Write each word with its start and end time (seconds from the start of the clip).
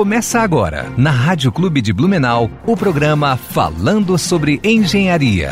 Começa 0.00 0.40
agora, 0.40 0.88
na 0.96 1.10
Rádio 1.10 1.52
Clube 1.52 1.82
de 1.82 1.92
Blumenau, 1.92 2.50
o 2.66 2.74
programa 2.74 3.36
Falando 3.36 4.16
sobre 4.16 4.58
Engenharia. 4.64 5.50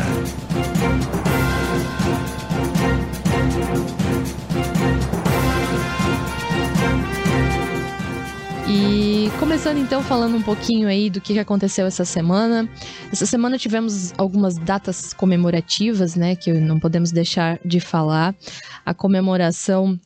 E 8.67 9.29
começando 9.39 9.77
então 9.77 10.01
falando 10.01 10.35
um 10.35 10.41
pouquinho 10.41 10.87
aí 10.87 11.11
do 11.11 11.21
que 11.21 11.37
aconteceu 11.37 11.85
essa 11.85 12.03
semana. 12.03 12.67
Essa 13.13 13.27
semana 13.27 13.55
tivemos 13.55 14.15
algumas 14.17 14.57
datas 14.57 15.13
comemorativas, 15.13 16.15
né, 16.15 16.35
que 16.35 16.51
não 16.53 16.79
podemos 16.79 17.11
deixar 17.11 17.59
de 17.63 17.79
falar. 17.79 18.33
A 18.83 18.95
comemoração 18.95 19.99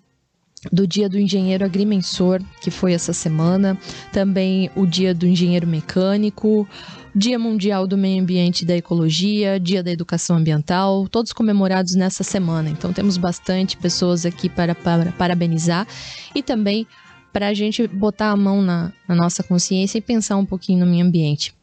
do 0.72 0.88
Dia 0.88 1.10
do 1.10 1.20
Engenheiro 1.20 1.66
Agrimensor, 1.66 2.42
que 2.62 2.72
foi 2.72 2.94
essa 2.94 3.14
semana, 3.14 3.78
também 4.12 4.70
o 4.76 4.86
Dia 4.86 5.14
do 5.14 5.28
Engenheiro 5.28 5.68
Mecânico, 5.68 6.68
Dia 7.16 7.38
Mundial 7.38 7.86
do 7.86 7.98
Meio 7.98 8.22
Ambiente 8.22 8.62
e 8.62 8.66
da 8.66 8.76
Ecologia, 8.76 9.60
Dia 9.60 9.84
da 9.84 9.92
Educação 9.92 10.38
Ambiental, 10.38 11.08
todos 11.08 11.34
comemorados 11.34 11.96
nessa 11.96 12.24
semana. 12.24 12.70
Então 12.70 12.92
temos 12.92 13.18
bastante 13.18 13.78
pessoas 13.78 14.26
aqui 14.26 14.50
para, 14.50 14.74
para 14.74 15.12
parabenizar 15.12 15.88
e 16.34 16.42
também 16.42 16.88
para 17.32 17.48
a 17.48 17.54
gente 17.54 17.88
botar 17.88 18.30
a 18.30 18.38
mão 18.38 18.62
na, 18.62 18.94
na, 19.08 19.16
nossa 19.16 19.42
consciência 19.44 19.98
e 19.98 20.02
pensar 20.02 20.38
um 20.38 20.46
pouquinho 20.46 20.86
no 20.86 20.92
meio 20.92 21.06
ambiente. 21.06 21.54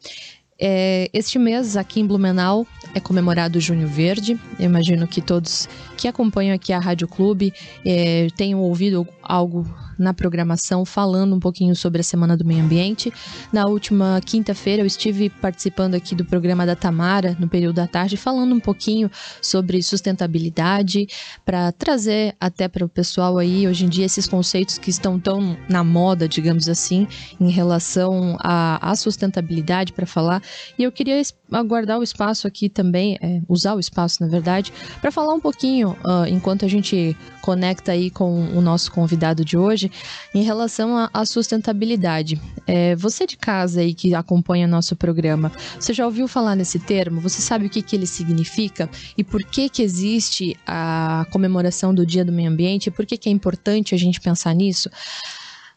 É, 0.59 1.09
este 1.11 1.39
mês, 1.39 1.75
aqui 1.75 2.01
em 2.01 2.05
Blumenau, 2.05 2.67
é 2.93 2.99
comemorado 2.99 3.57
o 3.57 3.61
Junho 3.61 3.87
Verde. 3.87 4.39
Eu 4.59 4.65
imagino 4.65 5.07
que 5.07 5.21
todos 5.21 5.67
que 6.01 6.07
acompanham 6.07 6.55
aqui 6.55 6.73
a 6.73 6.79
Rádio 6.79 7.07
Clube 7.07 7.53
é, 7.85 8.25
tenham 8.35 8.59
ouvido 8.59 9.07
algo 9.21 9.67
na 10.01 10.13
programação 10.13 10.83
falando 10.83 11.35
um 11.35 11.39
pouquinho 11.39 11.75
sobre 11.75 12.01
a 12.01 12.03
Semana 12.03 12.35
do 12.35 12.43
Meio 12.43 12.63
Ambiente. 12.63 13.13
Na 13.53 13.67
última 13.67 14.19
quinta-feira 14.25 14.81
eu 14.81 14.85
estive 14.85 15.29
participando 15.29 15.93
aqui 15.93 16.15
do 16.15 16.25
programa 16.25 16.65
da 16.65 16.75
Tamara, 16.75 17.37
no 17.39 17.47
período 17.47 17.75
da 17.75 17.87
tarde, 17.87 18.17
falando 18.17 18.55
um 18.55 18.59
pouquinho 18.59 19.11
sobre 19.41 19.81
sustentabilidade, 19.83 21.07
para 21.45 21.71
trazer 21.71 22.35
até 22.39 22.67
para 22.67 22.83
o 22.83 22.89
pessoal 22.89 23.37
aí, 23.37 23.67
hoje 23.67 23.85
em 23.85 23.89
dia, 23.89 24.05
esses 24.05 24.25
conceitos 24.25 24.79
que 24.79 24.89
estão 24.89 25.19
tão 25.19 25.55
na 25.69 25.83
moda, 25.83 26.27
digamos 26.27 26.67
assim, 26.67 27.07
em 27.39 27.49
relação 27.49 28.37
à, 28.39 28.91
sustentabilidade 28.95 29.93
para 29.93 30.05
falar. 30.05 30.41
E 30.77 30.83
eu 30.83 30.91
queria 30.91 31.21
aguardar 31.51 31.99
o 31.99 32.03
espaço 32.03 32.47
aqui 32.47 32.69
também, 32.69 33.17
é, 33.21 33.41
usar 33.47 33.75
o 33.75 33.79
espaço, 33.79 34.21
na 34.21 34.27
verdade, 34.27 34.73
para 34.99 35.11
falar 35.11 35.33
um 35.33 35.39
pouquinho, 35.39 35.90
uh, 35.91 36.27
enquanto 36.27 36.65
a 36.65 36.67
gente 36.67 37.15
conecta 37.41 37.91
aí 37.91 38.09
com 38.09 38.49
o 38.49 38.61
nosso 38.61 38.91
convidado 38.91 39.43
de 39.43 39.57
hoje, 39.57 39.91
em 40.33 40.43
relação 40.43 41.09
à 41.11 41.25
sustentabilidade. 41.25 42.39
É, 42.67 42.95
você 42.95 43.25
de 43.25 43.35
casa 43.35 43.81
aí 43.81 43.93
que 43.93 44.13
acompanha 44.13 44.67
nosso 44.67 44.95
programa, 44.95 45.51
você 45.79 45.93
já 45.93 46.05
ouviu 46.05 46.27
falar 46.27 46.55
nesse 46.55 46.79
termo? 46.79 47.19
Você 47.21 47.41
sabe 47.41 47.65
o 47.65 47.69
que, 47.69 47.81
que 47.81 47.95
ele 47.95 48.05
significa? 48.05 48.89
E 49.17 49.23
por 49.23 49.43
que 49.43 49.69
que 49.69 49.81
existe 49.81 50.55
a 50.65 51.25
comemoração 51.31 51.93
do 51.93 52.05
Dia 52.05 52.23
do 52.23 52.31
Meio 52.31 52.49
Ambiente? 52.49 52.87
E 52.87 52.91
por 52.91 53.05
que 53.05 53.17
que 53.17 53.29
é 53.29 53.31
importante 53.31 53.95
a 53.95 53.97
gente 53.97 54.21
pensar 54.21 54.53
nisso? 54.53 54.89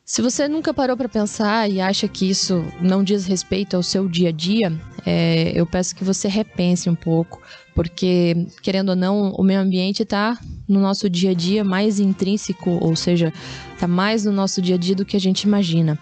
Se 0.04 0.20
você 0.20 0.46
nunca 0.46 0.74
parou 0.74 0.98
para 0.98 1.08
pensar 1.08 1.70
e 1.70 1.80
acha 1.80 2.06
que 2.06 2.28
isso 2.28 2.62
não 2.78 3.02
diz 3.02 3.24
respeito 3.24 3.74
ao 3.74 3.82
seu 3.82 4.06
dia 4.06 4.28
a 4.28 4.32
dia, 4.32 4.70
é, 5.06 5.50
eu 5.54 5.64
peço 5.64 5.96
que 5.96 6.04
você 6.04 6.28
repense 6.28 6.90
um 6.90 6.94
pouco, 6.94 7.40
porque, 7.74 8.46
querendo 8.62 8.90
ou 8.90 8.96
não, 8.96 9.32
o 9.32 9.42
meio 9.42 9.60
ambiente 9.60 10.02
está 10.02 10.38
no 10.68 10.80
nosso 10.80 11.10
dia 11.10 11.30
a 11.30 11.34
dia 11.34 11.64
mais 11.64 11.98
intrínseco, 11.98 12.70
ou 12.70 12.94
seja, 12.94 13.32
está 13.72 13.88
mais 13.88 14.24
no 14.24 14.32
nosso 14.32 14.62
dia 14.62 14.76
a 14.76 14.78
dia 14.78 14.94
do 14.94 15.04
que 15.04 15.16
a 15.16 15.20
gente 15.20 15.42
imagina. 15.42 15.98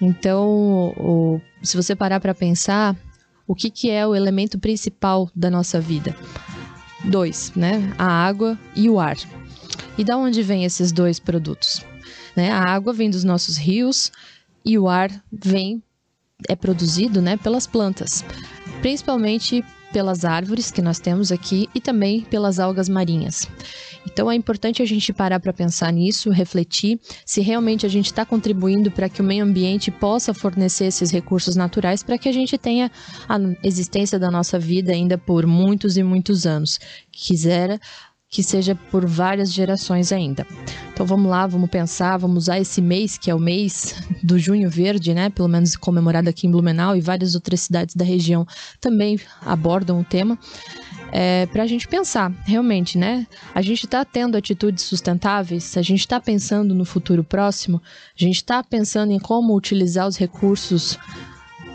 Então, 0.00 0.92
o, 0.96 1.40
se 1.62 1.76
você 1.76 1.94
parar 1.94 2.20
para 2.20 2.34
pensar, 2.34 2.96
o 3.46 3.54
que, 3.54 3.70
que 3.70 3.90
é 3.90 4.06
o 4.06 4.14
elemento 4.14 4.58
principal 4.58 5.30
da 5.34 5.50
nossa 5.50 5.80
vida? 5.80 6.16
Dois, 7.04 7.52
né? 7.54 7.92
A 7.98 8.06
água 8.06 8.58
e 8.74 8.88
o 8.90 8.98
ar. 8.98 9.16
E 9.96 10.04
da 10.04 10.16
onde 10.16 10.42
vêm 10.42 10.64
esses 10.64 10.90
dois 10.90 11.20
produtos? 11.20 11.84
Né? 12.34 12.50
A 12.50 12.62
água 12.62 12.92
vem 12.92 13.10
dos 13.10 13.24
nossos 13.24 13.56
rios 13.56 14.10
e 14.64 14.78
o 14.78 14.88
ar 14.88 15.10
vem 15.30 15.82
é 16.48 16.56
produzido, 16.56 17.20
né, 17.20 17.36
pelas 17.36 17.66
plantas, 17.66 18.24
principalmente 18.80 19.64
pelas 19.92 20.24
árvores 20.24 20.70
que 20.70 20.82
nós 20.82 20.98
temos 20.98 21.30
aqui 21.30 21.68
e 21.74 21.80
também 21.80 22.22
pelas 22.22 22.58
algas 22.58 22.88
marinhas. 22.88 23.46
Então 24.06 24.30
é 24.30 24.34
importante 24.34 24.82
a 24.82 24.86
gente 24.86 25.12
parar 25.12 25.38
para 25.38 25.52
pensar 25.52 25.92
nisso, 25.92 26.30
refletir 26.30 26.98
se 27.24 27.40
realmente 27.40 27.86
a 27.86 27.88
gente 27.88 28.06
está 28.06 28.24
contribuindo 28.24 28.90
para 28.90 29.08
que 29.08 29.20
o 29.20 29.24
meio 29.24 29.44
ambiente 29.44 29.90
possa 29.90 30.34
fornecer 30.34 30.86
esses 30.86 31.10
recursos 31.10 31.54
naturais 31.54 32.02
para 32.02 32.18
que 32.18 32.28
a 32.28 32.32
gente 32.32 32.58
tenha 32.58 32.90
a 33.28 33.38
existência 33.62 34.18
da 34.18 34.30
nossa 34.30 34.58
vida 34.58 34.92
ainda 34.92 35.16
por 35.16 35.46
muitos 35.46 35.96
e 35.96 36.02
muitos 36.02 36.46
anos. 36.46 36.80
Quisera 37.12 37.80
que 38.32 38.42
seja 38.42 38.74
por 38.74 39.04
várias 39.04 39.52
gerações 39.52 40.10
ainda. 40.10 40.46
Então 40.90 41.04
vamos 41.04 41.30
lá, 41.30 41.46
vamos 41.46 41.68
pensar, 41.68 42.16
vamos 42.16 42.44
usar 42.44 42.58
esse 42.58 42.80
mês, 42.80 43.18
que 43.18 43.30
é 43.30 43.34
o 43.34 43.38
mês 43.38 43.94
do 44.22 44.38
Junho 44.38 44.70
Verde, 44.70 45.12
né? 45.12 45.28
Pelo 45.28 45.48
menos 45.48 45.76
comemorado 45.76 46.30
aqui 46.30 46.46
em 46.46 46.50
Blumenau 46.50 46.96
e 46.96 47.00
várias 47.02 47.34
outras 47.34 47.60
cidades 47.60 47.94
da 47.94 48.06
região 48.06 48.46
também 48.80 49.20
abordam 49.44 50.00
o 50.00 50.04
tema. 50.04 50.38
É, 51.12 51.44
para 51.44 51.64
a 51.64 51.66
gente 51.66 51.86
pensar, 51.86 52.32
realmente, 52.46 52.96
né? 52.96 53.26
A 53.54 53.60
gente 53.60 53.84
está 53.84 54.02
tendo 54.02 54.34
atitudes 54.34 54.82
sustentáveis, 54.84 55.76
a 55.76 55.82
gente 55.82 56.00
está 56.00 56.18
pensando 56.18 56.74
no 56.74 56.86
futuro 56.86 57.22
próximo, 57.22 57.82
a 58.18 58.24
gente 58.24 58.36
está 58.36 58.64
pensando 58.64 59.12
em 59.12 59.18
como 59.18 59.54
utilizar 59.54 60.08
os 60.08 60.16
recursos 60.16 60.98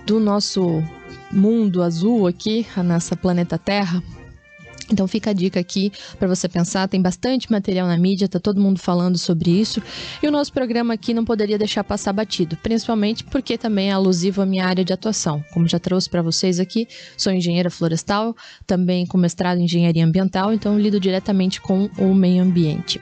do 0.08 0.20
nosso 0.20 0.84
mundo 1.32 1.84
azul 1.84 2.26
aqui, 2.26 2.66
a 2.76 2.82
nossa 2.82 3.16
planeta 3.16 3.60
Terra, 3.60 4.02
então 4.90 5.08
fica 5.08 5.32
a 5.32 5.34
dica 5.34 5.60
aqui 5.60 5.92
para 6.18 6.28
você 6.28 6.48
pensar, 6.48 6.88
tem 6.88 7.02
bastante 7.02 7.52
material 7.52 7.88
na 7.88 7.98
mídia, 7.98 8.28
tá 8.28 8.40
todo 8.40 8.62
mundo 8.62 8.80
falando 8.80 9.18
sobre 9.18 9.52
isso. 9.52 9.82
E 10.22 10.28
o 10.28 10.32
nosso 10.32 10.52
programa 10.54 10.94
aqui 10.94 11.14
não 11.14 11.26
poderia 11.26 11.58
deixar 11.58 11.84
passar 11.84 12.14
batido, 12.14 12.58
principalmente 12.58 13.24
porque 13.24 13.58
também 13.58 13.90
é 13.90 13.94
alusivo 13.94 14.42
à 14.42 14.46
minha 14.46 14.66
área 14.66 14.84
de 14.84 14.94
atuação. 14.94 15.44
Como 15.54 15.68
já 15.68 15.80
trouxe 15.80 16.10
para 16.10 16.22
vocês 16.22 16.60
aqui, 16.60 16.88
sou 17.18 17.32
engenheira 17.32 17.70
florestal, 17.70 18.36
também 18.66 19.06
com 19.06 19.18
mestrado 19.18 19.60
em 19.60 19.66
engenharia 19.66 20.06
ambiental, 20.06 20.54
então 20.54 20.80
lido 20.80 21.00
diretamente 21.00 21.60
com 21.62 21.90
o 21.98 22.14
meio 22.14 22.44
ambiente. 22.44 23.02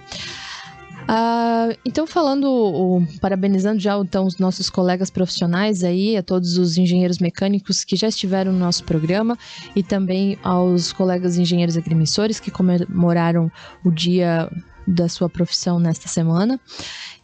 Uh, 1.05 1.77
então, 1.85 2.07
falando, 2.07 2.45
o, 2.49 3.07
parabenizando 3.21 3.79
já 3.79 3.95
então 3.97 4.25
os 4.25 4.39
nossos 4.39 4.71
colegas 4.71 5.11
profissionais 5.11 5.83
aí, 5.83 6.17
a 6.17 6.23
todos 6.23 6.57
os 6.57 6.77
engenheiros 6.77 7.19
mecânicos 7.19 7.83
que 7.83 7.95
já 7.95 8.07
estiveram 8.07 8.51
no 8.51 8.57
nosso 8.57 8.83
programa 8.83 9.38
e 9.75 9.83
também 9.83 10.38
aos 10.44 10.91
colegas 10.91 11.38
engenheiros 11.38 11.77
agrimensores 11.77 12.39
que 12.39 12.49
comemoraram 12.49 13.51
o 13.83 13.91
dia 13.91 14.49
da 14.88 15.07
sua 15.07 15.29
profissão 15.29 15.79
nesta 15.79 16.07
semana. 16.07 16.59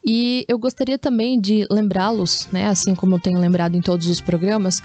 E 0.04 0.46
eu 0.48 0.58
gostaria 0.58 0.98
também 0.98 1.40
de 1.40 1.68
lembrá-los, 1.70 2.48
né, 2.52 2.68
assim 2.68 2.96
como 2.96 3.16
eu 3.16 3.20
tenho 3.20 3.40
lembrado 3.40 3.76
em 3.76 3.82
todos 3.82 4.08
os 4.08 4.20
programas, 4.20 4.82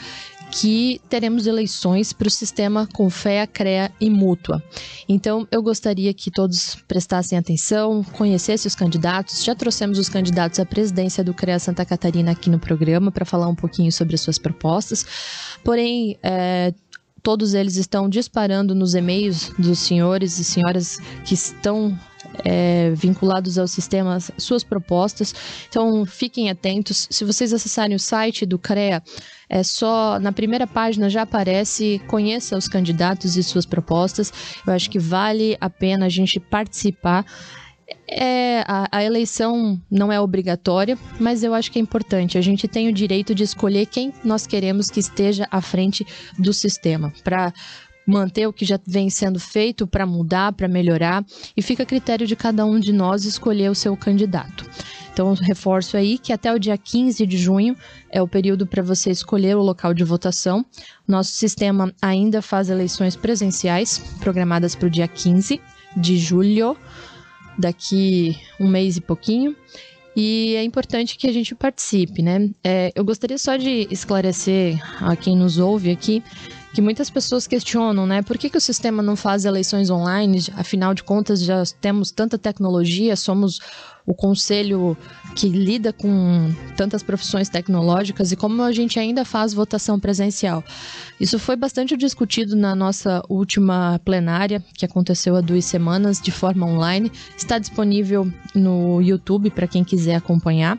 que 0.50 1.00
teremos 1.08 1.46
eleições 1.46 2.12
para 2.12 2.28
o 2.28 2.30
sistema 2.30 2.88
Confea, 2.92 3.46
CREA 3.46 3.92
e 4.00 4.08
Mútua. 4.08 4.62
Então, 5.08 5.46
eu 5.50 5.62
gostaria 5.62 6.12
que 6.14 6.30
todos 6.30 6.76
prestassem 6.88 7.38
atenção, 7.38 8.02
conhecessem 8.02 8.68
os 8.68 8.74
candidatos. 8.74 9.44
Já 9.44 9.54
trouxemos 9.54 9.98
os 9.98 10.08
candidatos 10.08 10.58
à 10.58 10.66
presidência 10.66 11.22
do 11.22 11.34
CREA 11.34 11.58
Santa 11.58 11.84
Catarina 11.84 12.32
aqui 12.32 12.48
no 12.48 12.58
programa 12.58 13.10
para 13.10 13.24
falar 13.24 13.48
um 13.48 13.54
pouquinho 13.54 13.92
sobre 13.92 14.14
as 14.14 14.20
suas 14.20 14.38
propostas. 14.38 15.04
Porém, 15.62 16.18
é, 16.22 16.72
todos 17.22 17.54
eles 17.54 17.76
estão 17.76 18.08
disparando 18.08 18.74
nos 18.74 18.94
e-mails 18.94 19.50
dos 19.58 19.80
senhores 19.80 20.38
e 20.38 20.44
senhoras 20.44 20.98
que 21.24 21.34
estão 21.34 21.98
é, 22.44 22.90
vinculados 22.94 23.58
ao 23.58 23.66
sistema 23.66 24.18
suas 24.38 24.62
propostas. 24.62 25.34
Então 25.68 26.04
fiquem 26.04 26.50
atentos. 26.50 27.06
Se 27.10 27.24
vocês 27.24 27.52
acessarem 27.52 27.96
o 27.96 28.00
site 28.00 28.46
do 28.46 28.58
CREA, 28.58 29.02
é 29.48 29.62
só 29.62 30.18
na 30.18 30.32
primeira 30.32 30.66
página 30.66 31.08
já 31.08 31.22
aparece 31.22 32.00
conheça 32.06 32.56
os 32.56 32.68
candidatos 32.68 33.36
e 33.36 33.42
suas 33.42 33.66
propostas. 33.66 34.32
Eu 34.66 34.72
acho 34.72 34.90
que 34.90 34.98
vale 34.98 35.56
a 35.60 35.70
pena 35.70 36.06
a 36.06 36.10
gente 36.10 36.40
participar. 36.40 37.24
É, 38.08 38.64
a, 38.66 38.88
a, 38.90 39.04
eleição 39.04 39.80
não 39.88 40.12
é 40.12 40.20
obrigatória, 40.20 40.98
mas 41.20 41.44
eu 41.44 41.54
acho 41.54 41.70
que 41.70 41.78
é 41.78 41.82
importante. 41.82 42.36
A 42.36 42.40
gente 42.40 42.66
tem 42.66 42.88
o 42.88 42.92
direito 42.92 43.32
de 43.32 43.44
escolher 43.44 43.86
quem 43.86 44.12
nós 44.24 44.44
queremos 44.44 44.90
que 44.90 44.98
esteja 44.98 45.46
à 45.50 45.60
frente 45.60 46.04
do 46.36 46.52
sistema, 46.52 47.12
para 47.22 47.52
manter 48.06 48.46
o 48.46 48.52
que 48.52 48.64
já 48.64 48.78
vem 48.86 49.10
sendo 49.10 49.40
feito, 49.40 49.86
para 49.86 50.06
mudar, 50.06 50.52
para 50.52 50.68
melhorar, 50.68 51.24
e 51.56 51.62
fica 51.62 51.82
a 51.82 51.86
critério 51.86 52.26
de 52.26 52.36
cada 52.36 52.64
um 52.64 52.78
de 52.78 52.92
nós 52.92 53.24
escolher 53.24 53.70
o 53.70 53.74
seu 53.74 53.96
candidato. 53.96 54.64
Então, 55.12 55.32
reforço 55.32 55.96
aí 55.96 56.18
que 56.18 56.30
até 56.30 56.52
o 56.52 56.58
dia 56.58 56.76
15 56.76 57.26
de 57.26 57.38
junho 57.38 57.74
é 58.10 58.20
o 58.20 58.28
período 58.28 58.66
para 58.66 58.82
você 58.82 59.10
escolher 59.10 59.56
o 59.56 59.62
local 59.62 59.94
de 59.94 60.04
votação. 60.04 60.64
Nosso 61.08 61.32
sistema 61.32 61.90
ainda 62.02 62.42
faz 62.42 62.68
eleições 62.68 63.16
presenciais, 63.16 63.98
programadas 64.20 64.74
para 64.74 64.86
o 64.86 64.90
dia 64.90 65.08
15 65.08 65.58
de 65.96 66.18
julho, 66.18 66.76
daqui 67.58 68.36
um 68.60 68.68
mês 68.68 68.98
e 68.98 69.00
pouquinho. 69.00 69.56
e 70.14 70.54
é 70.54 70.62
importante 70.62 71.16
que 71.16 71.26
a 71.26 71.32
gente 71.32 71.54
participe, 71.54 72.22
né? 72.22 72.50
É, 72.62 72.92
eu 72.94 73.04
gostaria 73.04 73.38
só 73.38 73.56
de 73.56 73.86
esclarecer 73.90 74.78
a 75.02 75.16
quem 75.16 75.36
nos 75.36 75.58
ouve 75.58 75.90
aqui 75.90 76.22
que 76.76 76.82
muitas 76.82 77.08
pessoas 77.08 77.46
questionam, 77.46 78.06
né? 78.06 78.20
Por 78.20 78.36
que, 78.36 78.50
que 78.50 78.58
o 78.58 78.60
sistema 78.60 79.02
não 79.02 79.16
faz 79.16 79.46
eleições 79.46 79.88
online? 79.88 80.44
Afinal 80.54 80.92
de 80.92 81.02
contas, 81.02 81.42
já 81.42 81.62
temos 81.80 82.10
tanta 82.10 82.36
tecnologia, 82.36 83.16
somos 83.16 83.60
o 84.04 84.12
conselho 84.12 84.94
que 85.34 85.48
lida 85.48 85.90
com 85.90 86.54
tantas 86.76 87.02
profissões 87.02 87.48
tecnológicas 87.48 88.30
e 88.30 88.36
como 88.36 88.62
a 88.62 88.72
gente 88.72 88.98
ainda 88.98 89.24
faz 89.24 89.54
votação 89.54 89.98
presencial. 89.98 90.62
Isso 91.18 91.38
foi 91.38 91.56
bastante 91.56 91.96
discutido 91.96 92.54
na 92.54 92.74
nossa 92.74 93.22
última 93.26 93.98
plenária, 94.04 94.62
que 94.74 94.84
aconteceu 94.84 95.34
há 95.34 95.40
duas 95.40 95.64
semanas, 95.64 96.20
de 96.20 96.30
forma 96.30 96.66
online. 96.66 97.10
Está 97.38 97.58
disponível 97.58 98.30
no 98.54 99.00
YouTube 99.00 99.48
para 99.48 99.66
quem 99.66 99.82
quiser 99.82 100.16
acompanhar. 100.16 100.78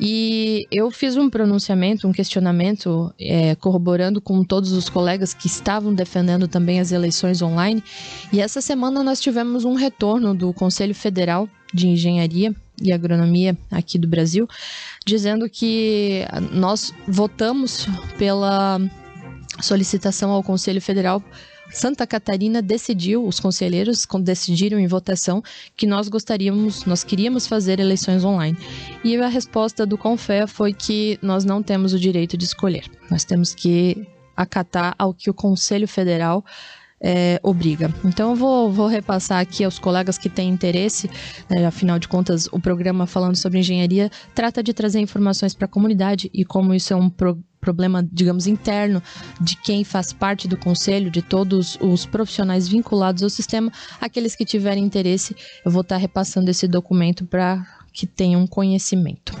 E 0.00 0.66
eu 0.70 0.90
fiz 0.90 1.16
um 1.16 1.30
pronunciamento, 1.30 2.06
um 2.06 2.12
questionamento, 2.12 3.12
é, 3.18 3.54
corroborando 3.54 4.20
com 4.20 4.44
todos 4.44 4.72
os 4.72 4.90
colegas 4.90 5.32
que 5.32 5.46
estavam 5.46 5.94
defendendo 5.94 6.46
também 6.46 6.80
as 6.80 6.92
eleições 6.92 7.40
online. 7.40 7.82
E 8.32 8.40
essa 8.40 8.60
semana 8.60 9.02
nós 9.02 9.20
tivemos 9.20 9.64
um 9.64 9.74
retorno 9.74 10.34
do 10.34 10.52
Conselho 10.52 10.94
Federal 10.94 11.48
de 11.72 11.88
Engenharia 11.88 12.54
e 12.80 12.92
Agronomia 12.92 13.56
aqui 13.70 13.98
do 13.98 14.06
Brasil, 14.06 14.46
dizendo 15.04 15.48
que 15.48 16.24
nós 16.52 16.92
votamos 17.08 17.86
pela 18.18 18.78
solicitação 19.60 20.30
ao 20.30 20.42
Conselho 20.42 20.80
Federal 20.80 21.22
Santa 21.70 22.06
Catarina 22.06 22.62
decidiu, 22.62 23.26
os 23.26 23.40
conselheiros 23.40 24.06
decidiram 24.20 24.78
em 24.78 24.86
votação 24.86 25.42
que 25.76 25.86
nós 25.86 26.08
gostaríamos, 26.08 26.84
nós 26.84 27.04
queríamos 27.04 27.46
fazer 27.46 27.80
eleições 27.80 28.24
online. 28.24 28.56
E 29.04 29.16
a 29.16 29.28
resposta 29.28 29.84
do 29.84 29.98
Confé 29.98 30.46
foi 30.46 30.72
que 30.72 31.18
nós 31.20 31.44
não 31.44 31.62
temos 31.62 31.92
o 31.92 31.98
direito 31.98 32.36
de 32.36 32.44
escolher. 32.44 32.84
Nós 33.10 33.24
temos 33.24 33.54
que 33.54 34.06
acatar 34.36 34.94
ao 34.98 35.14
que 35.14 35.30
o 35.30 35.34
Conselho 35.34 35.88
Federal 35.88 36.44
é, 37.00 37.38
obriga. 37.42 37.92
Então 38.04 38.30
eu 38.30 38.36
vou, 38.36 38.72
vou, 38.72 38.86
repassar 38.86 39.40
aqui 39.40 39.64
aos 39.64 39.78
colegas 39.78 40.16
que 40.16 40.28
têm 40.28 40.48
interesse, 40.48 41.10
né, 41.48 41.66
afinal 41.66 41.98
de 41.98 42.08
contas, 42.08 42.46
o 42.50 42.58
programa 42.58 43.06
falando 43.06 43.36
sobre 43.36 43.58
engenharia 43.58 44.10
trata 44.34 44.62
de 44.62 44.72
trazer 44.72 45.00
informações 45.00 45.54
para 45.54 45.66
a 45.66 45.68
comunidade 45.68 46.30
e 46.32 46.44
como 46.44 46.74
isso 46.74 46.92
é 46.92 46.96
um 46.96 47.10
pro 47.10 47.38
problema, 47.66 48.08
digamos, 48.12 48.46
interno 48.46 49.02
de 49.40 49.56
quem 49.56 49.82
faz 49.82 50.12
parte 50.12 50.46
do 50.46 50.56
conselho, 50.56 51.10
de 51.10 51.20
todos 51.20 51.76
os 51.80 52.06
profissionais 52.06 52.68
vinculados 52.68 53.24
ao 53.24 53.28
sistema, 53.28 53.72
aqueles 54.00 54.36
que 54.36 54.44
tiverem 54.44 54.84
interesse, 54.84 55.34
eu 55.64 55.70
vou 55.72 55.80
estar 55.80 55.96
repassando 55.96 56.48
esse 56.48 56.68
documento 56.68 57.26
para 57.26 57.66
que 57.92 58.06
tenham 58.06 58.46
conhecimento. 58.46 59.34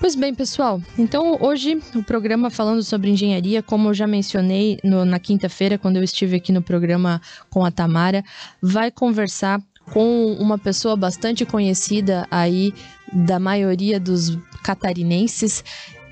Pois 0.00 0.14
bem, 0.14 0.34
pessoal, 0.34 0.80
então 0.96 1.36
hoje 1.40 1.78
o 1.94 2.02
programa 2.02 2.48
falando 2.48 2.82
sobre 2.82 3.10
engenharia, 3.10 3.62
como 3.62 3.90
eu 3.90 3.94
já 3.94 4.06
mencionei 4.06 4.78
no, 4.82 5.04
na 5.04 5.18
quinta-feira, 5.18 5.76
quando 5.76 5.96
eu 5.96 6.04
estive 6.04 6.36
aqui 6.36 6.50
no 6.50 6.62
programa 6.62 7.20
com 7.50 7.62
a 7.62 7.70
Tamara, 7.70 8.24
vai 8.62 8.90
conversar 8.90 9.60
com 9.92 10.32
uma 10.34 10.56
pessoa 10.56 10.96
bastante 10.96 11.44
conhecida 11.44 12.26
aí 12.30 12.72
da 13.12 13.38
maioria 13.38 13.98
dos 13.98 14.38
catarinenses 14.62 15.64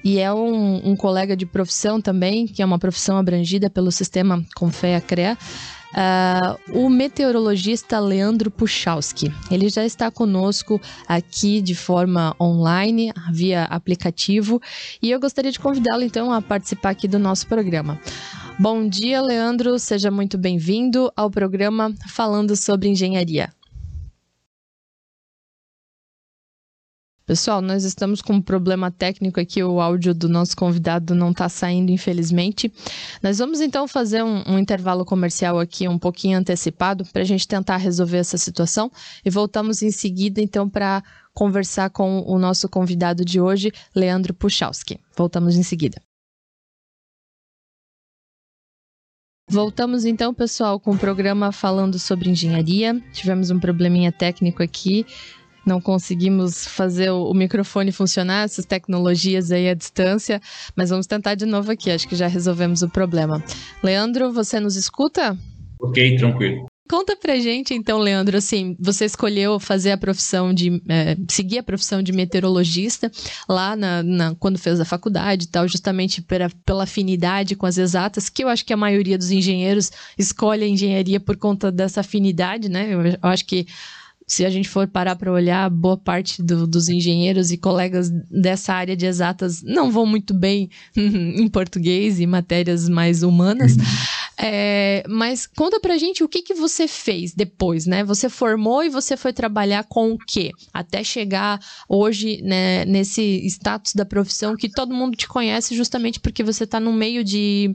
e 0.06 0.20
é 0.20 0.32
um, 0.32 0.90
um, 0.90 0.94
colega 0.94 1.36
de 1.36 1.44
profissão 1.44 2.00
também, 2.00 2.46
que 2.46 2.62
é 2.62 2.64
uma 2.64 2.78
profissão 2.78 3.16
abrangida 3.16 3.68
pelo 3.68 3.90
sistema 3.90 4.40
Confea-CREA, 4.54 5.36
Uh, 5.92 6.78
o 6.78 6.90
meteorologista 6.90 7.98
Leandro 7.98 8.50
Puchalski. 8.50 9.32
Ele 9.50 9.70
já 9.70 9.82
está 9.86 10.10
conosco 10.10 10.78
aqui 11.08 11.62
de 11.62 11.74
forma 11.74 12.36
online, 12.38 13.12
via 13.32 13.64
aplicativo, 13.64 14.60
e 15.00 15.10
eu 15.10 15.18
gostaria 15.18 15.50
de 15.50 15.58
convidá-lo 15.58 16.02
então 16.02 16.30
a 16.30 16.42
participar 16.42 16.90
aqui 16.90 17.08
do 17.08 17.18
nosso 17.18 17.46
programa. 17.46 17.98
Bom 18.58 18.86
dia, 18.86 19.22
Leandro, 19.22 19.78
seja 19.78 20.10
muito 20.10 20.36
bem-vindo 20.36 21.10
ao 21.16 21.30
programa 21.30 21.94
Falando 22.08 22.54
sobre 22.56 22.90
Engenharia. 22.90 23.48
Pessoal, 27.26 27.60
nós 27.60 27.82
estamos 27.82 28.22
com 28.22 28.34
um 28.34 28.40
problema 28.40 28.88
técnico 28.88 29.40
aqui, 29.40 29.60
o 29.60 29.80
áudio 29.80 30.14
do 30.14 30.28
nosso 30.28 30.56
convidado 30.56 31.12
não 31.12 31.32
está 31.32 31.48
saindo, 31.48 31.90
infelizmente. 31.90 32.72
Nós 33.20 33.38
vamos 33.38 33.60
então 33.60 33.88
fazer 33.88 34.22
um, 34.22 34.44
um, 34.46 34.56
intervalo 34.56 35.04
comercial 35.04 35.58
aqui 35.58 35.88
um 35.88 35.98
pouquinho 35.98 36.38
antecipado 36.38 37.04
para 37.06 37.22
a 37.22 37.24
gente 37.24 37.48
tentar 37.48 37.78
resolver 37.78 38.18
essa 38.18 38.38
situação 38.38 38.92
e 39.24 39.28
voltamos 39.28 39.82
em 39.82 39.90
seguida 39.90 40.40
então 40.40 40.70
para 40.70 41.02
conversar 41.34 41.90
com 41.90 42.20
o 42.20 42.38
nosso 42.38 42.68
convidado 42.68 43.24
de 43.24 43.40
hoje, 43.40 43.72
Leandro 43.92 44.32
Puchalski. 44.32 45.00
Voltamos 45.16 45.56
em 45.56 45.64
seguida. 45.64 46.00
Voltamos 49.50 50.04
então, 50.04 50.32
pessoal, 50.32 50.78
com 50.78 50.92
o 50.92 50.98
programa 50.98 51.50
falando 51.50 51.98
sobre 51.98 52.30
engenharia. 52.30 53.00
Tivemos 53.12 53.50
um 53.50 53.58
probleminha 53.58 54.12
técnico 54.12 54.62
aqui 54.62 55.04
não 55.66 55.80
conseguimos 55.80 56.66
fazer 56.66 57.10
o, 57.10 57.34
microfone 57.34 57.90
funcionar, 57.90 58.44
essas 58.44 58.64
tecnologias 58.64 59.50
aí 59.50 59.68
à 59.68 59.74
distância, 59.74 60.40
mas 60.76 60.90
vamos 60.90 61.06
tentar 61.06 61.34
de 61.34 61.44
novo 61.44 61.72
aqui, 61.72 61.90
acho 61.90 62.08
que 62.08 62.14
já 62.14 62.28
resolvemos 62.28 62.82
o 62.82 62.88
problema. 62.88 63.42
Leandro, 63.82 64.32
você 64.32 64.60
nos 64.60 64.76
escuta? 64.76 65.36
Ok, 65.80 66.16
tranquilo. 66.16 66.66
Conta 66.88 67.16
pra 67.16 67.34
gente, 67.40 67.74
então, 67.74 67.98
Leandro, 67.98 68.36
assim, 68.36 68.76
você 68.78 69.06
escolheu 69.06 69.58
fazer 69.58 69.90
a 69.90 69.98
profissão 69.98 70.54
de. 70.54 70.80
É, 70.88 71.16
seguir 71.28 71.58
a 71.58 71.62
profissão 71.62 72.00
de 72.00 72.12
meteorologista 72.12 73.10
lá 73.48 73.74
na, 73.74 74.04
na, 74.04 74.34
quando 74.36 74.56
fez 74.56 74.78
a 74.78 74.84
faculdade 74.84 75.46
e 75.46 75.48
tal, 75.48 75.66
justamente 75.66 76.22
pela, 76.22 76.48
pela 76.64 76.84
afinidade 76.84 77.56
com 77.56 77.66
as 77.66 77.76
exatas, 77.76 78.28
que 78.28 78.44
eu 78.44 78.48
acho 78.48 78.64
que 78.64 78.72
a 78.72 78.76
maioria 78.76 79.18
dos 79.18 79.32
engenheiros 79.32 79.90
escolhe 80.16 80.62
a 80.62 80.68
engenharia 80.68 81.18
por 81.18 81.36
conta 81.36 81.72
dessa 81.72 82.00
afinidade, 82.00 82.68
né? 82.68 82.94
Eu, 82.94 83.04
eu 83.04 83.18
acho 83.22 83.44
que 83.44 83.66
se 84.26 84.44
a 84.44 84.50
gente 84.50 84.68
for 84.68 84.88
parar 84.88 85.14
para 85.14 85.30
olhar, 85.30 85.70
boa 85.70 85.96
parte 85.96 86.42
do, 86.42 86.66
dos 86.66 86.88
engenheiros 86.88 87.52
e 87.52 87.56
colegas 87.56 88.10
dessa 88.28 88.74
área 88.74 88.96
de 88.96 89.06
exatas 89.06 89.62
não 89.62 89.88
vão 89.90 90.04
muito 90.04 90.34
bem 90.34 90.68
em 90.96 91.46
português 91.48 92.18
e 92.18 92.26
matérias 92.26 92.88
mais 92.88 93.22
humanas. 93.22 93.76
Uhum. 93.76 93.84
É, 94.38 95.04
mas 95.08 95.46
conta 95.46 95.80
pra 95.80 95.96
gente 95.96 96.24
o 96.24 96.28
que, 96.28 96.42
que 96.42 96.54
você 96.54 96.88
fez 96.88 97.32
depois, 97.32 97.86
né? 97.86 98.02
Você 98.04 98.28
formou 98.28 98.82
e 98.82 98.90
você 98.90 99.16
foi 99.16 99.32
trabalhar 99.32 99.84
com 99.84 100.12
o 100.12 100.18
quê? 100.18 100.50
Até 100.74 101.04
chegar 101.04 101.60
hoje 101.88 102.42
né, 102.42 102.84
nesse 102.84 103.22
status 103.46 103.94
da 103.94 104.04
profissão 104.04 104.56
que 104.56 104.68
todo 104.68 104.92
mundo 104.92 105.16
te 105.16 105.28
conhece 105.28 105.74
justamente 105.74 106.18
porque 106.18 106.42
você 106.42 106.64
está 106.64 106.80
no 106.80 106.92
meio 106.92 107.22
de, 107.22 107.74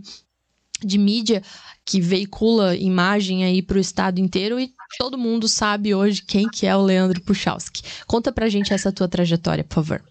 de 0.84 0.98
mídia 0.98 1.42
que 1.86 2.00
veicula 2.00 2.76
imagem 2.76 3.44
aí 3.44 3.62
para 3.62 3.78
o 3.78 3.82
estado 3.82 4.20
inteiro 4.20 4.60
e 4.60 4.72
todo 4.98 5.18
mundo 5.18 5.48
sabe 5.48 5.94
hoje 5.94 6.22
quem 6.26 6.48
que 6.50 6.66
é 6.66 6.76
o 6.76 6.82
Leandro 6.82 7.22
Puchalski. 7.22 7.84
Conta 8.06 8.32
pra 8.32 8.50
gente 8.50 8.74
essa 8.74 8.92
tua 8.92 9.08
trajetória, 9.08 9.64
por 9.64 9.76
favor. 9.76 10.02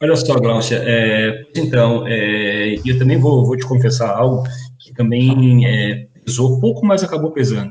Olha 0.00 0.14
só, 0.14 0.38
Glaucia, 0.38 0.82
é, 0.84 1.46
então, 1.56 2.06
é, 2.06 2.76
eu 2.84 2.98
também 2.98 3.18
vou, 3.18 3.46
vou, 3.46 3.56
te 3.56 3.64
confessar 3.64 4.10
algo 4.10 4.46
que 4.78 4.92
também 4.92 5.66
é, 5.66 6.06
pesou 6.24 6.60
pouco, 6.60 6.84
mas 6.84 7.02
acabou 7.02 7.32
pesando. 7.32 7.70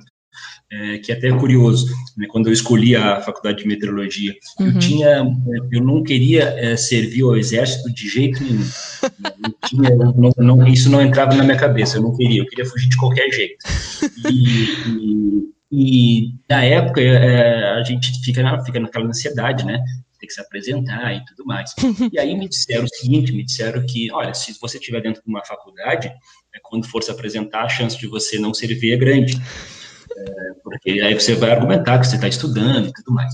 É, 0.71 0.97
que 0.97 1.11
é 1.11 1.15
até 1.15 1.31
curioso, 1.31 1.85
né, 2.17 2.25
quando 2.27 2.47
eu 2.47 2.53
escolhi 2.53 2.95
a 2.95 3.21
faculdade 3.21 3.59
de 3.59 3.67
meteorologia, 3.67 4.33
uhum. 4.59 4.65
eu 4.65 4.79
tinha, 4.79 5.23
eu 5.71 5.83
não 5.83 6.01
queria 6.01 6.55
é, 6.57 6.75
servir 6.75 7.21
ao 7.21 7.37
exército 7.37 7.93
de 7.93 8.09
jeito 8.09 8.43
nenhum. 8.43 8.63
Tinha, 9.67 9.95
não, 9.95 10.31
não, 10.35 10.67
isso 10.67 10.89
não 10.89 11.03
entrava 11.03 11.35
na 11.35 11.43
minha 11.43 11.57
cabeça, 11.57 11.97
eu 11.97 12.01
não 12.01 12.17
queria, 12.17 12.41
eu 12.41 12.47
queria 12.47 12.65
fugir 12.65 12.89
de 12.89 12.97
qualquer 12.97 13.31
jeito. 13.31 13.57
E, 14.27 14.63
e 14.89 15.54
e 15.72 16.36
na 16.50 16.63
época 16.63 17.01
é, 17.01 17.72
a 17.74 17.84
gente 17.84 18.24
fica, 18.24 18.43
na, 18.43 18.63
fica 18.63 18.79
naquela 18.79 19.05
ansiedade, 19.05 19.65
né? 19.65 19.79
Tem 20.19 20.27
que 20.27 20.34
se 20.34 20.41
apresentar 20.41 21.13
e 21.13 21.25
tudo 21.25 21.45
mais. 21.45 21.74
E 22.13 22.19
aí 22.19 22.36
me 22.36 22.48
disseram 22.48 22.86
o 22.86 22.89
seguinte: 22.89 23.31
me 23.31 23.43
disseram 23.43 23.86
que, 23.86 24.12
olha, 24.12 24.34
se 24.34 24.57
você 24.60 24.77
estiver 24.77 25.01
dentro 25.01 25.22
de 25.24 25.29
uma 25.29 25.43
faculdade, 25.43 26.07
é, 26.07 26.60
quando 26.62 26.88
for 26.88 27.03
se 27.03 27.12
apresentar, 27.12 27.63
a 27.63 27.69
chance 27.69 27.98
de 27.98 28.07
você 28.07 28.38
não 28.38 28.53
servir 28.53 28.93
é 28.93 28.98
grande. 28.98 29.41
É, 30.17 30.53
porque 30.63 30.91
aí 31.01 31.13
você 31.13 31.36
vai 31.36 31.51
argumentar 31.51 32.00
que 32.00 32.07
você 32.07 32.15
está 32.15 32.27
estudando 32.27 32.88
e 32.88 32.93
tudo 32.93 33.13
mais. 33.13 33.34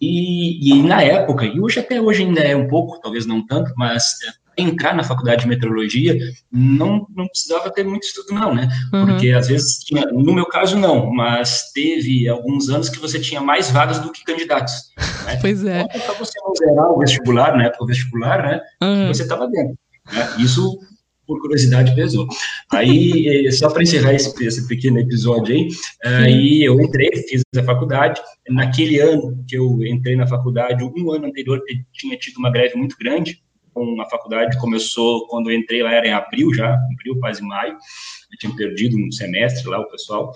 E, 0.00 0.72
e, 0.72 0.82
na 0.82 1.02
época, 1.02 1.46
e 1.46 1.60
hoje 1.60 1.80
até 1.80 2.00
hoje 2.00 2.22
ainda 2.22 2.40
é 2.40 2.54
um 2.54 2.68
pouco, 2.68 3.00
talvez 3.00 3.24
não 3.24 3.46
tanto, 3.46 3.72
mas 3.76 4.04
é, 4.22 4.45
entrar 4.56 4.94
na 4.94 5.04
faculdade 5.04 5.42
de 5.42 5.48
meteorologia, 5.48 6.16
não, 6.50 7.06
não 7.14 7.26
precisava 7.28 7.70
ter 7.70 7.84
muito 7.84 8.04
estudo, 8.04 8.32
não, 8.32 8.54
né? 8.54 8.68
Uhum. 8.92 9.06
Porque 9.06 9.30
às 9.30 9.48
vezes, 9.48 9.78
tinha, 9.78 10.06
no 10.06 10.32
meu 10.32 10.46
caso, 10.46 10.78
não, 10.78 11.12
mas 11.12 11.70
teve 11.72 12.28
alguns 12.28 12.68
anos 12.68 12.88
que 12.88 12.98
você 12.98 13.20
tinha 13.20 13.40
mais 13.40 13.70
vagas 13.70 13.98
do 13.98 14.10
que 14.10 14.24
candidatos. 14.24 14.92
Né? 15.24 15.38
Pois 15.40 15.64
é. 15.64 15.82
Então, 15.82 16.00
para 16.00 16.14
você 16.14 16.38
não 16.40 16.52
zerar 16.54 16.90
o 16.90 16.98
vestibular, 16.98 17.56
né? 17.56 17.70
O 17.80 17.86
vestibular, 17.86 18.42
né? 18.42 18.60
Uhum. 18.82 19.08
Você 19.08 19.22
estava 19.22 19.46
dentro. 19.48 19.76
Né? 20.12 20.28
Isso 20.38 20.78
por 21.26 21.40
curiosidade 21.40 21.94
pesou. 21.94 22.26
Aí, 22.72 23.50
só 23.52 23.68
para 23.68 23.82
encerrar 23.82 24.14
esse, 24.14 24.32
esse, 24.44 24.66
pequeno 24.68 25.00
episódio 25.00 25.54
aí, 25.54 25.68
aí 26.04 26.64
eu 26.64 26.80
entrei, 26.80 27.10
fiz 27.28 27.42
a 27.56 27.64
faculdade. 27.64 28.20
Naquele 28.48 29.00
ano 29.00 29.44
que 29.48 29.56
eu 29.56 29.84
entrei 29.84 30.14
na 30.14 30.26
faculdade, 30.26 30.84
um 30.84 31.10
ano 31.10 31.26
anterior 31.26 31.60
tinha 31.92 32.16
tido 32.16 32.38
uma 32.38 32.50
greve 32.50 32.76
muito 32.76 32.96
grande, 32.98 33.42
com 33.76 34.00
a 34.00 34.08
faculdade 34.08 34.58
começou 34.58 35.28
quando 35.28 35.50
eu 35.50 35.58
entrei 35.58 35.82
lá 35.82 35.92
era 35.92 36.08
em 36.08 36.12
abril 36.12 36.52
já, 36.54 36.72
abril 36.72 37.20
quase 37.20 37.42
maio. 37.42 37.74
Eu 37.74 38.38
tinha 38.40 38.56
perdido 38.56 38.96
um 38.96 39.12
semestre 39.12 39.68
lá 39.68 39.78
o 39.78 39.90
pessoal. 39.90 40.32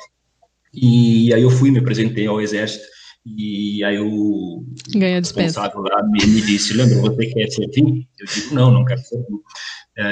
E 0.74 1.32
aí 1.32 1.40
eu 1.40 1.50
fui 1.50 1.70
me 1.70 1.78
apresentei 1.78 2.26
ao 2.26 2.40
exército 2.40 2.84
e 3.24 3.82
aí 3.82 3.98
o 3.98 4.64
Ganha 4.94 5.18
responsável 5.18 5.80
lá 5.80 6.02
me, 6.02 6.24
me 6.26 6.42
disse, 6.42 6.74
Leandro, 6.74 7.00
você 7.00 7.26
quer 7.26 7.50
servir? 7.50 8.06
Eu 8.18 8.26
digo, 8.26 8.54
não, 8.54 8.70
não 8.70 8.84
quero 8.84 9.00
servir. 9.00 9.38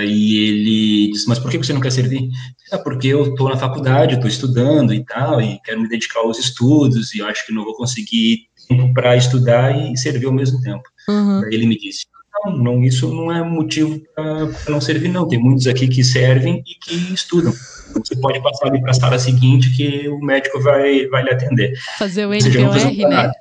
E 0.07 0.49
ele 0.49 1.13
disse, 1.13 1.29
mas 1.29 1.39
por 1.39 1.51
que 1.51 1.59
você 1.59 1.73
não 1.73 1.81
quer 1.81 1.93
servir? 1.93 2.29
É 2.73 2.79
porque 2.79 3.09
eu 3.09 3.31
estou 3.31 3.49
na 3.49 3.57
faculdade, 3.57 4.15
estou 4.15 4.29
estudando 4.29 4.93
e 4.93 5.05
tal, 5.05 5.41
e 5.41 5.61
quero 5.63 5.81
me 5.81 5.89
dedicar 5.89 6.21
aos 6.21 6.39
estudos, 6.39 7.15
e 7.15 7.23
acho 7.23 7.47
que 7.47 7.53
não 7.53 7.65
vou 7.65 7.75
conseguir 7.75 8.49
tempo 8.69 8.93
para 8.93 9.17
estudar 9.17 9.75
e 9.75 9.97
servir 9.97 10.27
ao 10.27 10.33
mesmo 10.33 10.61
tempo. 10.61 10.83
Uhum. 11.09 11.43
Ele 11.51 11.67
me 11.67 11.79
disse, 11.79 12.05
não, 12.45 12.57
não, 12.57 12.85
isso 12.85 13.13
não 13.13 13.33
é 13.33 13.43
motivo 13.43 14.01
para 14.15 14.49
não 14.69 14.81
servir, 14.81 15.09
não. 15.09 15.29
Tem 15.29 15.39
muitos 15.39 15.67
aqui 15.67 15.89
que 15.89 16.05
servem 16.05 16.63
e 16.67 16.75
que 16.75 17.15
estudam. 17.15 17.53
Você 17.95 18.17
pode 18.17 18.43
passar 18.43 18.69
ali 18.69 18.81
para 18.81 18.91
a 18.91 18.95
sala 18.95 19.19
seguinte 19.19 19.75
que 19.77 20.09
o 20.09 20.21
médico 20.21 20.61
vai, 20.61 21.07
vai 21.07 21.25
lhe 21.25 21.31
atender. 21.31 21.75
Fazer 21.99 22.27
o 22.27 22.35
NPOR, 22.35 23.09
né? 23.09 23.33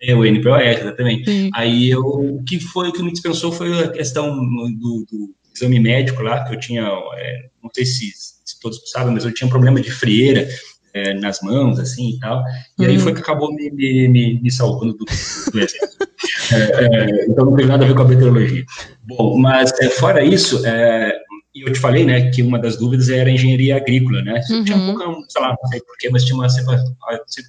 É, 0.00 0.14
o 0.14 0.24
NPOR, 0.24 0.60
exatamente. 0.60 1.24
Sim. 1.24 1.50
Aí 1.54 1.90
eu, 1.90 2.02
o 2.02 2.42
que 2.44 2.60
foi, 2.60 2.88
o 2.88 2.92
que 2.92 3.02
me 3.02 3.12
dispensou 3.12 3.52
foi 3.52 3.84
a 3.84 3.88
questão 3.90 4.36
do, 4.36 5.06
do 5.10 5.34
exame 5.54 5.80
médico 5.80 6.22
lá, 6.22 6.44
que 6.44 6.54
eu 6.54 6.60
tinha, 6.60 6.82
é, 7.16 7.48
não 7.62 7.70
sei 7.72 7.86
se, 7.86 8.12
se, 8.44 8.60
todos 8.60 8.80
sabem, 8.90 9.14
mas 9.14 9.24
eu 9.24 9.32
tinha 9.32 9.46
um 9.46 9.50
problema 9.50 9.80
de 9.80 9.90
frieira 9.90 10.48
é, 10.92 11.14
nas 11.14 11.40
mãos, 11.40 11.78
assim, 11.78 12.10
e 12.10 12.18
tal. 12.18 12.42
E 12.78 12.84
aí 12.84 12.96
uhum. 12.96 13.02
foi 13.02 13.14
que 13.14 13.20
acabou 13.20 13.52
me, 13.54 13.70
me, 13.70 14.08
me, 14.08 14.40
me 14.40 14.50
salvando 14.50 14.94
do, 14.94 15.04
do 15.04 15.60
exército. 15.60 16.06
É, 16.52 16.84
é, 16.84 17.26
então 17.26 17.46
não 17.46 17.56
tem 17.56 17.66
nada 17.66 17.84
a 17.84 17.88
ver 17.88 17.94
com 17.94 18.02
a 18.02 18.08
meteorologia. 18.08 18.64
Bom, 19.02 19.38
mas 19.38 19.72
é, 19.80 19.88
fora 19.90 20.24
isso, 20.24 20.64
é, 20.66 21.12
eu 21.54 21.72
te 21.72 21.78
falei, 21.78 22.04
né, 22.04 22.30
que 22.30 22.42
uma 22.42 22.58
das 22.58 22.76
dúvidas 22.76 23.08
era 23.08 23.30
a 23.30 23.32
engenharia 23.32 23.76
agrícola, 23.76 24.20
né? 24.22 24.40
Uhum. 24.50 24.64
Tinha 24.64 24.76
um 24.76 24.86
pouco, 24.86 25.24
sei 25.28 25.40
lá, 25.40 25.56
não 25.60 25.68
sei 25.70 25.80
porquê, 25.82 26.10
mas 26.10 26.24
tinha 26.24 26.36
uma, 26.36 26.48
sempre, 26.48 26.76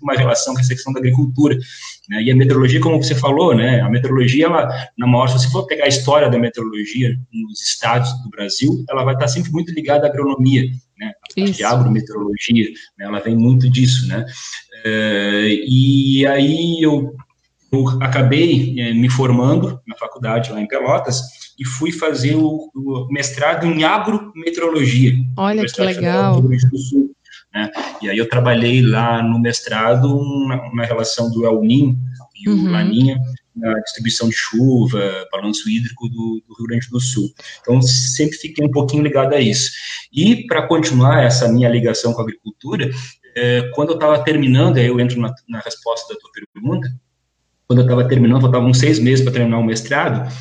uma 0.03 0.13
relação 0.13 0.53
com 0.53 0.59
essa 0.59 0.73
questão 0.73 0.93
da 0.93 0.99
agricultura. 0.99 1.57
Né? 2.09 2.23
E 2.23 2.31
a 2.31 2.35
meteorologia, 2.35 2.79
como 2.79 3.01
você 3.01 3.15
falou, 3.15 3.55
né, 3.55 3.81
a 3.81 3.89
meteorologia, 3.89 4.45
ela, 4.45 4.69
na 4.95 5.07
maior, 5.07 5.27
se 5.27 5.39
você 5.39 5.49
for 5.49 5.65
pegar 5.65 5.85
a 5.85 5.89
história 5.89 6.29
da 6.29 6.37
meteorologia 6.37 7.17
nos 7.33 7.61
estados 7.61 8.11
do 8.21 8.29
Brasil, 8.29 8.85
ela 8.89 9.03
vai 9.03 9.15
estar 9.15 9.27
sempre 9.27 9.51
muito 9.51 9.73
ligada 9.73 10.05
à 10.05 10.09
agronomia, 10.09 10.69
né? 10.99 11.11
A 11.37 11.43
de 11.43 11.63
agrometeorologia, 11.63 12.69
né? 12.97 13.05
ela 13.05 13.19
vem 13.19 13.35
muito 13.35 13.67
disso, 13.69 14.07
né? 14.07 14.23
É, 14.85 15.47
e 15.67 16.27
aí 16.27 16.77
eu, 16.79 17.15
eu 17.75 18.01
acabei 18.01 18.79
é, 18.79 18.93
me 18.93 19.09
formando 19.09 19.79
na 19.87 19.95
faculdade 19.95 20.51
lá 20.51 20.61
em 20.61 20.67
Pelotas, 20.67 21.21
e 21.57 21.65
fui 21.65 21.91
fazer 21.91 22.35
o, 22.35 22.69
o 22.75 23.07
mestrado 23.09 23.65
em 23.65 23.83
agrometeorologia. 23.83 25.13
Olha 25.37 25.65
que 25.65 25.81
legal. 25.81 26.41
Sul, 26.89 27.11
né? 27.53 27.71
E 28.01 28.09
aí 28.09 28.17
eu 28.17 28.27
trabalhei 28.27 28.81
lá 28.81 29.23
no 29.23 29.39
mestrado 29.39 30.21
na, 30.47 30.73
na 30.73 30.83
relação 30.83 31.31
do 31.31 31.45
El 31.45 31.61
Ninho 31.61 31.97
e 32.35 32.49
uhum. 32.49 32.67
o 32.67 32.71
Laninha 32.71 33.17
na 33.55 33.73
distribuição 33.79 34.27
de 34.27 34.35
chuva, 34.35 34.99
balanço 35.31 35.69
hídrico 35.69 36.09
do, 36.09 36.43
do, 36.45 36.55
Rio 36.57 36.67
Grande 36.67 36.89
do 36.89 36.99
Sul. 36.99 37.33
Então, 37.61 37.81
sempre 37.81 38.37
fiquei 38.37 38.65
um 38.65 38.71
pouquinho 38.71 39.01
ligado 39.01 39.33
a 39.33 39.39
isso. 39.39 39.71
E, 40.11 40.45
para 40.45 40.67
continuar 40.67 41.23
essa 41.23 41.47
minha 41.47 41.69
ligação 41.69 42.13
com 42.13 42.19
a 42.19 42.23
agricultura, 42.23 42.91
é, 43.33 43.71
quando 43.73 43.91
eu 43.91 43.95
estava 43.95 44.21
terminando, 44.25 44.75
aí 44.75 44.87
eu 44.87 44.99
entro 44.99 45.19
na, 45.21 45.33
na 45.47 45.59
resposta 45.59 46.13
da 46.13 46.19
tua 46.19 46.31
pergunta, 46.31 46.89
quando 47.67 47.79
eu 47.79 47.85
estava 47.85 48.07
terminando, 48.07 48.41
faltavam 48.41 48.73
seis 48.73 48.99
meses 48.99 49.23
para 49.23 49.33
terminar 49.33 49.57
o 49.57 49.63
mestrado, 49.63 50.31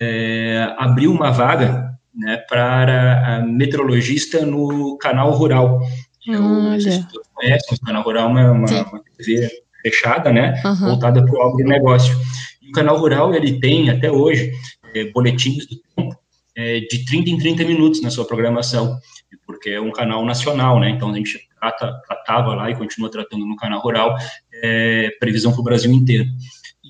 é, 0.00 0.74
abriu 0.78 1.10
uma 1.10 1.30
vaga 1.30 1.96
né, 2.14 2.36
para 2.48 3.44
meteorologista 3.46 4.44
no 4.44 4.96
canal 4.98 5.30
rural. 5.32 5.80
Eu 6.26 6.40
não 6.40 6.80
sei 6.80 6.92
se 6.92 7.08
todos 7.08 7.28
conhecem, 7.34 7.76
o 7.76 7.86
canal 7.86 8.02
rural 8.02 8.28
é 8.28 8.30
uma, 8.30 8.52
uma, 8.52 8.82
uma 8.82 9.02
TV 9.16 9.48
fechada, 9.82 10.32
né, 10.32 10.60
uhum. 10.64 10.90
voltada 10.90 11.24
para 11.24 11.32
o 11.32 11.42
agronegócio. 11.42 12.16
E 12.60 12.68
o 12.68 12.72
canal 12.72 12.98
rural, 12.98 13.34
ele 13.34 13.60
tem, 13.60 13.90
até 13.90 14.10
hoje, 14.10 14.52
é, 14.94 15.04
boletins 15.12 15.66
do 15.66 15.76
tempo 15.94 16.16
é, 16.56 16.80
de 16.80 17.04
30 17.04 17.30
em 17.30 17.38
30 17.38 17.64
minutos 17.64 18.02
na 18.02 18.10
sua 18.10 18.24
programação, 18.24 18.98
porque 19.46 19.70
é 19.70 19.80
um 19.80 19.92
canal 19.92 20.24
nacional, 20.24 20.80
né, 20.80 20.90
então 20.90 21.10
a 21.10 21.14
gente 21.14 21.38
trata, 21.60 21.92
tratava 22.06 22.54
lá 22.54 22.70
e 22.70 22.76
continua 22.76 23.10
tratando 23.10 23.46
no 23.46 23.56
canal 23.56 23.80
rural 23.80 24.16
é, 24.62 25.10
previsão 25.20 25.52
para 25.52 25.60
o 25.60 25.64
Brasil 25.64 25.92
inteiro 25.92 26.26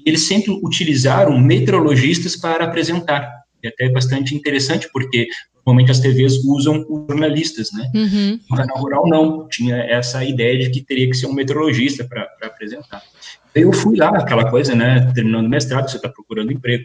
eles 0.07 0.23
sempre 0.23 0.53
utilizaram 0.63 1.37
meteorologistas 1.37 2.37
para 2.37 2.65
apresentar. 2.65 3.29
E 3.63 3.67
até 3.67 3.87
é 3.87 3.91
bastante 3.91 4.37
interessante, 4.37 4.89
porque 4.93 5.27
normalmente 5.67 5.91
as 5.91 5.99
TVs 5.99 6.45
usam 6.45 6.87
jornalistas, 7.11 7.71
né? 7.73 7.91
Uhum. 7.93 8.41
No 8.49 8.57
canal 8.57 8.79
rural 8.79 9.09
não, 9.09 9.49
tinha 9.49 9.77
essa 9.79 10.25
ideia 10.25 10.61
de 10.61 10.71
que 10.71 10.81
teria 10.81 11.11
que 11.11 11.17
ser 11.17 11.27
um 11.27 11.33
meteorologista 11.33 12.05
para 12.05 12.29
apresentar. 12.43 13.03
Eu 13.53 13.73
fui 13.73 13.97
lá, 13.97 14.11
aquela 14.11 14.49
coisa, 14.49 14.77
né? 14.77 15.11
Terminando 15.13 15.47
o 15.47 15.49
mestrado, 15.49 15.91
você 15.91 15.97
está 15.97 16.09
procurando 16.09 16.53
emprego. 16.53 16.85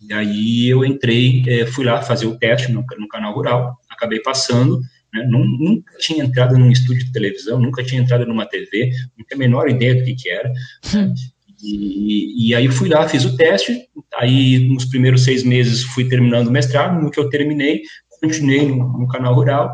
E 0.00 0.12
aí 0.12 0.68
eu 0.68 0.84
entrei, 0.84 1.42
é, 1.48 1.66
fui 1.66 1.84
lá 1.84 2.02
fazer 2.02 2.26
o 2.26 2.38
teste 2.38 2.70
no, 2.70 2.84
no 2.98 3.08
canal 3.08 3.34
rural, 3.34 3.76
acabei 3.88 4.20
passando, 4.20 4.80
né? 5.12 5.26
Nunca 5.28 5.98
tinha 5.98 6.22
entrado 6.22 6.56
num 6.56 6.70
estúdio 6.70 7.06
de 7.06 7.12
televisão, 7.12 7.58
nunca 7.58 7.82
tinha 7.82 8.00
entrado 8.00 8.24
numa 8.26 8.46
TV, 8.46 8.92
não 9.18 9.26
tinha 9.26 9.36
a 9.36 9.38
menor 9.38 9.68
ideia 9.68 9.96
do 9.96 10.04
que, 10.04 10.14
que 10.14 10.30
era. 10.30 10.52
E, 11.62 12.48
e, 12.48 12.54
aí 12.54 12.68
fui 12.68 12.88
lá, 12.88 13.08
fiz 13.08 13.24
o 13.24 13.36
teste, 13.36 13.88
aí 14.14 14.58
nos 14.68 14.86
primeiros 14.86 15.24
seis 15.24 15.42
meses 15.42 15.82
fui 15.82 16.08
terminando 16.08 16.48
o 16.48 16.50
mestrado, 16.50 17.00
no 17.00 17.10
que 17.10 17.20
eu 17.20 17.28
terminei, 17.28 17.82
continuei 18.20 18.66
no, 18.66 18.98
no 18.98 19.08
canal 19.08 19.34
rural, 19.34 19.72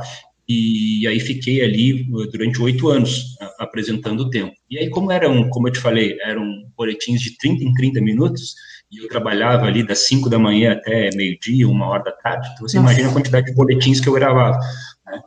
e 0.48 1.06
aí 1.06 1.18
fiquei 1.18 1.62
ali 1.62 2.04
durante 2.30 2.62
oito 2.62 2.88
anos 2.88 3.36
apresentando 3.58 4.20
o 4.20 4.30
tempo. 4.30 4.52
E 4.70 4.78
aí 4.78 4.88
como 4.90 5.10
eram, 5.10 5.48
como 5.50 5.68
eu 5.68 5.72
te 5.72 5.80
falei, 5.80 6.16
eram 6.22 6.44
boletins 6.76 7.20
de 7.20 7.36
30 7.36 7.64
em 7.64 7.72
30 7.72 8.00
minutos, 8.00 8.54
e 8.90 8.98
eu 8.98 9.08
trabalhava 9.08 9.66
ali 9.66 9.82
das 9.82 10.00
5 10.06 10.28
da 10.30 10.38
manhã 10.38 10.72
até 10.72 11.10
meio-dia, 11.14 11.68
uma 11.68 11.88
hora 11.88 12.04
da 12.04 12.12
tarde, 12.12 12.48
então 12.52 12.68
você 12.68 12.76
Nossa. 12.78 12.90
imagina 12.90 13.10
a 13.10 13.12
quantidade 13.12 13.46
de 13.46 13.54
boletins 13.54 14.00
que 14.00 14.08
eu 14.08 14.12
gravava. 14.12 14.58
Né? 15.06 15.20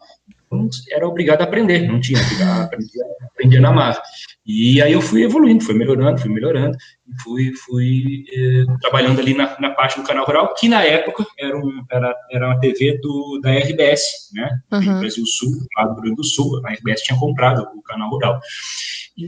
Então, 0.51 0.67
era 0.91 1.07
obrigado 1.07 1.41
a 1.41 1.43
aprender, 1.43 1.87
não 1.87 2.01
tinha, 2.01 2.19
aprendia, 2.63 3.03
aprendia 3.21 3.61
na 3.61 3.71
marra. 3.71 4.01
E 4.43 4.81
aí 4.81 4.91
eu 4.91 5.01
fui 5.01 5.23
evoluindo, 5.23 5.63
fui 5.63 5.75
melhorando, 5.75 6.19
fui 6.19 6.31
melhorando, 6.31 6.75
fui, 7.21 7.53
fui 7.53 8.25
eh, 8.33 8.65
trabalhando 8.81 9.19
ali 9.19 9.35
na, 9.35 9.55
na, 9.59 9.69
parte 9.71 9.99
do 9.99 10.07
canal 10.07 10.25
rural, 10.25 10.55
que 10.55 10.67
na 10.67 10.83
época 10.83 11.23
era, 11.37 11.55
um, 11.55 11.83
era, 11.91 12.15
era 12.31 12.47
uma 12.47 12.59
TV 12.59 12.97
do, 12.99 13.39
da 13.43 13.51
RBS, 13.51 14.01
né, 14.33 14.49
uhum. 14.71 14.99
Brasil 15.01 15.23
Sul, 15.27 15.51
lá 15.77 15.83
do 15.83 15.93
Rio 15.93 16.01
Grande 16.01 16.15
do 16.15 16.23
Sul, 16.23 16.59
a 16.65 16.73
RBS 16.73 17.03
tinha 17.03 17.19
comprado 17.19 17.61
o 17.75 17.83
canal 17.83 18.09
rural. 18.09 18.39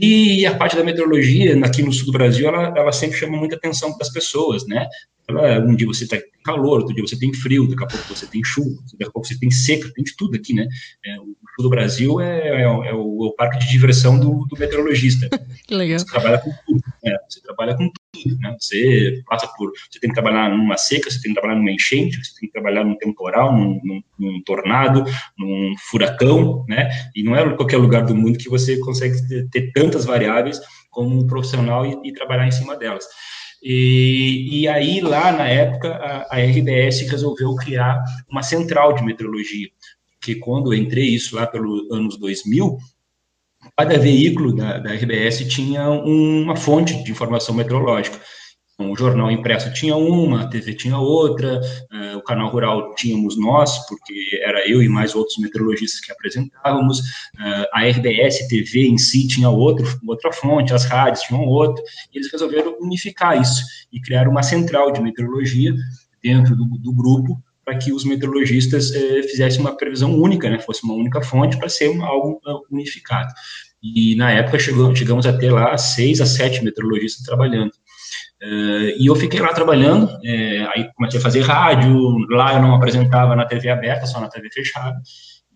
E 0.00 0.46
a 0.46 0.56
parte 0.56 0.74
da 0.74 0.82
meteorologia, 0.82 1.54
aqui 1.64 1.82
no 1.82 1.92
sul 1.92 2.06
do 2.06 2.12
Brasil, 2.12 2.48
ela, 2.48 2.72
ela 2.74 2.92
sempre 2.92 3.18
chama 3.18 3.36
muita 3.36 3.56
atenção 3.56 3.92
para 3.92 4.06
as 4.06 4.12
pessoas, 4.12 4.66
né? 4.66 4.88
Ela, 5.28 5.60
um 5.60 5.74
dia 5.74 5.86
você 5.86 6.04
está 6.04 6.18
calor, 6.42 6.80
outro 6.80 6.94
dia 6.94 7.06
você 7.06 7.18
tem 7.18 7.32
frio, 7.32 7.66
daqui 7.68 7.84
a 7.84 7.86
pouco 7.86 8.16
você 8.16 8.26
tem 8.26 8.44
chuva, 8.44 8.82
daqui 8.92 9.04
a 9.04 9.10
pouco 9.10 9.26
você 9.26 9.38
tem 9.38 9.50
seca, 9.50 9.90
tem 9.94 10.04
de 10.04 10.16
tudo 10.16 10.36
aqui, 10.36 10.52
né? 10.52 10.66
É, 11.04 11.18
o 11.20 11.36
sul 11.54 11.62
do 11.62 11.70
Brasil 11.70 12.20
é, 12.20 12.48
é, 12.48 12.62
é, 12.62 12.68
o, 12.68 12.84
é, 12.84 12.92
o, 12.92 13.34
parque 13.36 13.58
de 13.58 13.68
diversão 13.68 14.18
do, 14.18 14.44
do 14.46 14.58
meteorologista. 14.58 15.28
que 15.66 15.74
legal. 15.74 15.98
Você 15.98 16.06
trabalha 16.06 16.38
com 16.38 16.50
tudo, 16.66 16.82
né? 17.04 17.16
Você 17.28 17.40
trabalha 17.42 17.76
com 17.76 17.90
tudo, 18.12 18.38
né? 18.38 18.56
Você 18.58 19.22
passa 19.26 19.46
por, 19.56 19.70
você 19.90 20.00
tem 20.00 20.10
que 20.10 20.14
trabalhar 20.14 20.50
numa 20.50 20.76
seca, 20.76 21.10
você 21.10 21.20
tem 21.20 21.32
que 21.32 21.40
trabalhar 21.40 21.58
numa 21.58 21.70
enchente, 21.70 22.22
você 22.22 22.40
tem 22.40 22.48
que 22.48 22.52
trabalhar 22.52 22.84
num 22.84 22.96
temporal, 22.96 23.56
num, 23.56 23.80
num, 23.84 24.02
num 24.18 24.42
tornado, 24.42 25.04
num 25.38 25.74
furacão, 25.90 26.64
né? 26.68 26.90
E 27.14 27.22
não 27.22 27.36
é 27.36 27.56
qualquer 27.56 27.76
lugar 27.76 28.04
do 28.04 28.14
mundo 28.14 28.38
que 28.38 28.48
você 28.48 28.78
consegue 28.78 29.16
ter, 29.28 29.48
ter 29.48 29.72
tantas 29.72 30.04
variáveis 30.04 30.60
como 30.90 31.18
um 31.18 31.26
profissional 31.26 31.86
e, 31.86 32.08
e 32.08 32.12
trabalhar 32.12 32.46
em 32.46 32.52
cima 32.52 32.76
delas. 32.76 33.04
E, 33.62 34.62
e 34.62 34.68
aí, 34.68 35.00
lá 35.00 35.30
na 35.30 35.46
época, 35.46 35.94
a, 35.94 36.36
a 36.36 36.40
RBS 36.40 37.02
resolveu 37.02 37.54
criar 37.54 38.02
uma 38.28 38.42
central 38.42 38.92
de 38.92 39.04
meteorologia, 39.04 39.68
que 40.20 40.34
quando 40.34 40.72
eu 40.72 40.78
entrei 40.78 41.06
isso 41.10 41.36
lá 41.36 41.46
pelos 41.46 41.88
anos 41.92 42.18
2000, 42.18 42.76
cada 43.76 43.98
veículo 43.98 44.54
da, 44.54 44.78
da 44.78 44.92
RBS 44.92 45.46
tinha 45.48 45.88
uma 45.88 46.56
fonte 46.56 47.04
de 47.04 47.12
informação 47.12 47.54
meteorológica. 47.54 48.20
Então, 48.74 48.90
o 48.90 48.96
jornal 48.96 49.30
impresso 49.30 49.72
tinha 49.72 49.94
uma, 49.96 50.42
a 50.42 50.46
TV 50.46 50.74
tinha 50.74 50.98
outra, 50.98 51.60
uh, 51.60 52.16
o 52.16 52.22
canal 52.22 52.50
rural 52.50 52.94
tínhamos 52.94 53.38
nós, 53.38 53.86
porque 53.86 54.40
era 54.42 54.68
eu 54.68 54.82
e 54.82 54.88
mais 54.88 55.14
outros 55.14 55.38
meteorologistas 55.38 56.00
que 56.00 56.10
apresentávamos, 56.10 57.00
uh, 57.00 57.66
a 57.72 57.86
RBS 57.86 58.48
TV 58.48 58.86
em 58.86 58.98
si 58.98 59.28
tinha 59.28 59.50
outro, 59.50 59.86
outra 60.06 60.32
fonte, 60.32 60.72
as 60.72 60.84
rádios 60.84 61.22
tinham 61.22 61.44
outra, 61.44 61.82
e 62.12 62.18
eles 62.18 62.32
resolveram 62.32 62.76
unificar 62.80 63.40
isso 63.40 63.62
e 63.92 64.00
criar 64.00 64.26
uma 64.26 64.42
central 64.42 64.90
de 64.90 65.02
meteorologia 65.02 65.74
dentro 66.22 66.56
do, 66.56 66.64
do 66.64 66.92
grupo 66.92 67.42
para 67.64 67.78
que 67.78 67.92
os 67.92 68.04
meteorologistas 68.04 68.92
eh, 68.92 69.22
fizessem 69.22 69.60
uma 69.60 69.76
previsão 69.76 70.12
única, 70.18 70.50
né, 70.50 70.58
fosse 70.58 70.82
uma 70.84 70.94
única 70.94 71.22
fonte 71.22 71.56
para 71.56 71.68
ser 71.68 71.88
uma, 71.88 72.06
algo 72.06 72.40
unificado. 72.70 73.32
E 73.82 74.14
na 74.16 74.30
época 74.30 74.58
chegou, 74.58 74.94
chegamos 74.94 75.26
a 75.26 75.36
ter 75.36 75.50
lá 75.50 75.76
seis 75.76 76.20
a 76.20 76.26
sete 76.26 76.62
meteorologistas 76.64 77.24
trabalhando. 77.24 77.72
Uh, 78.42 78.98
e 78.98 79.06
eu 79.06 79.14
fiquei 79.14 79.38
lá 79.38 79.52
trabalhando, 79.54 80.10
é, 80.24 80.66
aí 80.74 80.90
comecei 80.96 81.20
a 81.20 81.22
fazer 81.22 81.42
rádio, 81.42 82.18
lá 82.28 82.54
eu 82.54 82.62
não 82.62 82.74
apresentava 82.74 83.36
na 83.36 83.46
TV 83.46 83.70
aberta, 83.70 84.04
só 84.04 84.20
na 84.20 84.28
TV 84.28 84.50
fechada, 84.50 85.00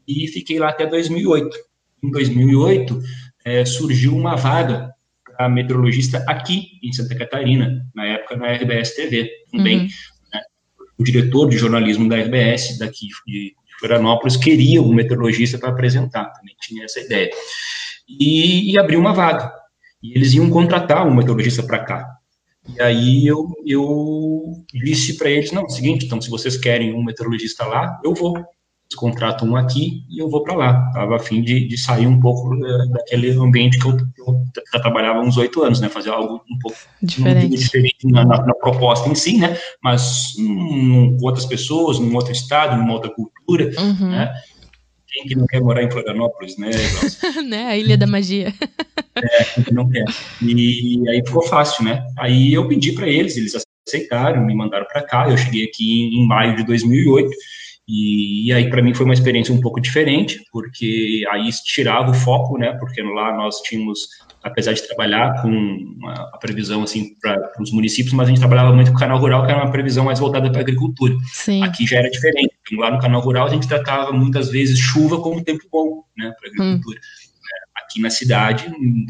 e 0.07 0.29
fiquei 0.29 0.61
lá 0.61 0.69
até 0.69 0.87
2008. 0.87 1.57
Em 2.05 2.11
2008, 2.13 3.03
é, 3.45 3.65
surgiu 3.65 4.15
uma 4.15 4.37
vaga 4.37 4.93
para 5.37 5.49
meteorologista 5.49 6.25
aqui 6.29 6.79
em 6.83 6.93
Santa 6.93 7.17
Catarina, 7.17 7.85
na 7.93 8.07
época 8.07 8.37
na 8.37 8.53
RBS 8.53 8.95
TV 8.95 9.31
também. 9.51 9.81
Uhum. 9.81 9.89
Né? 10.33 10.41
O 10.97 11.03
diretor 11.03 11.49
de 11.49 11.59
jornalismo 11.59 12.09
da 12.09 12.17
RBS 12.17 12.79
daqui 12.79 13.09
de 13.27 13.55
Florianópolis 13.81 14.37
queria 14.37 14.81
um 14.81 14.95
meteorologista 14.95 15.59
para 15.59 15.71
apresentar, 15.71 16.27
também 16.33 16.55
tinha 16.61 16.85
essa 16.85 17.01
ideia. 17.01 17.31
E, 18.09 18.73
e 18.73 18.79
abriu 18.79 19.01
uma 19.01 19.13
vaga. 19.13 19.53
E 20.03 20.17
eles 20.17 20.33
iam 20.35 20.49
contratar 20.49 21.07
um 21.07 21.15
meteorologista 21.15 21.63
para 21.63 21.81
cá. 21.81 22.16
E 22.75 22.81
aí 22.81 23.27
eu, 23.27 23.49
eu 23.65 24.65
disse 24.73 25.17
para 25.17 25.31
eles, 25.31 25.53
não, 25.53 25.63
é 25.63 25.67
o 25.67 25.71
seguinte, 25.71 26.07
então 26.07 26.21
se 26.21 26.31
vocês 26.31 26.57
querem 26.57 26.95
um 26.95 27.03
meteorologista 27.03 27.65
lá, 27.65 28.01
eu 28.05 28.15
vou. 28.15 28.37
Eles 28.37 28.95
contratam 28.97 29.49
um 29.49 29.57
aqui 29.57 30.05
e 30.09 30.21
eu 30.21 30.31
vou 30.31 30.45
para 30.45 30.55
lá. 30.55 30.87
Estava 30.89 31.17
a 31.17 31.19
fim 31.19 31.43
de, 31.43 31.67
de 31.67 31.77
sair 31.77 32.07
um 32.07 32.21
pouco 32.21 32.55
uh, 32.55 32.89
daquele 32.91 33.31
ambiente 33.33 33.81
que 33.81 33.87
eu, 33.87 33.97
eu 34.19 34.45
já 34.73 34.81
trabalhava 34.81 35.19
uns 35.21 35.37
oito 35.37 35.61
anos, 35.65 35.81
né? 35.81 35.89
Fazer 35.89 36.11
algo 36.11 36.41
um 36.49 36.59
pouco 36.61 36.77
diferente, 37.03 37.57
diferente 37.57 38.07
na, 38.07 38.25
na, 38.25 38.47
na, 38.47 38.55
proposta 38.55 39.09
em 39.09 39.15
si, 39.17 39.39
né? 39.39 39.59
Mas 39.83 40.35
com 40.37 41.19
outras 41.23 41.47
pessoas, 41.47 41.99
num 41.99 42.15
outro 42.15 42.31
estado, 42.31 42.77
numa 42.77 42.93
outra 42.93 43.11
cultura, 43.11 43.73
uhum. 43.77 44.11
né? 44.11 44.33
Quem 45.17 45.29
que 45.29 45.35
não 45.35 45.47
quer 45.47 45.61
morar 45.63 45.83
em 45.83 45.91
Florianópolis, 45.91 46.59
né? 46.59 46.71
né? 47.49 47.67
A 47.69 47.77
Ilha 47.77 47.97
da 47.97 48.07
Magia. 48.07 48.53
é, 49.17 49.45
quem 49.45 49.65
que 49.65 49.73
não 49.73 49.89
quer. 49.89 50.05
E 50.43 51.09
aí 51.09 51.23
ficou 51.25 51.43
fácil, 51.43 51.85
né? 51.85 52.07
Aí 52.19 52.53
eu 52.53 52.69
pedi 52.69 52.93
para 52.93 53.09
eles, 53.09 53.37
eles 53.37 53.55
aceitaram, 53.89 54.45
me 54.45 54.55
mandaram 54.55 54.87
para 54.87 55.03
cá. 55.03 55.31
Eu 55.31 55.39
cheguei 55.39 55.65
aqui 55.65 56.11
em 56.15 56.27
maio 56.27 56.55
de 56.57 56.65
2008. 56.65 57.31
E, 57.89 58.49
e 58.49 58.53
aí, 58.53 58.69
para 58.69 58.83
mim, 58.83 58.93
foi 58.93 59.07
uma 59.07 59.15
experiência 59.15 59.55
um 59.55 59.61
pouco 59.61 59.81
diferente, 59.81 60.43
porque 60.53 61.25
aí 61.31 61.49
tirava 61.65 62.11
o 62.11 62.15
foco, 62.15 62.59
né? 62.59 62.77
Porque 62.79 63.01
lá 63.01 63.35
nós 63.35 63.63
tínhamos 63.63 64.09
apesar 64.47 64.73
de 64.73 64.87
trabalhar 64.87 65.43
com 65.43 65.99
a 66.09 66.39
previsão 66.39 66.83
assim 66.83 67.15
para 67.21 67.51
os 67.61 67.73
municípios, 67.73 68.15
mas 68.15 68.29
a 68.29 68.31
gente 68.31 68.39
trabalhava 68.39 68.73
muito 68.73 68.91
com 68.91 68.97
o 68.97 69.01
canal 69.01 69.19
rural, 69.19 69.45
que 69.45 69.51
era 69.51 69.63
uma 69.63 69.73
previsão 69.73 70.05
mais 70.05 70.21
voltada 70.21 70.49
para 70.51 70.61
a 70.61 70.63
agricultura. 70.63 71.15
Sim. 71.33 71.63
Aqui 71.65 71.87
já 71.87 71.99
era 71.99 72.11
diferente. 72.11 72.56
Lá 72.75 72.91
no 72.91 72.99
canal 72.99 73.21
rural 73.21 73.47
a 73.47 73.51
gente 73.51 73.69
tratava 73.69 74.13
muitas 74.13 74.51
vezes 74.51 74.79
chuva 74.79 75.21
como 75.21 75.45
tempo 75.45 75.65
bom, 75.71 76.03
né, 76.17 76.33
para 76.39 76.49
a 76.49 76.53
agricultura. 76.53 76.99
Hum. 76.99 77.27
Aqui 77.77 78.01
na 78.01 78.11
cidade, 78.11 78.67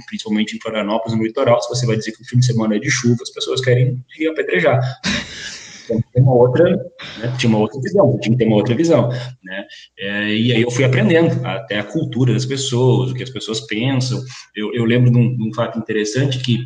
principalmente 0.06 0.54
em 0.54 0.60
Florianópolis, 0.60 1.16
no 1.16 1.24
litoral, 1.24 1.62
se 1.62 1.68
você 1.68 1.86
vai 1.86 1.96
dizer 1.96 2.12
que 2.12 2.20
o 2.20 2.24
fim 2.26 2.38
de 2.38 2.46
semana 2.46 2.76
é 2.76 2.78
de 2.78 2.90
chuva, 2.90 3.22
as 3.22 3.30
pessoas 3.30 3.60
querem 3.60 4.04
ir 4.18 4.28
apedrejar. 4.28 4.80
Então, 5.86 6.02
tem 6.12 6.20
uma 6.20 6.34
outra, 6.34 6.68
né, 6.68 7.32
tinha 7.38 7.48
uma 7.48 7.60
outra 7.60 7.80
visão, 7.80 8.18
tinha 8.18 8.32
que 8.32 8.38
ter 8.38 8.48
uma 8.48 8.56
outra 8.56 8.74
visão, 8.74 9.08
né, 9.08 9.64
é, 9.96 10.34
e 10.34 10.52
aí 10.52 10.60
eu 10.60 10.68
fui 10.68 10.84
aprendendo 10.84 11.46
até 11.46 11.78
a 11.78 11.84
cultura 11.84 12.32
das 12.32 12.44
pessoas, 12.44 13.12
o 13.12 13.14
que 13.14 13.22
as 13.22 13.30
pessoas 13.30 13.60
pensam, 13.60 14.20
eu, 14.54 14.74
eu 14.74 14.84
lembro 14.84 15.12
de 15.12 15.16
um, 15.16 15.36
de 15.36 15.48
um 15.48 15.54
fato 15.54 15.78
interessante 15.78 16.40
que 16.40 16.58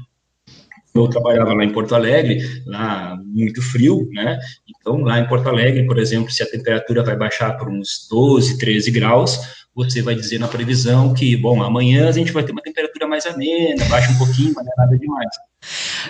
eu 0.94 1.08
trabalhava 1.08 1.54
lá 1.54 1.64
em 1.64 1.72
Porto 1.72 1.94
Alegre, 1.94 2.40
lá 2.66 3.18
muito 3.24 3.62
frio, 3.62 4.08
né? 4.12 4.38
Então, 4.68 5.00
lá 5.00 5.18
em 5.20 5.28
Porto 5.28 5.48
Alegre, 5.48 5.86
por 5.86 5.98
exemplo, 5.98 6.30
se 6.30 6.42
a 6.42 6.50
temperatura 6.50 7.02
vai 7.02 7.16
baixar 7.16 7.56
para 7.56 7.70
uns 7.70 8.08
12, 8.10 8.58
13 8.58 8.90
graus, 8.90 9.38
você 9.74 10.02
vai 10.02 10.14
dizer 10.14 10.38
na 10.38 10.48
previsão 10.48 11.14
que, 11.14 11.36
bom, 11.36 11.62
amanhã 11.62 12.08
a 12.08 12.12
gente 12.12 12.32
vai 12.32 12.42
ter 12.42 12.52
uma 12.52 12.62
temperatura 12.62 13.06
mais 13.06 13.24
amena, 13.26 13.84
baixa 13.86 14.10
um 14.12 14.18
pouquinho, 14.18 14.52
mas 14.54 14.66
não 14.66 14.72
é 14.72 14.76
nada 14.76 14.98
demais. 14.98 15.30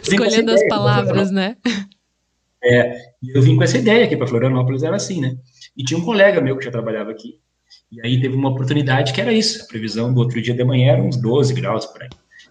Escolhendo 0.03 0.51
as 0.51 0.67
palavras, 0.69 1.31
né? 1.31 1.57
É, 2.63 2.95
e 3.23 3.37
eu 3.37 3.43
vim 3.43 3.57
com 3.57 3.63
essa 3.63 3.79
ideia 3.79 4.05
aqui 4.05 4.17
para 4.17 4.27
Florianópolis, 4.27 4.83
era 4.83 4.97
assim, 4.97 5.21
né? 5.21 5.37
E 5.77 5.83
tinha 5.83 5.99
um 5.99 6.05
colega 6.05 6.41
meu 6.41 6.57
que 6.57 6.65
já 6.65 6.71
trabalhava 6.71 7.11
aqui. 7.11 7.39
E 7.91 8.01
aí 8.05 8.21
teve 8.21 8.35
uma 8.35 8.51
oportunidade 8.51 9.13
que 9.13 9.21
era 9.21 9.33
isso. 9.33 9.63
A 9.63 9.67
previsão 9.67 10.13
do 10.13 10.21
outro 10.21 10.41
dia 10.41 10.55
de 10.55 10.65
manhã 10.65 10.93
era 10.93 11.03
uns 11.03 11.17
12 11.17 11.55
graus 11.55 11.87
por 11.87 12.03
aí. 12.03 12.09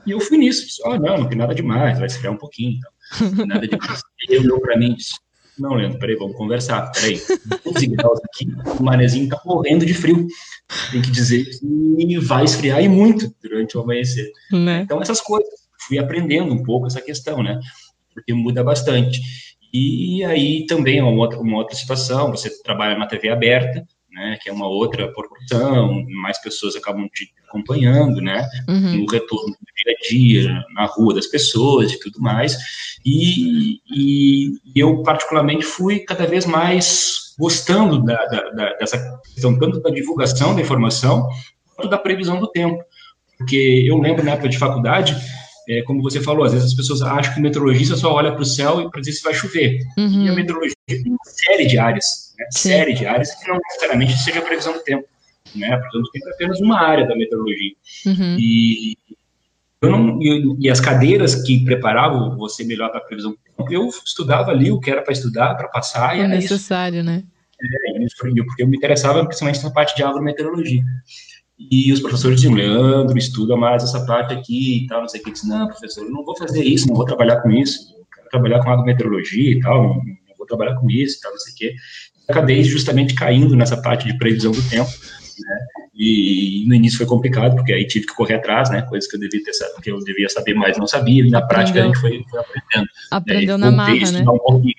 E 0.09 0.11
eu 0.11 0.19
fui 0.19 0.39
nisso. 0.39 0.65
Disse, 0.65 0.81
oh, 0.83 0.97
não, 0.97 1.19
não 1.19 1.29
tem 1.29 1.37
nada 1.37 1.53
demais, 1.53 1.99
vai 1.99 2.07
esfriar 2.07 2.33
um 2.33 2.37
pouquinho. 2.37 2.79
Então. 2.79 3.45
Nada 3.45 3.67
demais. 3.67 4.01
ele 4.27 4.39
olhou 4.39 4.59
para 4.59 4.75
mim 4.75 4.93
e 4.93 4.95
disse, 4.95 5.13
não, 5.59 5.75
Leandro, 5.75 5.99
peraí, 5.99 6.15
vamos 6.15 6.35
conversar. 6.35 6.91
Peraí, 6.91 7.21
12 7.63 7.87
graus 7.87 8.19
aqui, 8.23 8.47
o 8.79 8.83
manezinho 8.83 9.29
tá 9.29 9.39
morrendo 9.45 9.85
de 9.85 9.93
frio. 9.93 10.25
Tem 10.91 11.01
que 11.01 11.11
dizer 11.11 11.45
que 11.45 12.17
vai 12.19 12.43
esfriar 12.43 12.81
e 12.81 12.89
muito 12.89 13.31
durante 13.41 13.77
o 13.77 13.81
amanhecer. 13.81 14.31
Né? 14.51 14.81
Então, 14.81 15.01
essas 15.01 15.21
coisas. 15.21 15.59
Fui 15.87 15.97
aprendendo 15.97 16.53
um 16.53 16.61
pouco 16.61 16.87
essa 16.87 17.01
questão, 17.01 17.41
né? 17.41 17.59
Porque 18.13 18.33
muda 18.33 18.63
bastante. 18.63 19.19
E 19.73 20.23
aí 20.23 20.65
também 20.65 20.99
é 20.99 21.03
uma 21.03 21.11
outra, 21.11 21.39
uma 21.39 21.57
outra 21.57 21.75
situação, 21.75 22.31
você 22.31 22.49
trabalha 22.61 22.97
na 22.97 23.07
TV 23.07 23.29
aberta, 23.29 23.87
né, 24.19 24.37
que 24.41 24.49
é 24.49 24.53
uma 24.53 24.67
outra 24.67 25.07
proporção, 25.13 26.05
mais 26.09 26.37
pessoas 26.41 26.75
acabam 26.75 27.07
te 27.07 27.31
acompanhando, 27.47 28.21
né, 28.21 28.45
uhum. 28.67 28.97
no 28.97 29.05
retorno 29.05 29.47
do 29.47 29.57
dia 29.75 29.95
a 29.95 30.09
dia, 30.09 30.65
na 30.75 30.85
rua 30.85 31.13
das 31.13 31.25
pessoas 31.25 31.93
e 31.93 31.99
tudo 31.99 32.19
mais, 32.19 32.57
e, 33.05 33.79
e 33.89 34.59
eu 34.75 35.01
particularmente 35.03 35.63
fui 35.63 35.99
cada 35.99 36.27
vez 36.27 36.45
mais 36.45 37.33
gostando 37.39 38.03
da, 38.03 38.25
da, 38.25 38.49
da, 38.49 38.73
dessa 38.73 39.21
questão, 39.33 39.57
tanto 39.57 39.79
da 39.81 39.89
divulgação 39.89 40.53
da 40.53 40.61
informação, 40.61 41.25
quanto 41.73 41.89
da 41.89 41.97
previsão 41.97 42.41
do 42.41 42.47
tempo, 42.47 42.83
porque 43.37 43.85
eu 43.87 43.97
lembro 43.97 44.23
na 44.25 44.31
época 44.31 44.49
de 44.49 44.57
faculdade, 44.57 45.15
é, 45.69 45.83
como 45.83 46.01
você 46.01 46.19
falou, 46.19 46.43
às 46.43 46.51
vezes 46.51 46.69
as 46.69 46.73
pessoas 46.73 47.03
acham 47.03 47.31
que 47.31 47.39
o 47.39 47.43
meteorologista 47.43 47.95
só 47.95 48.11
olha 48.11 48.31
para 48.31 48.41
o 48.41 48.45
céu 48.45 48.89
para 48.89 49.01
dizer 49.01 49.13
se 49.13 49.23
vai 49.23 49.35
chover. 49.35 49.79
Uhum. 49.97 50.25
E 50.25 50.29
a 50.29 50.33
meteorologia 50.33 50.75
tem 50.87 51.05
uma 51.05 51.17
série 51.23 51.67
de 51.67 51.77
áreas, 51.77 52.33
né? 52.39 52.45
série 52.49 52.93
de 52.93 53.05
áreas 53.05 53.35
que 53.35 53.47
não 53.47 53.55
necessariamente 53.55 54.17
seja 54.17 54.39
a 54.39 54.41
previsão 54.41 54.73
do 54.73 54.79
tempo. 54.79 55.07
Né? 55.55 55.67
A 55.67 55.77
previsão 55.77 56.01
do 56.01 56.09
tempo 56.09 56.27
é 56.27 56.33
apenas 56.33 56.59
uma 56.59 56.81
área 56.81 57.07
da 57.07 57.15
meteorologia. 57.15 57.71
Uhum. 58.07 58.37
E, 58.39 58.97
não, 59.83 60.19
e, 60.19 60.57
e, 60.59 60.69
as 60.71 60.81
cadeiras 60.81 61.35
que 61.45 61.63
preparavam 61.63 62.35
você 62.35 62.63
melhor 62.63 62.89
para 62.89 62.99
a 62.99 63.03
previsão 63.03 63.31
do 63.31 63.37
tempo, 63.37 63.71
eu 63.71 63.87
estudava 63.87 64.49
ali 64.49 64.71
o 64.71 64.79
que 64.79 64.89
era 64.89 65.03
para 65.03 65.13
estudar, 65.13 65.53
para 65.53 65.67
passar. 65.67 66.17
É 66.17 66.27
necessário, 66.27 66.97
isso. 66.97 67.05
né? 67.05 67.23
É, 67.61 68.03
isso, 68.03 68.15
porque 68.17 68.63
eu 68.63 68.67
me 68.67 68.75
interessava 68.75 69.23
principalmente 69.23 69.63
na 69.63 69.69
parte 69.69 69.95
de 69.95 70.01
agrometeorologia. 70.01 70.83
E 71.59 71.91
os 71.91 71.99
professores 71.99 72.39
diziam, 72.39 72.55
Leandro, 72.55 73.17
estuda 73.17 73.57
mais 73.57 73.83
essa 73.83 74.05
parte 74.05 74.33
aqui 74.33 74.83
e 74.83 74.87
tal, 74.87 75.01
não 75.01 75.07
sei 75.09 75.19
o 75.19 75.23
que. 75.23 75.29
Eu 75.29 75.33
disse, 75.33 75.47
não, 75.47 75.67
professor, 75.67 76.05
eu 76.05 76.11
não 76.11 76.23
vou 76.23 76.37
fazer 76.37 76.63
isso, 76.63 76.87
não 76.87 76.95
vou 76.95 77.05
trabalhar 77.05 77.41
com 77.41 77.51
isso, 77.51 77.93
eu 77.97 78.05
quero 78.13 78.29
trabalhar 78.29 78.63
com 78.63 78.69
agrometeorologia 78.71 79.51
e 79.51 79.59
tal, 79.59 79.83
não, 79.83 80.01
vou 80.37 80.47
trabalhar 80.47 80.75
com 80.75 80.89
isso 80.89 81.17
e 81.17 81.21
tal, 81.21 81.31
não 81.31 81.39
sei 81.39 81.53
o 81.53 81.55
que. 81.55 81.75
Acabei 82.29 82.63
justamente 82.63 83.13
caindo 83.13 83.55
nessa 83.55 83.75
parte 83.75 84.07
de 84.07 84.17
previsão 84.17 84.51
do 84.51 84.69
tempo, 84.69 84.89
né? 84.89 85.57
E, 85.93 86.63
e, 86.63 86.67
no 86.67 86.75
início 86.75 86.97
foi 86.97 87.07
complicado, 87.07 87.55
porque 87.57 87.73
aí 87.73 87.85
tive 87.85 88.05
que 88.05 88.15
correr 88.15 88.35
atrás, 88.35 88.69
né? 88.69 88.81
Coisas 88.83 89.09
que 89.09 89.17
eu 89.17 89.19
devia 89.19 89.43
ter 89.43 89.51
que 89.81 89.91
eu 89.91 89.99
devia 89.99 90.29
saber, 90.29 90.53
mas 90.53 90.77
não 90.77 90.87
sabia, 90.87 91.25
e 91.25 91.29
na 91.29 91.39
Aprendeu. 91.39 91.55
prática 91.55 91.81
a 91.81 91.85
gente 91.87 91.99
foi, 91.99 92.23
foi 92.29 92.39
aprendendo. 92.39 92.89
Aprendeu 93.11 93.57
na 93.57 93.71
marra, 93.71 94.11
né? 94.11 94.21
Um 94.21 94.37
pouquinho, 94.37 94.73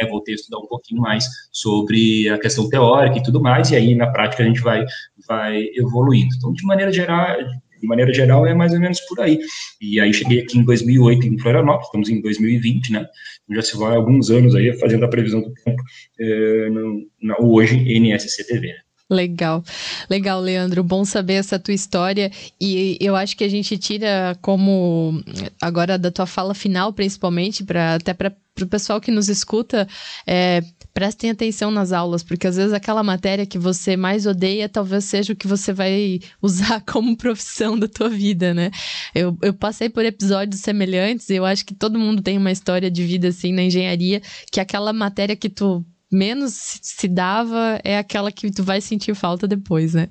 né, 0.00 0.08
voltei 0.08 0.34
a 0.34 0.36
estudar 0.36 0.58
um 0.58 0.66
pouquinho 0.66 1.00
mais 1.00 1.26
sobre 1.52 2.28
a 2.28 2.38
questão 2.38 2.68
teórica 2.68 3.18
e 3.18 3.22
tudo 3.22 3.40
mais, 3.40 3.70
e 3.70 3.76
aí 3.76 3.94
na 3.94 4.06
prática 4.08 4.42
a 4.42 4.46
gente 4.46 4.60
vai, 4.60 4.84
vai 5.26 5.70
evoluindo. 5.74 6.34
Então, 6.36 6.52
de 6.52 6.64
maneira 6.64 6.92
geral, 6.92 7.36
de 7.84 7.86
maneira 7.86 8.12
geral, 8.12 8.46
é 8.46 8.54
mais 8.54 8.72
ou 8.72 8.80
menos 8.80 9.00
por 9.00 9.20
aí. 9.20 9.38
E 9.80 10.00
aí 10.00 10.12
cheguei 10.12 10.40
aqui 10.40 10.58
em 10.58 10.64
2008 10.64 11.26
em 11.26 11.38
Florianópolis, 11.38 11.86
estamos 11.86 12.08
em 12.08 12.20
2020, 12.20 12.92
né? 12.92 13.06
Já 13.50 13.62
se 13.62 13.76
vai 13.76 13.94
alguns 13.94 14.30
anos 14.30 14.54
aí 14.54 14.72
fazendo 14.78 15.04
a 15.04 15.08
previsão 15.08 15.42
do 15.42 15.52
tempo 15.52 15.82
é, 16.18 16.70
no, 16.70 17.06
na, 17.22 17.38
hoje 17.38 17.76
NSC 17.76 18.44
TV. 18.46 18.68
Né? 18.68 18.78
Legal, 19.10 19.62
legal, 20.08 20.40
Leandro. 20.40 20.82
Bom 20.82 21.04
saber 21.04 21.34
essa 21.34 21.58
tua 21.58 21.74
história 21.74 22.32
e 22.58 22.96
eu 22.98 23.14
acho 23.14 23.36
que 23.36 23.44
a 23.44 23.48
gente 23.48 23.76
tira 23.76 24.36
como 24.40 25.22
agora 25.60 25.98
da 25.98 26.10
tua 26.10 26.24
fala 26.24 26.54
final, 26.54 26.90
principalmente 26.90 27.62
para 27.62 27.96
até 27.96 28.14
para 28.14 28.34
o 28.62 28.66
pessoal 28.66 29.02
que 29.02 29.10
nos 29.10 29.28
escuta, 29.28 29.86
é, 30.26 30.62
prestem 30.94 31.30
atenção 31.30 31.70
nas 31.70 31.92
aulas, 31.92 32.22
porque 32.22 32.46
às 32.46 32.56
vezes 32.56 32.72
aquela 32.72 33.02
matéria 33.02 33.44
que 33.44 33.58
você 33.58 33.94
mais 33.94 34.24
odeia 34.24 34.70
talvez 34.70 35.04
seja 35.04 35.34
o 35.34 35.36
que 35.36 35.46
você 35.46 35.70
vai 35.70 36.20
usar 36.40 36.80
como 36.80 37.14
profissão 37.14 37.78
da 37.78 37.86
tua 37.86 38.08
vida, 38.08 38.54
né? 38.54 38.70
Eu, 39.14 39.36
eu 39.42 39.52
passei 39.52 39.90
por 39.90 40.02
episódios 40.04 40.62
semelhantes 40.62 41.28
e 41.28 41.34
eu 41.34 41.44
acho 41.44 41.66
que 41.66 41.74
todo 41.74 41.98
mundo 41.98 42.22
tem 42.22 42.38
uma 42.38 42.52
história 42.52 42.90
de 42.90 43.04
vida 43.04 43.28
assim 43.28 43.52
na 43.52 43.64
engenharia, 43.64 44.22
que 44.50 44.60
aquela 44.60 44.94
matéria 44.94 45.36
que 45.36 45.50
tu 45.50 45.84
menos 46.14 46.78
se 46.82 47.08
dava 47.08 47.80
é 47.84 47.98
aquela 47.98 48.30
que 48.30 48.50
tu 48.50 48.62
vai 48.62 48.80
sentir 48.80 49.14
falta 49.14 49.46
depois, 49.46 49.94
né? 49.94 50.08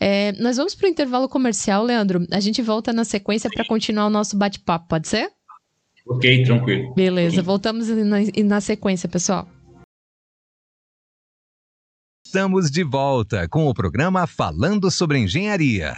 É, 0.00 0.32
nós 0.32 0.56
vamos 0.56 0.74
para 0.74 0.86
o 0.86 0.90
intervalo 0.90 1.28
comercial, 1.28 1.84
Leandro. 1.84 2.26
A 2.30 2.40
gente 2.40 2.60
volta 2.60 2.92
na 2.92 3.04
sequência 3.04 3.48
para 3.52 3.66
continuar 3.66 4.06
o 4.06 4.10
nosso 4.10 4.36
bate-papo, 4.36 4.88
pode 4.88 5.08
ser? 5.08 5.30
Ok, 6.06 6.44
tranquilo. 6.44 6.94
Beleza, 6.94 7.42
voltamos 7.42 7.88
na, 7.88 8.18
na 8.44 8.60
sequência, 8.60 9.08
pessoal. 9.08 9.46
Estamos 12.24 12.70
de 12.70 12.84
volta 12.84 13.48
com 13.48 13.66
o 13.68 13.74
programa 13.74 14.26
Falando 14.26 14.90
sobre 14.90 15.18
Engenharia. 15.18 15.94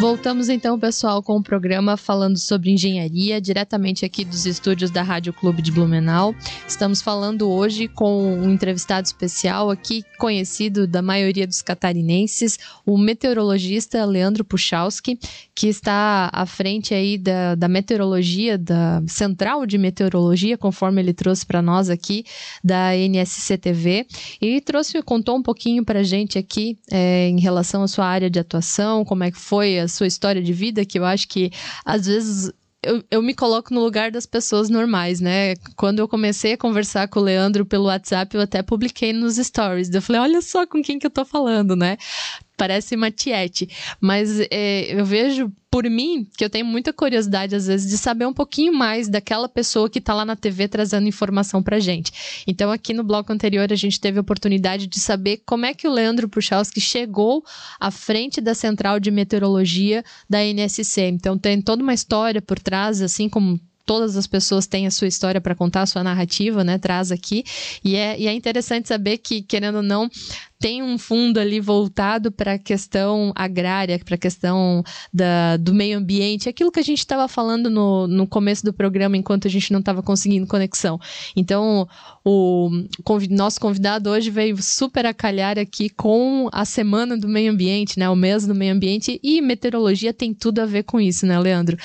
Voltamos 0.00 0.48
então, 0.48 0.78
pessoal, 0.78 1.20
com 1.20 1.38
o 1.38 1.42
programa 1.42 1.96
falando 1.96 2.38
sobre 2.38 2.70
engenharia, 2.70 3.40
diretamente 3.40 4.04
aqui 4.04 4.24
dos 4.24 4.46
estúdios 4.46 4.92
da 4.92 5.02
Rádio 5.02 5.32
Clube 5.32 5.60
de 5.60 5.72
Blumenau. 5.72 6.32
Estamos 6.68 7.02
falando 7.02 7.50
hoje 7.50 7.88
com 7.88 8.32
um 8.32 8.48
entrevistado 8.48 9.08
especial 9.08 9.72
aqui, 9.72 10.04
conhecido 10.16 10.86
da 10.86 11.02
maioria 11.02 11.48
dos 11.48 11.62
catarinenses, 11.62 12.60
o 12.86 12.96
meteorologista 12.96 14.04
Leandro 14.04 14.44
Puchalski, 14.44 15.18
que 15.52 15.66
está 15.66 16.30
à 16.32 16.46
frente 16.46 16.94
aí 16.94 17.18
da, 17.18 17.56
da 17.56 17.66
meteorologia, 17.66 18.56
da 18.56 19.02
Central 19.08 19.66
de 19.66 19.78
Meteorologia, 19.78 20.56
conforme 20.56 21.02
ele 21.02 21.12
trouxe 21.12 21.44
para 21.44 21.60
nós 21.60 21.90
aqui, 21.90 22.24
da 22.62 22.94
NSCTV, 22.96 24.06
e 24.40 24.60
trouxe, 24.60 25.02
contou 25.02 25.36
um 25.36 25.42
pouquinho 25.42 25.84
para 25.84 25.98
a 25.98 26.04
gente 26.04 26.38
aqui 26.38 26.78
é, 26.88 27.28
em 27.28 27.40
relação 27.40 27.82
à 27.82 27.88
sua 27.88 28.06
área 28.06 28.30
de 28.30 28.38
atuação, 28.38 29.04
como 29.04 29.24
é 29.24 29.32
que 29.32 29.38
foi 29.38 29.80
a 29.80 29.87
sua 29.88 30.06
história 30.06 30.42
de 30.42 30.52
vida, 30.52 30.84
que 30.84 30.98
eu 30.98 31.04
acho 31.04 31.28
que 31.28 31.50
às 31.84 32.06
vezes 32.06 32.52
eu, 32.82 33.02
eu, 33.10 33.22
me 33.22 33.34
coloco 33.34 33.74
no 33.74 33.80
lugar 33.80 34.10
das 34.10 34.24
pessoas 34.24 34.70
normais, 34.70 35.20
né? 35.20 35.56
Quando 35.76 35.98
eu 35.98 36.08
comecei 36.08 36.52
a 36.52 36.58
conversar 36.58 37.08
com 37.08 37.18
o 37.18 37.22
Leandro 37.22 37.66
pelo 37.66 37.84
WhatsApp, 37.84 38.34
eu 38.34 38.42
até 38.42 38.62
publiquei 38.62 39.12
nos 39.12 39.36
stories. 39.36 39.90
Eu 39.92 40.00
falei, 40.00 40.22
olha 40.22 40.42
só 40.42 40.66
com 40.66 40.80
quem 40.80 40.98
que 40.98 41.06
eu 41.06 41.10
tô 41.10 41.24
falando, 41.24 41.74
né? 41.74 41.96
Parece 42.58 42.96
uma 42.96 43.10
tiete. 43.10 43.68
Mas 44.00 44.40
é, 44.50 44.92
eu 44.92 45.04
vejo 45.04 45.50
por 45.70 45.84
mim 45.88 46.26
que 46.36 46.44
eu 46.44 46.50
tenho 46.50 46.66
muita 46.66 46.92
curiosidade, 46.92 47.54
às 47.54 47.66
vezes, 47.66 47.88
de 47.88 47.96
saber 47.96 48.26
um 48.26 48.32
pouquinho 48.32 48.72
mais 48.72 49.08
daquela 49.08 49.48
pessoa 49.48 49.88
que 49.88 49.98
está 49.98 50.12
lá 50.12 50.24
na 50.24 50.34
TV 50.34 50.66
trazendo 50.66 51.06
informação 51.06 51.62
pra 51.62 51.78
gente. 51.78 52.42
Então, 52.46 52.72
aqui 52.72 52.92
no 52.92 53.04
bloco 53.04 53.32
anterior, 53.32 53.72
a 53.72 53.76
gente 53.76 54.00
teve 54.00 54.18
a 54.18 54.22
oportunidade 54.22 54.86
de 54.86 54.98
saber 54.98 55.42
como 55.46 55.66
é 55.66 55.72
que 55.72 55.86
o 55.86 55.92
Leandro 55.92 56.28
Puchalski 56.28 56.80
chegou 56.80 57.44
à 57.78 57.90
frente 57.90 58.40
da 58.40 58.54
central 58.54 58.98
de 58.98 59.10
meteorologia 59.10 60.02
da 60.28 60.42
NSC. 60.42 61.02
Então, 61.02 61.38
tem 61.38 61.62
toda 61.62 61.82
uma 61.82 61.94
história 61.94 62.42
por 62.42 62.58
trás, 62.58 63.00
assim 63.00 63.28
como 63.28 63.60
todas 63.88 64.18
as 64.18 64.26
pessoas 64.26 64.66
têm 64.66 64.86
a 64.86 64.90
sua 64.90 65.08
história 65.08 65.40
para 65.40 65.54
contar, 65.54 65.80
a 65.80 65.86
sua 65.86 66.04
narrativa, 66.04 66.62
né? 66.62 66.76
Traz 66.76 67.10
aqui. 67.10 67.42
E 67.82 67.96
é, 67.96 68.20
e 68.20 68.26
é 68.26 68.34
interessante 68.34 68.86
saber 68.86 69.16
que, 69.16 69.40
querendo 69.40 69.76
ou 69.76 69.82
não, 69.82 70.10
tem 70.60 70.82
um 70.82 70.98
fundo 70.98 71.40
ali 71.40 71.58
voltado 71.58 72.30
para 72.30 72.54
a 72.54 72.58
questão 72.58 73.32
agrária, 73.34 73.98
para 74.04 74.16
a 74.16 74.18
questão 74.18 74.84
da, 75.10 75.56
do 75.56 75.72
meio 75.72 75.96
ambiente, 75.96 76.50
aquilo 76.50 76.70
que 76.70 76.80
a 76.80 76.82
gente 76.82 76.98
estava 76.98 77.26
falando 77.28 77.70
no, 77.70 78.06
no 78.06 78.26
começo 78.26 78.62
do 78.62 78.74
programa, 78.74 79.16
enquanto 79.16 79.48
a 79.48 79.50
gente 79.50 79.72
não 79.72 79.80
estava 79.80 80.02
conseguindo 80.02 80.46
conexão. 80.46 81.00
Então, 81.34 81.88
o 82.22 82.68
convid, 83.02 83.32
nosso 83.32 83.58
convidado 83.58 84.10
hoje 84.10 84.28
veio 84.28 84.62
super 84.62 85.06
a 85.06 85.14
calhar 85.14 85.58
aqui 85.58 85.88
com 85.88 86.50
a 86.52 86.66
Semana 86.66 87.16
do 87.16 87.26
Meio 87.26 87.52
Ambiente, 87.52 87.98
né? 87.98 88.10
O 88.10 88.16
mês 88.16 88.46
do 88.46 88.54
meio 88.54 88.74
ambiente, 88.74 89.18
e 89.22 89.40
meteorologia 89.40 90.12
tem 90.12 90.34
tudo 90.34 90.60
a 90.60 90.66
ver 90.66 90.82
com 90.82 91.00
isso, 91.00 91.24
né, 91.24 91.38
Leandro? 91.38 91.78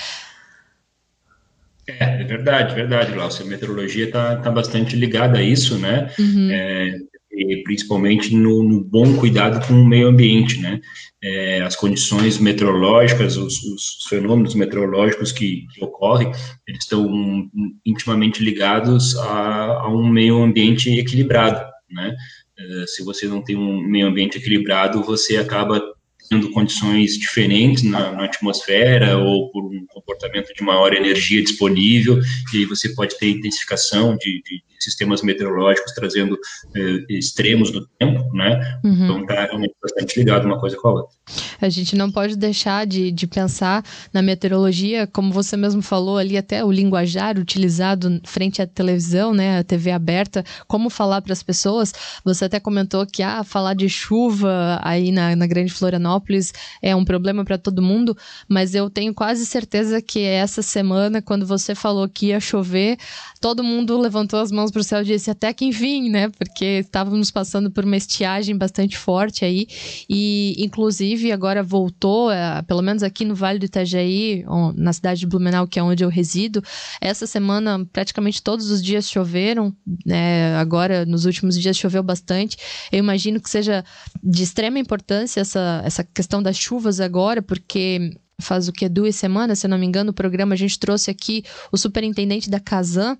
É, 1.86 2.22
é 2.22 2.24
verdade, 2.24 2.74
verdade, 2.74 3.12
Glaucio. 3.12 3.44
A 3.44 3.48
meteorologia 3.48 4.06
está 4.06 4.36
tá 4.36 4.50
bastante 4.50 4.96
ligada 4.96 5.38
a 5.38 5.42
isso, 5.42 5.78
né? 5.78 6.10
Uhum. 6.18 6.50
É, 6.50 6.98
e 7.36 7.62
principalmente 7.64 8.34
no, 8.34 8.62
no, 8.62 8.82
bom 8.82 9.16
cuidado 9.16 9.66
com 9.66 9.74
o 9.74 9.86
meio 9.86 10.08
ambiente, 10.08 10.60
né? 10.60 10.80
É, 11.22 11.62
as 11.62 11.74
condições 11.74 12.38
meteorológicas, 12.38 13.36
os, 13.36 13.62
os 13.64 14.06
fenômenos 14.08 14.54
meteorológicos 14.54 15.32
que, 15.32 15.66
que, 15.72 15.84
ocorrem, 15.84 16.30
eles 16.66 16.82
estão 16.82 17.50
intimamente 17.84 18.42
ligados 18.42 19.16
a, 19.16 19.80
a 19.80 19.88
um 19.88 20.08
meio 20.08 20.42
ambiente 20.42 20.90
equilibrado, 20.98 21.60
né? 21.90 22.14
É, 22.56 22.86
se 22.86 23.02
você 23.02 23.26
não 23.26 23.42
tem 23.42 23.56
um 23.56 23.80
meio 23.80 24.06
ambiente 24.06 24.38
equilibrado, 24.38 25.02
você 25.02 25.36
acaba 25.36 25.82
tendo 26.28 26.50
condições 26.50 27.18
diferentes 27.18 27.82
na, 27.82 28.12
na, 28.12 28.24
atmosfera 28.24 29.18
ou 29.18 29.50
por 29.50 29.64
um 29.64 29.86
comportamento 29.88 30.52
de 30.54 30.62
maior 30.62 30.92
energia 30.92 31.42
disponível, 31.42 32.20
e 32.52 32.58
aí 32.58 32.64
você 32.64 32.88
pode 32.90 33.18
ter 33.18 33.30
intensificação 33.30 34.16
de, 34.16 34.42
de 34.42 34.62
sistemas 34.84 35.22
meteorológicos 35.22 35.92
trazendo 35.92 36.38
eh, 36.76 37.04
extremos 37.08 37.70
do 37.70 37.86
tempo, 37.98 38.32
né? 38.34 38.78
Uhum. 38.84 39.04
Então 39.04 39.20
está 39.22 39.44
realmente 39.44 39.74
bastante 39.82 40.18
ligado 40.18 40.44
uma 40.44 40.60
coisa 40.60 40.76
com 40.76 40.88
a 40.88 40.92
outra. 40.92 41.16
A 41.60 41.68
gente 41.68 41.96
não 41.96 42.10
pode 42.10 42.36
deixar 42.36 42.86
de, 42.86 43.10
de 43.10 43.26
pensar 43.26 43.82
na 44.12 44.20
meteorologia, 44.20 45.06
como 45.06 45.32
você 45.32 45.56
mesmo 45.56 45.80
falou 45.80 46.18
ali, 46.18 46.36
até 46.36 46.62
o 46.64 46.70
linguajar 46.70 47.38
utilizado 47.38 48.20
frente 48.24 48.60
à 48.60 48.66
televisão, 48.66 49.32
né? 49.32 49.58
A 49.58 49.64
TV 49.64 49.90
aberta, 49.90 50.44
como 50.68 50.90
falar 50.90 51.22
para 51.22 51.32
as 51.32 51.42
pessoas. 51.42 51.92
Você 52.24 52.44
até 52.44 52.60
comentou 52.60 53.06
que 53.06 53.22
ah, 53.22 53.42
falar 53.42 53.74
de 53.74 53.88
chuva 53.88 54.78
aí 54.82 55.10
na, 55.10 55.34
na 55.34 55.46
Grande 55.46 55.72
Florianópolis 56.14 56.52
é 56.80 56.94
um 56.94 57.04
problema 57.04 57.44
para 57.44 57.58
todo 57.58 57.82
mundo, 57.82 58.16
mas 58.48 58.74
eu 58.74 58.88
tenho 58.88 59.14
quase 59.14 59.46
certeza 59.46 60.00
que 60.00 60.20
essa 60.20 60.62
semana, 60.62 61.20
quando 61.20 61.46
você 61.46 61.74
falou 61.74 62.08
que 62.08 62.26
ia 62.26 62.40
chover, 62.40 62.98
todo 63.40 63.64
mundo 63.64 63.98
levantou 63.98 64.40
as 64.40 64.50
mãos 64.50 64.70
para 64.70 64.80
o 64.80 64.84
céu 64.84 65.02
e 65.02 65.04
disse 65.04 65.30
até 65.30 65.52
que 65.52 65.64
enfim, 65.64 66.10
né? 66.10 66.30
Porque 66.30 66.80
estávamos 66.80 67.30
passando 67.30 67.70
por 67.70 67.84
uma 67.84 67.96
estiagem 67.96 68.56
bastante 68.56 68.96
forte 68.96 69.44
aí 69.44 69.66
e 70.08 70.54
inclusive 70.58 71.32
agora 71.32 71.62
voltou, 71.62 72.30
é, 72.30 72.62
pelo 72.62 72.82
menos 72.82 73.02
aqui 73.02 73.24
no 73.24 73.34
Vale 73.34 73.58
do 73.58 73.66
Itajaí, 73.66 74.44
na 74.76 74.92
cidade 74.92 75.20
de 75.20 75.26
Blumenau, 75.26 75.66
que 75.66 75.78
é 75.78 75.82
onde 75.82 76.04
eu 76.04 76.08
resido, 76.08 76.62
essa 77.00 77.26
semana 77.26 77.84
praticamente 77.92 78.42
todos 78.42 78.70
os 78.70 78.82
dias 78.82 79.08
choveram, 79.08 79.74
né? 80.04 80.56
Agora 80.56 81.04
nos 81.04 81.24
últimos 81.24 81.60
dias 81.60 81.76
choveu 81.76 82.02
bastante. 82.02 82.56
Eu 82.90 82.98
imagino 82.98 83.40
que 83.40 83.48
seja 83.48 83.84
de 84.22 84.42
extrema 84.42 84.78
importância 84.78 85.40
essa 85.40 85.82
essa 85.84 86.03
questão 86.12 86.42
das 86.42 86.56
chuvas 86.56 87.00
agora, 87.00 87.40
porque 87.40 88.18
faz 88.40 88.68
o 88.68 88.72
que 88.72 88.88
duas 88.88 89.14
semanas, 89.16 89.60
se 89.60 89.68
não 89.68 89.78
me 89.78 89.86
engano, 89.86 90.10
o 90.10 90.14
programa 90.14 90.54
a 90.54 90.58
gente 90.58 90.78
trouxe 90.78 91.10
aqui 91.10 91.44
o 91.70 91.76
superintendente 91.76 92.50
da 92.50 92.60
Casan, 92.60 93.16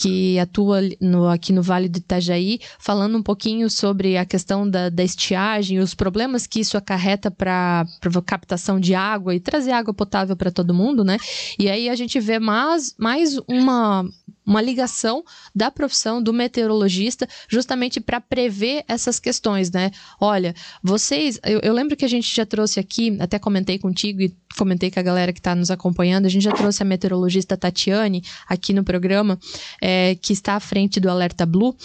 que 0.00 0.38
atua 0.38 0.80
no, 0.98 1.28
aqui 1.28 1.52
no 1.52 1.62
Vale 1.62 1.86
do 1.86 1.98
Itajaí, 1.98 2.58
falando 2.78 3.18
um 3.18 3.22
pouquinho 3.22 3.68
sobre 3.68 4.16
a 4.16 4.24
questão 4.24 4.68
da, 4.68 4.88
da 4.88 5.04
estiagem, 5.04 5.78
os 5.78 5.94
problemas 5.94 6.46
que 6.46 6.60
isso 6.60 6.78
acarreta 6.78 7.30
para 7.30 7.84
captação 8.24 8.80
de 8.80 8.94
água 8.94 9.34
e 9.34 9.40
trazer 9.40 9.72
água 9.72 9.92
potável 9.92 10.34
para 10.34 10.50
todo 10.50 10.72
mundo, 10.72 11.04
né? 11.04 11.18
E 11.58 11.68
aí 11.68 11.90
a 11.90 11.94
gente 11.94 12.18
vê 12.18 12.38
mais, 12.38 12.94
mais 12.98 13.38
uma, 13.46 14.08
uma 14.46 14.62
ligação 14.62 15.22
da 15.54 15.70
profissão 15.70 16.22
do 16.22 16.32
meteorologista 16.32 17.28
justamente 17.48 18.00
para 18.00 18.20
prever 18.20 18.84
essas 18.88 19.20
questões, 19.20 19.70
né? 19.70 19.90
Olha, 20.20 20.54
vocês, 20.82 21.38
eu, 21.44 21.60
eu, 21.60 21.72
lembro 21.74 21.96
que 21.96 22.04
a 22.04 22.08
gente 22.08 22.34
já 22.34 22.46
trouxe 22.46 22.80
aqui, 22.80 23.16
até 23.20 23.38
comentei 23.38 23.78
contigo 23.78 24.22
e 24.22 24.34
comentei 24.56 24.90
com 24.90 24.98
a 24.98 25.02
galera 25.02 25.32
que 25.32 25.38
está 25.38 25.54
nos 25.54 25.70
acompanhando, 25.70 26.26
a 26.26 26.28
gente 26.28 26.42
já 26.42 26.52
trouxe 26.52 26.82
a 26.82 26.86
meteorologista 26.86 27.56
Tatiane 27.56 28.22
aqui 28.48 28.72
no 28.72 28.82
programa, 28.82 29.38
é, 29.80 29.89
que 30.22 30.32
está 30.32 30.54
à 30.54 30.60
frente 30.60 31.00
do 31.00 31.08
Alerta 31.10 31.46
Blue, 31.46 31.76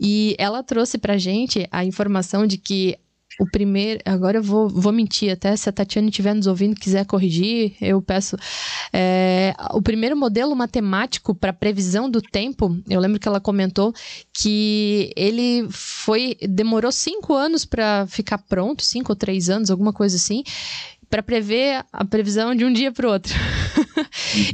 e 0.00 0.34
ela 0.38 0.62
trouxe 0.62 0.98
para 0.98 1.18
gente 1.18 1.66
a 1.70 1.84
informação 1.84 2.46
de 2.46 2.58
que 2.58 2.98
o 3.38 3.46
primeiro. 3.50 4.00
Agora 4.04 4.38
eu 4.38 4.42
vou, 4.42 4.68
vou 4.68 4.92
mentir, 4.92 5.32
até 5.32 5.56
se 5.56 5.68
a 5.68 5.72
Tatiana 5.72 6.08
estiver 6.08 6.34
nos 6.34 6.46
ouvindo 6.46 6.76
quiser 6.76 7.04
corrigir, 7.04 7.74
eu 7.80 8.00
peço. 8.00 8.36
É, 8.92 9.54
o 9.72 9.82
primeiro 9.82 10.16
modelo 10.16 10.54
matemático 10.54 11.34
para 11.34 11.52
previsão 11.52 12.08
do 12.08 12.20
tempo, 12.20 12.76
eu 12.88 13.00
lembro 13.00 13.18
que 13.18 13.28
ela 13.28 13.40
comentou 13.40 13.92
que 14.32 15.12
ele 15.16 15.66
foi. 15.70 16.36
demorou 16.48 16.92
cinco 16.92 17.34
anos 17.34 17.64
para 17.64 18.06
ficar 18.06 18.38
pronto, 18.38 18.84
cinco 18.84 19.12
ou 19.12 19.16
três 19.16 19.50
anos, 19.50 19.70
alguma 19.70 19.92
coisa 19.92 20.16
assim 20.16 20.42
para 21.10 21.22
prever 21.22 21.84
a 21.92 22.04
previsão 22.04 22.56
de 22.56 22.64
um 22.64 22.72
dia 22.72 22.90
para 22.90 23.06
o 23.06 23.12
outro. 23.12 23.32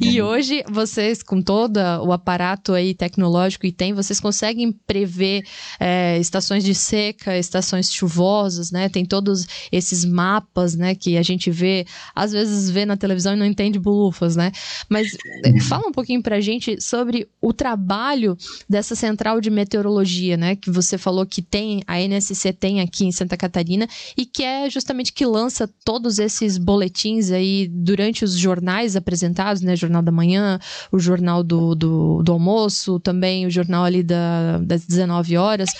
e 0.00 0.20
hoje 0.20 0.64
vocês, 0.68 1.22
com 1.22 1.40
todo 1.40 1.78
o 1.78 2.12
aparato 2.12 2.72
aí 2.72 2.94
tecnológico 2.94 3.66
que 3.66 3.72
tem, 3.72 3.92
vocês 3.92 4.20
conseguem 4.20 4.72
prever 4.72 5.44
é, 5.78 6.18
estações 6.18 6.64
de 6.64 6.74
seca, 6.74 7.38
estações 7.38 7.92
chuvosas, 7.92 8.70
né? 8.70 8.88
Tem 8.88 9.04
todos 9.04 9.46
esses 9.70 10.04
mapas, 10.04 10.74
né? 10.74 10.94
Que 10.94 11.16
a 11.16 11.22
gente 11.22 11.50
vê, 11.50 11.86
às 12.14 12.32
vezes 12.32 12.70
vê 12.70 12.84
na 12.84 12.96
televisão 12.96 13.34
e 13.34 13.36
não 13.36 13.46
entende 13.46 13.78
bulufas, 13.78 14.36
né? 14.36 14.52
Mas 14.88 15.16
é, 15.44 15.60
fala 15.60 15.88
um 15.88 15.92
pouquinho 15.92 16.22
para 16.22 16.36
a 16.36 16.40
gente 16.40 16.80
sobre 16.80 17.28
o 17.40 17.52
trabalho 17.52 18.36
dessa 18.68 18.94
central 18.94 19.40
de 19.40 19.50
meteorologia, 19.50 20.36
né? 20.36 20.56
Que 20.56 20.70
você 20.70 20.98
falou 20.98 21.24
que 21.24 21.42
tem, 21.42 21.82
a 21.86 22.00
NSC 22.00 22.52
tem 22.52 22.80
aqui 22.80 23.04
em 23.04 23.12
Santa 23.12 23.36
Catarina 23.36 23.88
e 24.16 24.26
que 24.26 24.42
é 24.42 24.68
justamente 24.68 25.12
que 25.12 25.24
lança 25.24 25.68
todos 25.84 26.18
esses 26.18 26.40
esses 26.50 26.58
boletins 26.58 27.30
aí 27.30 27.68
durante 27.68 28.24
os 28.24 28.36
jornais 28.36 28.96
apresentados, 28.96 29.29
né? 29.62 29.76
Jornal 29.76 30.02
da 30.02 30.12
Manhã, 30.12 30.58
o 30.90 30.98
Jornal 30.98 31.42
do, 31.42 31.74
do, 31.74 32.22
do 32.22 32.32
Almoço, 32.32 33.00
também 33.00 33.46
o 33.46 33.50
jornal 33.50 33.84
ali 33.84 34.02
da, 34.02 34.58
das 34.58 34.86
19 34.86 35.36
horas. 35.36 35.70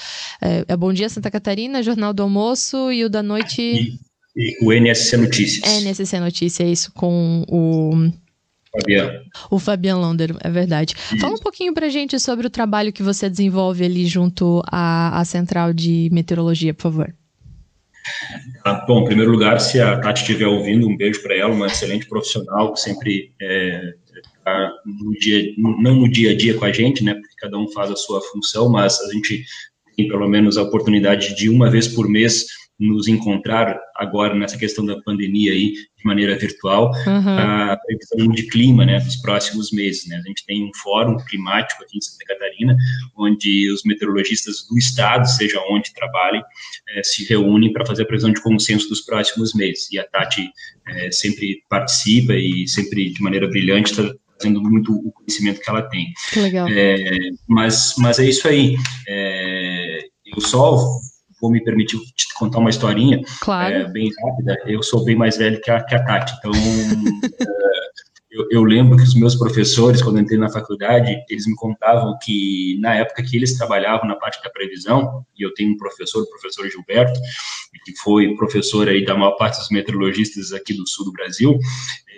É, 0.41 0.65
é 0.69 0.77
Bom 0.77 0.93
Dia 0.93 1.09
Santa 1.09 1.31
Catarina, 1.31 1.83
Jornal 1.83 2.13
do 2.13 2.23
Almoço 2.23 2.91
e 2.93 3.05
o 3.05 3.11
da 3.11 3.23
noite. 3.23 3.61
E, 3.61 3.99
e 4.37 4.65
o 4.65 4.73
NSC 4.73 5.17
Notícias. 5.17 5.83
NSC 5.83 6.21
Notícias, 6.21 6.69
é 6.69 6.71
isso, 6.71 6.93
com 6.93 7.45
o 7.49 8.11
Fabiano. 8.73 9.21
O 9.51 9.59
Fabiano 9.59 10.01
Londer, 10.01 10.37
é 10.41 10.51
verdade. 10.51 10.95
Isso. 10.95 11.19
Fala 11.19 11.35
um 11.35 11.39
pouquinho 11.39 11.75
pra 11.75 11.89
gente 11.89 12.19
sobre 12.21 12.47
o 12.47 12.51
trabalho 12.51 12.93
que 12.93 13.03
você 13.03 13.29
desenvolve 13.29 13.85
ali 13.85 14.07
junto 14.07 14.63
à, 14.67 15.19
à 15.19 15.25
Central 15.25 15.73
de 15.73 16.09
Meteorologia, 16.13 16.73
por 16.73 16.83
favor. 16.83 17.15
Ah, 18.65 18.85
bom, 18.87 19.03
em 19.03 19.05
primeiro 19.07 19.31
lugar, 19.31 19.61
se 19.61 19.81
a 19.81 19.99
Tati 19.99 20.23
estiver 20.23 20.47
ouvindo, 20.47 20.89
um 20.89 20.97
beijo 20.97 21.23
para 21.23 21.37
ela, 21.37 21.53
uma 21.53 21.67
excelente 21.67 22.07
profissional, 22.07 22.77
sempre 22.77 23.33
é, 23.41 23.95
tá 24.45 24.73
no 24.85 25.13
dia, 25.13 25.53
não 25.57 25.95
no 25.95 26.09
dia 26.09 26.31
a 26.33 26.37
dia 26.37 26.55
com 26.55 26.65
a 26.65 26.73
gente, 26.73 27.03
né, 27.03 27.15
porque 27.15 27.35
cada 27.39 27.59
um 27.59 27.69
faz 27.73 27.91
a 27.91 27.97
sua 27.97 28.21
função, 28.21 28.69
mas 28.69 29.01
a 29.01 29.13
gente 29.13 29.45
tem 29.97 30.09
pelo 30.09 30.29
menos 30.29 30.57
a 30.57 30.63
oportunidade 30.63 31.35
de 31.35 31.49
uma 31.49 31.71
vez 31.71 31.89
por 31.89 32.09
mês 32.09 32.47
nos 32.81 33.07
encontrar 33.07 33.79
agora 33.95 34.35
nessa 34.35 34.57
questão 34.57 34.85
da 34.85 35.01
pandemia 35.03 35.53
aí 35.53 35.73
de 35.73 36.05
maneira 36.05 36.37
virtual 36.39 36.91
uhum. 37.07 37.39
a 37.39 37.77
previsão 37.77 38.33
de 38.33 38.49
clima 38.49 38.87
né 38.87 38.99
dos 38.99 39.17
próximos 39.17 39.71
meses 39.71 40.09
né. 40.09 40.17
A 40.17 40.27
gente 40.27 40.47
tem 40.47 40.65
um 40.65 40.71
fórum 40.83 41.17
climático 41.19 41.85
aqui 41.85 41.99
em 41.99 42.01
Santa 42.01 42.25
Catarina 42.27 42.77
onde 43.17 43.71
os 43.71 43.83
meteorologistas 43.85 44.67
do 44.69 44.79
estado 44.79 45.27
seja 45.29 45.61
onde 45.71 45.93
trabalhem 45.93 46.43
é, 46.89 47.03
se 47.03 47.25
reúnem 47.25 47.73
para 47.73 47.87
fazer 47.87 48.03
a 48.03 48.07
previsão 48.07 48.33
de 48.33 48.41
consenso 48.41 48.89
dos 48.89 49.01
próximos 49.01 49.55
meses. 49.55 49.91
E 49.93 49.99
a 49.99 50.07
Tati 50.07 50.51
é, 50.89 51.11
sempre 51.11 51.63
participa 51.69 52.35
e 52.35 52.67
sempre 52.67 53.11
de 53.11 53.23
maneira 53.23 53.49
brilhante 53.49 53.91
está 53.91 54.15
fazendo 54.39 54.63
muito 54.63 54.93
o 54.93 55.13
conhecimento 55.13 55.61
que 55.61 55.71
ela 55.71 55.83
tem. 55.83 56.13
Que 56.33 56.41
legal. 56.41 56.67
É, 56.69 57.03
mas 57.49 57.95
mas 57.99 58.19
é 58.19 58.25
isso 58.25 58.49
aí. 58.49 58.77
É, 59.09 60.01
eu 60.25 60.41
só 60.41 60.77
vou 61.41 61.51
me 61.51 61.63
permitir 61.63 61.99
te 62.15 62.33
contar 62.35 62.59
uma 62.59 62.71
historinha 62.71 63.21
claro. 63.41 63.75
é, 63.75 63.89
bem 63.89 64.11
rápida. 64.23 64.57
Eu 64.67 64.83
sou 64.83 65.05
bem 65.05 65.17
mais 65.17 65.37
velho 65.37 65.61
que 65.61 65.71
a, 65.71 65.83
que 65.83 65.95
a 65.95 66.05
Tati, 66.05 66.35
então 66.39 66.53
é, 66.55 67.81
eu, 68.31 68.47
eu, 68.51 68.63
lembro 68.63 68.97
que 68.97 69.03
os 69.03 69.15
meus 69.15 69.35
professores, 69.35 70.01
quando 70.01 70.21
entrei 70.21 70.39
na 70.39 70.49
faculdade, 70.49 71.17
eles 71.29 71.47
me 71.47 71.57
contavam 71.57 72.17
que 72.23 72.79
na 72.81 72.95
época 72.95 73.25
que 73.25 73.37
eles 73.37 73.59
trabalhavam 73.59 74.07
na 74.07 74.15
parte 74.15 74.41
da 74.43 74.51
previsão, 74.51 75.25
e 75.37 75.43
eu 75.43 75.53
tenho 75.55 75.73
um 75.73 75.77
professor, 75.77 76.23
o 76.23 76.31
professor 76.31 76.69
Gilberto, 76.71 77.19
que 77.85 77.97
foi 78.03 78.35
professor 78.37 78.89
aí 78.89 79.05
da 79.05 79.17
maior 79.17 79.33
parte 79.33 79.59
dos 79.59 79.71
meteorologistas 79.71 80.53
aqui 80.53 80.75
do 80.75 80.87
sul 80.89 81.07
do 81.07 81.13
Brasil, 81.13 81.59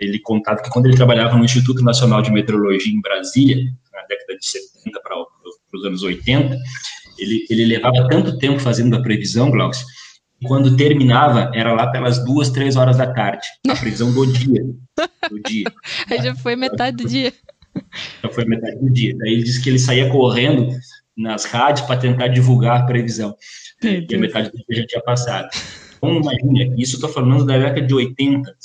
ele 0.01 0.19
contava 0.19 0.61
que 0.61 0.71
quando 0.71 0.87
ele 0.87 0.97
trabalhava 0.97 1.37
no 1.37 1.45
Instituto 1.45 1.83
Nacional 1.83 2.21
de 2.21 2.31
Meteorologia 2.31 2.93
em 2.93 3.01
Brasília, 3.01 3.57
na 3.93 4.03
década 4.03 4.37
de 4.39 4.47
70 4.47 5.01
para 5.01 5.17
os 5.75 5.85
anos 5.85 6.03
80, 6.03 6.59
ele, 7.19 7.47
ele 7.51 7.65
levava 7.65 8.09
tanto 8.09 8.39
tempo 8.39 8.59
fazendo 8.59 8.97
a 8.97 9.03
previsão, 9.03 9.51
Glaucio, 9.51 9.87
quando 10.45 10.77
terminava, 10.77 11.51
era 11.55 11.73
lá 11.73 11.91
pelas 11.91 12.25
duas, 12.25 12.51
três 12.51 12.77
horas 12.77 12.99
da 12.99 13.13
tarde. 13.13 13.47
A 13.69 13.77
previsão 13.77 14.13
do 14.13 14.27
dia. 14.27 14.65
Do 15.31 15.41
dia. 15.41 15.65
Aí 16.11 16.23
já 16.23 16.35
foi 16.35 16.57
metade 16.57 16.97
do 16.97 17.09
dia. 17.09 17.33
Já 18.23 18.29
foi 18.29 18.45
metade 18.45 18.79
do 18.79 18.91
dia. 18.91 19.17
Daí 19.17 19.35
ele 19.35 19.43
disse 19.45 19.63
que 19.63 19.71
ele 19.71 19.79
saía 19.79 20.11
correndo 20.11 20.69
nas 21.17 21.45
rádios 21.45 21.87
para 21.87 22.01
tentar 22.01 22.29
divulgar 22.29 22.81
a 22.81 22.87
previsão. 22.87 23.37
E 23.83 24.15
a 24.15 24.19
metade 24.19 24.51
do 24.51 24.59
dia 24.69 24.83
já 24.83 24.87
tinha 24.87 25.03
passado. 25.03 25.49
Então, 25.97 26.17
imagina, 26.17 26.75
isso 26.77 26.97
estou 26.97 27.09
falando 27.09 27.47
da 27.47 27.59
década 27.59 27.83
de 27.83 27.95
80, 27.95 28.57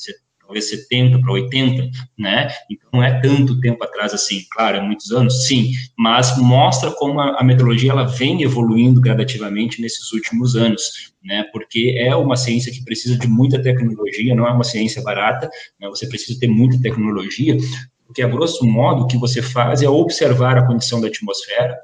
talvez 0.48 0.70
70 0.70 1.20
para 1.20 1.34
80, 1.34 1.90
né? 2.18 2.48
Então 2.72 2.90
não 2.94 3.04
é 3.04 3.20
tanto 3.22 3.60
tempo 3.60 3.84
atrás 3.84 4.14
assim, 4.14 4.42
claro, 4.52 4.78
é 4.78 4.82
muitos 4.82 5.12
anos, 5.12 5.46
sim, 5.46 5.74
mas 5.98 6.38
mostra 6.38 6.90
como 6.92 7.20
a, 7.20 7.40
a 7.40 7.44
meteorologia 7.44 7.92
ela 7.92 8.06
vem 8.06 8.42
evoluindo 8.42 9.02
gradativamente 9.02 9.82
nesses 9.82 10.12
últimos 10.14 10.56
anos, 10.56 11.14
né? 11.24 11.46
Porque 11.52 11.96
é 11.98 12.16
uma 12.16 12.38
ciência 12.38 12.72
que 12.72 12.84
precisa 12.84 13.18
de 13.18 13.28
muita 13.28 13.62
tecnologia, 13.62 14.34
não 14.34 14.48
é 14.48 14.52
uma 14.52 14.64
ciência 14.64 15.02
barata, 15.04 15.50
né? 15.80 15.88
Você 15.90 16.08
precisa 16.08 16.40
ter 16.40 16.48
muita 16.48 16.82
tecnologia, 16.82 17.58
porque 18.06 18.22
a 18.22 18.28
grosso 18.28 18.66
modo 18.66 19.04
o 19.04 19.08
que 19.08 19.18
você 19.18 19.42
faz 19.42 19.84
é 19.84 19.90
observar 19.90 20.58
a 20.58 20.66
condição 20.66 21.02
da 21.02 21.08
atmosfera, 21.08 21.78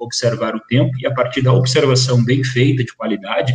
observar 0.00 0.56
o 0.56 0.60
tempo 0.60 0.92
e 0.98 1.06
a 1.06 1.12
partir 1.12 1.42
da 1.42 1.52
observação 1.52 2.24
bem 2.24 2.42
feita 2.42 2.82
de 2.82 2.94
qualidade 2.96 3.52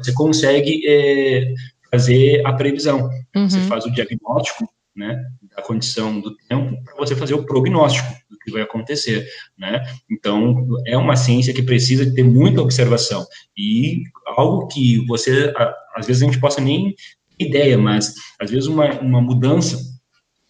você 0.00 0.12
consegue 0.12 0.82
é, 0.86 1.52
fazer 1.90 2.42
a 2.46 2.52
previsão. 2.52 3.08
Uhum. 3.34 3.48
Você 3.48 3.60
faz 3.62 3.84
o 3.84 3.90
diagnóstico, 3.90 4.68
né, 4.94 5.22
da 5.56 5.62
condição 5.62 6.20
do 6.20 6.36
tempo 6.48 6.82
para 6.84 6.96
você 6.96 7.14
fazer 7.14 7.34
o 7.34 7.44
prognóstico 7.44 8.08
do 8.28 8.38
que 8.38 8.50
vai 8.50 8.62
acontecer, 8.62 9.26
né? 9.56 9.82
Então 10.10 10.66
é 10.86 10.96
uma 10.96 11.16
ciência 11.16 11.54
que 11.54 11.62
precisa 11.62 12.12
ter 12.12 12.24
muita 12.24 12.60
observação 12.60 13.24
e 13.56 14.02
algo 14.26 14.66
que 14.66 15.04
você 15.06 15.52
às 15.94 16.06
vezes 16.06 16.22
a 16.22 16.26
gente 16.26 16.40
possa 16.40 16.60
nem 16.60 16.94
ter 17.38 17.46
ideia, 17.46 17.78
mas 17.78 18.14
às 18.38 18.50
vezes 18.50 18.66
uma, 18.66 18.90
uma 19.00 19.20
mudança 19.20 19.78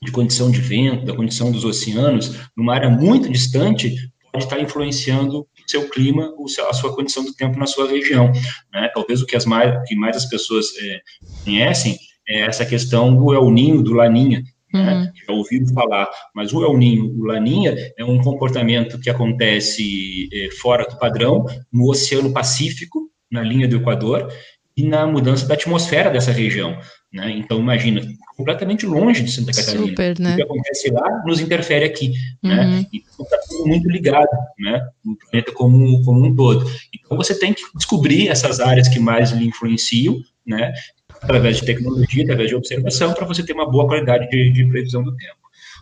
de 0.03 0.11
condição 0.11 0.51
de 0.51 0.61
vento, 0.61 1.05
da 1.05 1.15
condição 1.15 1.53
dos 1.53 1.65
oceanos, 1.65 2.37
numa 2.57 2.75
área 2.75 2.89
muito 2.89 3.31
distante, 3.31 3.95
pode 4.33 4.45
estar 4.45 4.61
influenciando 4.61 5.47
seu 5.71 5.89
clima, 5.89 6.35
a 6.69 6.73
sua 6.73 6.95
condição 6.95 7.25
do 7.25 7.35
tempo 7.35 7.59
na 7.59 7.67
sua 7.67 7.89
região. 7.89 8.33
Né? 8.73 8.91
Talvez 8.95 9.23
o 9.23 9.27
que, 9.27 9.37
as 9.37 9.45
mais, 9.45 9.89
que 9.89 9.95
mais 9.95 10.17
as 10.17 10.27
pessoas 10.27 10.67
é, 10.79 11.01
conhecem 11.45 11.97
é 12.29 12.41
essa 12.43 12.65
questão 12.65 13.15
do 13.15 13.33
El 13.33 13.51
Ninho, 13.51 13.83
do 13.83 13.93
Laninha, 13.93 14.43
né? 14.73 14.95
Uhum. 14.95 15.27
Já 15.27 15.33
ouviram 15.33 15.67
falar, 15.75 16.09
mas 16.35 16.53
o 16.53 16.63
El 16.65 16.77
Ninho, 16.77 17.13
o 17.19 17.25
Laninha, 17.25 17.75
é 17.99 18.05
um 18.05 18.21
comportamento 18.23 19.01
que 19.01 19.11
acontece 19.11 20.29
é, 20.33 20.51
fora 20.53 20.87
do 20.89 20.97
padrão, 20.97 21.45
no 21.73 21.91
Oceano 21.91 22.33
Pacífico, 22.33 23.11
na 23.31 23.43
linha 23.43 23.67
do 23.67 23.77
Equador, 23.77 24.33
e 24.77 24.85
na 24.85 25.07
mudança 25.07 25.47
da 25.47 25.55
atmosfera 25.55 26.11
dessa 26.11 26.31
região. 26.31 26.79
Né? 27.13 27.33
Então, 27.39 27.59
imagina, 27.59 28.01
completamente 28.37 28.87
longe 28.87 29.23
de 29.23 29.33
Santa 29.33 29.53
Catarina. 29.53 29.87
Super, 29.87 30.19
né? 30.21 30.33
O 30.33 30.37
que 30.37 30.43
acontece 30.43 30.91
lá 30.91 31.23
nos 31.27 31.41
interfere 31.41 31.85
aqui. 31.85 32.13
Né? 32.43 32.65
Uhum. 32.65 32.87
Então, 32.93 33.25
está 33.25 33.39
tudo 33.49 33.67
muito 33.67 33.91
ligado 33.91 34.29
né? 34.59 34.81
no 35.05 35.17
planeta 35.17 35.53
como, 35.53 36.05
como 36.05 36.25
um 36.25 36.35
todo. 36.35 36.71
Então, 36.95 37.17
você 37.17 37.37
tem 37.37 37.53
que 37.53 37.63
descobrir 37.75 38.29
essas 38.29 38.61
áreas 38.61 38.87
que 38.87 39.01
mais 39.01 39.33
lhe 39.33 39.47
influenciam, 39.47 40.21
né? 40.47 40.73
através 41.21 41.57
de 41.57 41.67
tecnologia, 41.67 42.23
através 42.23 42.49
de 42.49 42.55
observação, 42.55 43.13
para 43.13 43.27
você 43.27 43.45
ter 43.45 43.53
uma 43.53 43.71
boa 43.71 43.87
qualidade 43.87 44.29
de, 44.31 44.51
de 44.51 44.65
previsão 44.67 45.03
do 45.03 45.15
tempo. 45.17 45.37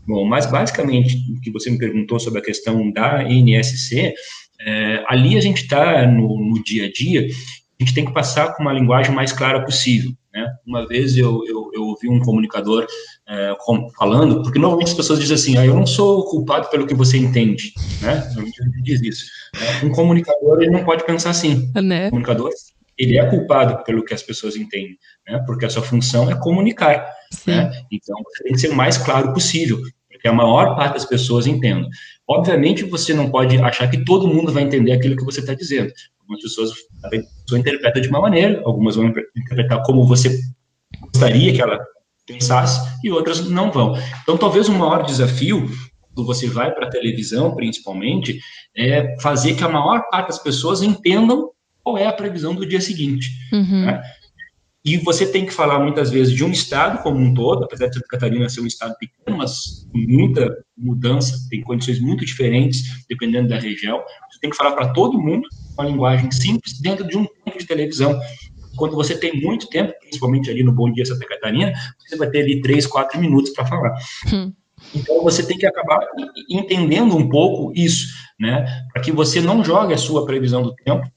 Bom, 0.07 0.25
mas 0.25 0.47
basicamente, 0.47 1.17
o 1.37 1.41
que 1.41 1.51
você 1.51 1.71
me 1.71 1.79
perguntou 1.79 2.19
sobre 2.19 2.41
a 2.41 2.43
questão 2.43 2.91
da 2.91 3.23
NSC, 3.23 4.15
é, 4.61 5.05
ali 5.07 5.37
a 5.37 5.41
gente 5.41 5.63
está 5.63 6.07
no, 6.07 6.41
no 6.41 6.63
dia 6.65 6.87
a 6.87 6.91
dia 6.91 7.29
a 7.81 7.85
gente 7.85 7.95
tem 7.95 8.05
que 8.05 8.13
passar 8.13 8.55
com 8.55 8.63
uma 8.63 8.73
linguagem 8.73 9.15
mais 9.15 9.33
clara 9.33 9.65
possível. 9.65 10.13
Né? 10.39 10.55
Uma 10.65 10.87
vez 10.87 11.17
eu, 11.17 11.45
eu, 11.47 11.71
eu 11.75 11.83
ouvi 11.83 12.09
um 12.09 12.21
comunicador 12.21 12.87
é, 13.29 13.57
falando, 13.99 14.43
porque 14.43 14.59
normalmente 14.59 14.91
as 14.91 14.95
pessoas 14.95 15.19
dizem 15.19 15.35
assim, 15.35 15.57
ah, 15.59 15.67
eu 15.67 15.75
não 15.75 15.87
sou 15.87 16.25
culpado 16.27 16.71
pelo 16.71 16.87
que 16.87 16.95
você 16.95 17.19
entende, 17.19 17.73
né? 18.01 18.23
Normalmente 18.27 18.63
gente 18.63 18.83
diz 18.83 19.03
isso. 19.03 19.25
Né? 19.55 19.89
Um 19.89 19.91
comunicador, 19.91 20.63
ele 20.63 20.71
não 20.71 20.85
pode 20.85 21.05
pensar 21.05 21.31
assim. 21.31 21.73
Né? 21.75 22.07
Um 22.07 22.11
comunicador, 22.11 22.51
ele 22.97 23.19
é 23.19 23.27
culpado 23.29 23.83
pelo 23.85 24.05
que 24.05 24.15
as 24.15 24.23
pessoas 24.23 24.55
entendem, 24.55 24.97
né? 25.27 25.43
Porque 25.45 25.67
a 25.67 25.71
sua 25.71 25.83
função 25.83 26.31
é 26.31 26.37
comunicar, 26.37 27.05
né? 27.47 27.71
Então, 27.91 28.17
você 28.25 28.45
tem 28.45 28.53
que 28.53 28.61
ser 28.61 28.71
o 28.71 28.77
mais 28.77 28.97
claro 28.97 29.33
possível, 29.33 29.81
porque 30.19 30.29
a 30.29 30.33
maior 30.33 30.75
parte 30.75 30.95
das 30.95 31.05
pessoas 31.05 31.47
entendam. 31.47 31.89
Obviamente, 32.27 32.85
você 32.85 33.15
não 33.15 33.31
pode 33.31 33.57
achar 33.59 33.89
que 33.89 34.05
todo 34.05 34.27
mundo 34.27 34.53
vai 34.53 34.65
entender 34.65 34.93
aquilo 34.93 35.17
que 35.17 35.25
você 35.25 35.39
está 35.41 35.55
dizendo. 35.55 35.93
Algumas 36.21 36.43
pessoas 36.43 36.73
a 37.05 37.09
pessoa 37.09 37.59
interpreta 37.59 38.01
de 38.01 38.09
uma 38.09 38.21
maneira, 38.21 38.61
algumas 38.65 38.97
vão 38.97 39.07
interpretar 39.37 39.83
como 39.85 40.05
você 40.05 40.39
gostaria 41.13 41.53
que 41.53 41.63
ela 41.63 41.79
pensasse 42.27 42.81
e 43.03 43.11
outras 43.11 43.49
não 43.49 43.71
vão. 43.71 43.97
Então, 44.23 44.37
talvez 44.37 44.69
o 44.69 44.73
maior 44.73 45.05
desafio 45.05 45.71
quando 46.13 46.27
você 46.27 46.49
vai 46.49 46.75
para 46.75 46.87
a 46.87 46.91
televisão, 46.91 47.55
principalmente, 47.55 48.41
é 48.77 49.17
fazer 49.21 49.55
que 49.55 49.63
a 49.63 49.69
maior 49.69 50.03
parte 50.11 50.27
das 50.27 50.39
pessoas 50.43 50.83
entendam 50.83 51.51
qual 51.83 51.97
é 51.97 52.07
a 52.07 52.13
previsão 52.13 52.55
do 52.57 52.67
dia 52.67 52.81
seguinte. 52.81 53.31
Uhum. 53.53 53.87
Né? 53.87 54.03
E 54.85 54.97
você 54.99 55.27
tem 55.27 55.45
que 55.45 55.53
falar 55.53 55.79
muitas 55.81 56.11
vezes 56.11 56.33
de 56.33 56.45
um 56.45 56.51
estado 56.51 57.03
como 57.03 57.19
um 57.19 57.35
todo, 57.35 57.65
apesar 57.65 57.89
de 57.89 57.95
Santa 57.95 58.07
Catarina 58.09 58.49
ser 58.49 58.61
um 58.61 58.67
estado 58.67 58.95
pequeno, 58.97 59.39
mas 59.39 59.87
com 59.93 59.99
muita 59.99 60.57
mudança, 60.77 61.37
tem 61.51 61.61
condições 61.61 62.01
muito 62.01 62.25
diferentes 62.25 63.05
dependendo 63.09 63.49
da 63.49 63.59
região. 63.59 64.03
Você 64.31 64.39
tem 64.41 64.51
que 64.51 64.57
falar 64.57 64.73
para 64.73 64.93
todo 64.93 65.19
mundo 65.19 65.49
uma 65.77 65.85
linguagem 65.85 66.31
simples 66.31 66.81
dentro 66.81 67.07
de 67.07 67.17
um 67.19 67.27
tempo 67.45 67.59
de 67.59 67.67
televisão. 67.67 68.19
Quando 68.77 68.95
você 68.95 69.19
tem 69.19 69.41
muito 69.41 69.69
tempo, 69.69 69.93
principalmente 70.01 70.49
ali 70.49 70.63
no 70.63 70.73
Bom 70.73 70.91
Dia 70.93 71.05
Santa 71.05 71.27
Catarina, 71.27 71.73
você 71.99 72.17
vai 72.17 72.31
ter 72.31 72.43
ali 72.43 72.61
três, 72.61 72.87
quatro 72.87 73.21
minutos 73.21 73.51
para 73.51 73.67
falar. 73.67 73.93
Hum. 74.33 74.53
Então 74.95 75.23
você 75.23 75.45
tem 75.45 75.59
que 75.59 75.67
acabar 75.67 76.07
entendendo 76.49 77.17
um 77.17 77.29
pouco 77.29 77.73
isso, 77.75 78.07
né? 78.39 78.65
Para 78.93 79.03
que 79.03 79.11
você 79.11 79.41
não 79.41 79.65
jogue 79.65 79.93
a 79.93 79.99
sua 79.99 80.25
previsão 80.25 80.63
do 80.63 80.75
tempo 80.75 81.11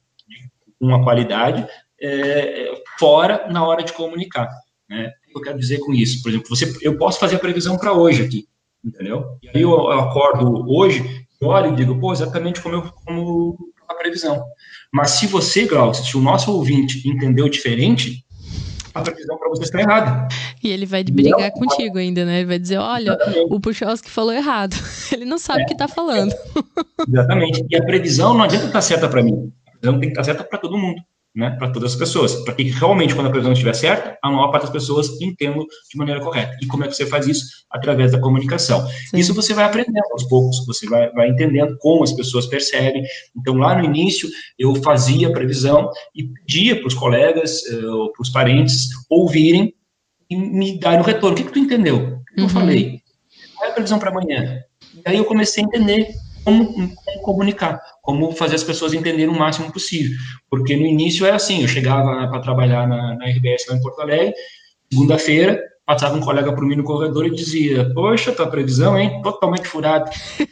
com 0.79 0.87
uma 0.87 1.03
qualidade 1.03 1.65
é, 2.01 2.73
fora 2.97 3.47
na 3.49 3.65
hora 3.65 3.83
de 3.83 3.93
comunicar. 3.93 4.49
Né? 4.89 5.11
O 5.29 5.33
que 5.33 5.37
eu 5.37 5.41
quero 5.41 5.59
dizer 5.59 5.79
com 5.79 5.93
isso? 5.93 6.21
Por 6.21 6.29
exemplo, 6.29 6.49
você, 6.49 6.73
eu 6.81 6.97
posso 6.97 7.19
fazer 7.19 7.35
a 7.35 7.39
previsão 7.39 7.77
para 7.77 7.93
hoje 7.93 8.23
aqui, 8.23 8.47
entendeu? 8.83 9.37
E 9.41 9.49
aí 9.49 9.61
eu, 9.61 9.71
eu 9.71 9.99
acordo 9.99 10.65
hoje, 10.67 11.25
olho 11.41 11.73
e 11.73 11.75
digo, 11.75 11.99
pô, 11.99 12.11
exatamente 12.11 12.59
como, 12.59 12.75
eu, 12.75 12.91
como 13.05 13.57
a 13.87 13.93
previsão. 13.93 14.43
Mas 14.91 15.11
se 15.11 15.27
você, 15.27 15.65
Glaucio, 15.65 16.03
se 16.03 16.17
o 16.17 16.21
nosso 16.21 16.51
ouvinte 16.51 17.07
entendeu 17.07 17.47
diferente, 17.47 18.25
a 18.93 19.01
previsão 19.01 19.37
para 19.37 19.47
você 19.47 19.63
está 19.63 19.79
errada. 19.79 20.27
E 20.61 20.69
ele 20.69 20.85
vai 20.85 21.03
brigar 21.03 21.49
não, 21.49 21.51
contigo 21.51 21.97
ainda, 21.97 22.25
né? 22.25 22.39
Ele 22.39 22.47
vai 22.47 22.59
dizer, 22.59 22.77
olha, 22.77 23.11
exatamente. 23.11 23.47
o 23.49 23.59
Puchalski 23.59 24.09
falou 24.09 24.33
errado. 24.33 24.75
Ele 25.13 25.23
não 25.23 25.37
sabe 25.37 25.63
o 25.63 25.65
que 25.65 25.73
está 25.73 25.87
falando. 25.87 26.35
Exatamente. 27.07 27.65
E 27.69 27.75
a 27.75 27.83
previsão 27.83 28.33
não 28.33 28.43
adianta 28.43 28.67
estar 28.67 28.81
certa 28.81 29.07
para 29.07 29.23
mim. 29.23 29.51
A 29.65 29.71
previsão 29.71 29.99
tem 29.99 30.09
que 30.09 30.19
estar 30.19 30.23
certa 30.25 30.43
para 30.43 30.59
todo 30.59 30.77
mundo 30.77 31.01
né, 31.33 31.51
para 31.51 31.71
todas 31.71 31.93
as 31.93 31.97
pessoas, 31.97 32.35
para 32.43 32.53
que 32.53 32.63
realmente, 32.63 33.15
quando 33.15 33.27
a 33.27 33.29
previsão 33.29 33.53
estiver 33.53 33.73
certa, 33.73 34.17
a 34.21 34.29
maior 34.29 34.51
parte 34.51 34.63
das 34.63 34.71
pessoas 34.71 35.21
entendam 35.21 35.65
de 35.89 35.97
maneira 35.97 36.19
correta. 36.19 36.57
E 36.61 36.67
como 36.67 36.83
é 36.83 36.87
que 36.87 36.95
você 36.95 37.05
faz 37.05 37.25
isso? 37.25 37.45
Através 37.69 38.11
da 38.11 38.19
comunicação. 38.19 38.85
Sim. 38.87 39.17
Isso 39.17 39.33
você 39.33 39.53
vai 39.53 39.65
aprendendo 39.65 40.03
aos 40.11 40.23
poucos, 40.25 40.65
você 40.65 40.87
vai, 40.87 41.09
vai 41.11 41.29
entendendo 41.29 41.77
como 41.79 42.03
as 42.03 42.11
pessoas 42.11 42.47
percebem. 42.47 43.03
Então, 43.35 43.55
lá 43.55 43.75
no 43.77 43.85
início, 43.85 44.29
eu 44.59 44.75
fazia 44.75 45.29
a 45.29 45.31
previsão 45.31 45.89
e 46.13 46.25
pedia 46.25 46.75
para 46.77 46.87
os 46.87 46.93
colegas, 46.93 47.61
uh, 47.67 48.11
para 48.11 48.21
os 48.21 48.29
parentes, 48.29 48.89
ouvirem 49.09 49.73
e 50.29 50.35
me 50.35 50.77
darem 50.79 50.99
o 50.99 51.03
retorno. 51.03 51.33
O 51.33 51.37
que, 51.37 51.45
que 51.45 51.53
tu 51.53 51.59
entendeu? 51.59 51.95
O 51.95 52.35
que 52.35 52.41
uhum. 52.41 52.47
eu 52.47 52.49
falei? 52.49 53.01
Qual 53.55 53.67
é 53.67 53.71
a 53.71 53.73
previsão 53.73 53.99
para 53.99 54.09
amanhã? 54.09 54.61
E 54.95 55.01
aí 55.05 55.17
eu 55.17 55.25
comecei 55.25 55.63
a 55.63 55.67
entender 55.67 56.13
como, 56.43 56.73
como, 56.73 57.21
comunicar, 57.21 57.81
como 58.01 58.31
fazer 58.33 58.55
as 58.55 58.63
pessoas 58.63 58.93
entenderem 58.93 59.27
o 59.27 59.37
máximo 59.37 59.71
possível. 59.71 60.17
Porque 60.49 60.75
no 60.75 60.85
início 60.85 61.25
era 61.25 61.35
assim, 61.35 61.61
eu 61.61 61.67
chegava 61.67 62.27
para 62.27 62.41
trabalhar 62.41 62.87
na, 62.87 63.15
na 63.15 63.25
RBS 63.25 63.67
lá 63.67 63.75
em 63.75 63.81
Porto 63.81 64.01
Alegre, 64.01 64.33
segunda-feira, 64.91 65.61
passava 65.85 66.15
um 66.15 66.21
colega 66.21 66.53
por 66.53 66.65
mim 66.65 66.75
no 66.75 66.83
corredor 66.83 67.25
e 67.25 67.35
dizia, 67.35 67.91
poxa, 67.93 68.31
tua 68.31 68.47
previsão, 68.47 68.97
hein, 68.97 69.21
totalmente 69.21 69.67
furada. 69.67 70.09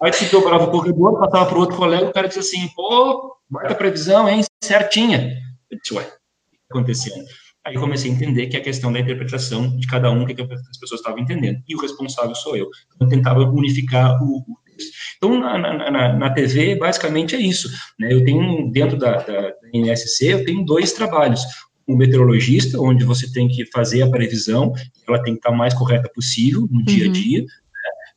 Aí 0.00 0.12
se 0.12 0.26
dobrava 0.26 0.64
o 0.64 0.70
corredor, 0.70 1.18
passava 1.18 1.46
para 1.46 1.58
outro 1.58 1.76
colega, 1.76 2.06
o 2.06 2.12
cara 2.12 2.28
dizia 2.28 2.42
assim, 2.42 2.68
pô, 2.68 3.36
baita 3.50 3.74
previsão, 3.74 4.28
hein, 4.28 4.44
certinha. 4.62 5.36
Eu 5.70 5.78
disse, 5.78 5.94
ué, 5.94 6.02
o 6.02 6.06
que 6.06 6.10
está 6.10 6.66
acontecendo? 6.70 7.24
Aí 7.64 7.74
comecei 7.74 8.10
a 8.10 8.14
entender 8.14 8.46
que 8.46 8.56
é 8.56 8.60
a 8.60 8.62
questão 8.62 8.92
da 8.92 9.00
interpretação 9.00 9.76
de 9.76 9.86
cada 9.86 10.10
um, 10.10 10.22
o 10.22 10.26
que, 10.26 10.40
as 10.40 10.78
pessoas 10.78 11.00
estavam 11.00 11.18
entendendo. 11.18 11.60
E 11.68 11.74
o 11.74 11.80
responsável 11.80 12.34
sou 12.34 12.56
eu. 12.56 12.68
Então, 12.94 13.06
eu 13.06 13.08
tentava 13.08 13.40
unificar 13.42 14.22
o, 14.22 14.38
o 14.38 14.58
texto. 14.64 14.90
Então, 15.16 15.38
na, 15.38 15.58
na, 15.58 16.16
na, 16.16 16.30
TV, 16.30 16.76
basicamente 16.76 17.34
é 17.34 17.40
isso. 17.40 17.68
Né? 17.98 18.12
Eu 18.12 18.24
tenho, 18.24 18.70
dentro 18.70 18.96
da, 18.96 19.16
da, 19.16 19.40
da 19.50 19.68
NSC, 19.74 20.26
eu 20.26 20.44
tenho 20.44 20.64
dois 20.64 20.92
trabalhos 20.92 21.42
o 21.88 21.96
meteorologista, 21.96 22.78
onde 22.78 23.02
você 23.02 23.32
tem 23.32 23.48
que 23.48 23.64
fazer 23.72 24.02
a 24.02 24.10
previsão, 24.10 24.74
ela 25.08 25.22
tem 25.22 25.32
que 25.32 25.38
estar 25.38 25.50
mais 25.50 25.72
correta 25.72 26.08
possível 26.14 26.68
no 26.70 26.84
dia 26.84 27.04
a 27.04 27.06
uhum. 27.06 27.12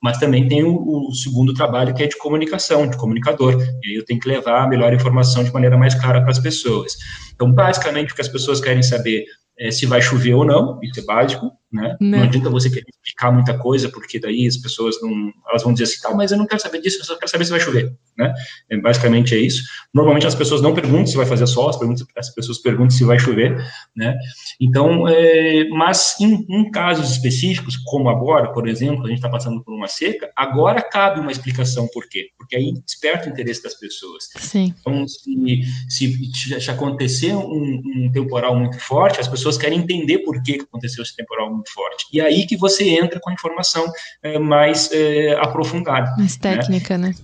Mas 0.01 0.17
também 0.17 0.47
tem 0.47 0.63
o, 0.63 1.09
o, 1.09 1.13
segundo 1.13 1.53
trabalho 1.53 1.93
que 1.93 2.01
é 2.01 2.07
de 2.07 2.17
comunicação, 2.17 2.87
de 2.87 2.97
comunicador. 2.97 3.61
E 3.83 3.89
aí 3.89 3.95
eu 3.95 4.03
tenho 4.03 4.19
que 4.19 4.27
levar 4.27 4.63
a 4.63 4.67
melhor 4.67 4.91
informação 4.93 5.43
de 5.43 5.53
maneira 5.53 5.77
mais 5.77 5.93
clara 5.93 6.21
para 6.21 6.31
as 6.31 6.39
pessoas. 6.39 6.93
Então, 7.35 7.51
basicamente, 7.51 8.11
o 8.11 8.15
que 8.15 8.21
as 8.21 8.27
pessoas 8.27 8.59
querem 8.59 8.81
saber 8.81 9.25
é, 9.59 9.69
se 9.69 9.85
vai 9.85 10.01
chover 10.01 10.33
ou 10.33 10.43
não, 10.43 10.79
isso 10.81 10.99
é 10.99 11.03
básico, 11.03 11.51
né? 11.71 11.95
Não. 12.01 12.19
não 12.19 12.23
adianta 12.23 12.49
você 12.49 12.69
querer 12.69 12.85
explicar 12.89 13.31
muita 13.31 13.57
coisa, 13.57 13.89
porque 13.89 14.19
daí 14.19 14.45
as 14.45 14.57
pessoas 14.57 15.01
não, 15.01 15.31
elas 15.49 15.63
vão 15.63 15.71
dizer 15.71 15.85
assim, 15.85 16.01
tá, 16.01 16.13
mas 16.13 16.31
eu 16.31 16.37
não 16.37 16.45
quero 16.45 16.61
saber 16.61 16.81
disso, 16.81 16.99
eu 16.99 17.05
só 17.05 17.15
quero 17.15 17.31
saber 17.31 17.45
se 17.45 17.51
vai 17.51 17.59
chover, 17.59 17.93
né? 18.17 18.33
É, 18.69 18.77
basicamente 18.77 19.33
é 19.33 19.37
isso. 19.37 19.63
Normalmente 19.93 20.27
as 20.27 20.35
pessoas 20.35 20.61
não 20.61 20.73
perguntam 20.73 21.07
se 21.07 21.15
vai 21.15 21.25
fazer 21.25 21.47
sol, 21.47 21.69
as, 21.69 21.77
as 22.17 22.29
pessoas 22.33 22.59
perguntam 22.59 22.91
se 22.91 23.03
vai 23.03 23.17
chover, 23.17 23.57
né? 23.95 24.15
Então, 24.59 25.07
é, 25.07 25.67
mas 25.69 26.19
em, 26.19 26.45
em, 26.49 26.69
casos 26.71 27.11
específicos, 27.11 27.77
como 27.77 28.09
agora, 28.09 28.51
por 28.51 28.67
exemplo, 28.67 29.05
a 29.05 29.07
gente 29.07 29.17
está 29.17 29.29
passando 29.29 29.63
por 29.63 29.73
uma 29.73 29.87
seca, 29.87 30.29
agora 30.35 30.81
cabe 30.81 31.19
uma 31.19 31.31
explicação 31.31 31.87
por 31.93 32.07
quê? 32.09 32.29
Porque 32.37 32.55
aí 32.55 32.73
desperta 32.85 33.29
o 33.29 33.31
interesse 33.31 33.63
das 33.63 33.75
pessoas. 33.75 34.29
Sim. 34.37 34.73
Então, 34.79 35.07
se, 35.07 35.61
se, 35.87 36.59
se 36.59 36.71
acontecer 36.71 37.33
um, 37.33 37.81
um 37.85 38.11
temporal 38.11 38.55
muito 38.57 38.79
forte, 38.79 39.19
as 39.19 39.27
pessoas 39.27 39.57
querem 39.57 39.79
entender 39.79 40.19
por 40.19 40.41
que 40.43 40.61
aconteceu 40.61 41.03
esse 41.03 41.15
temporal 41.15 41.51
muito 41.53 41.60
forte. 41.69 42.05
E 42.11 42.21
aí 42.21 42.45
que 42.45 42.57
você 42.57 42.89
entra 42.89 43.19
com 43.19 43.29
a 43.29 43.33
informação 43.33 43.91
é, 44.23 44.39
mais 44.39 44.91
é, 44.91 45.33
aprofundada. 45.33 46.15
Mais 46.17 46.37
né? 46.39 46.55
técnica, 46.55 46.97
né? 46.97 47.09
né? 47.09 47.15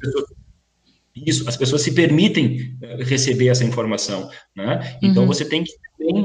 Isso, 1.25 1.47
as 1.47 1.57
pessoas 1.57 1.81
se 1.81 1.93
permitem 1.93 2.77
eh, 2.81 3.03
receber 3.03 3.47
essa 3.47 3.63
informação, 3.63 4.29
né? 4.55 4.97
Então 5.01 5.23
uhum. 5.23 5.27
você 5.27 5.43
tem 5.43 5.63
que 5.63 5.71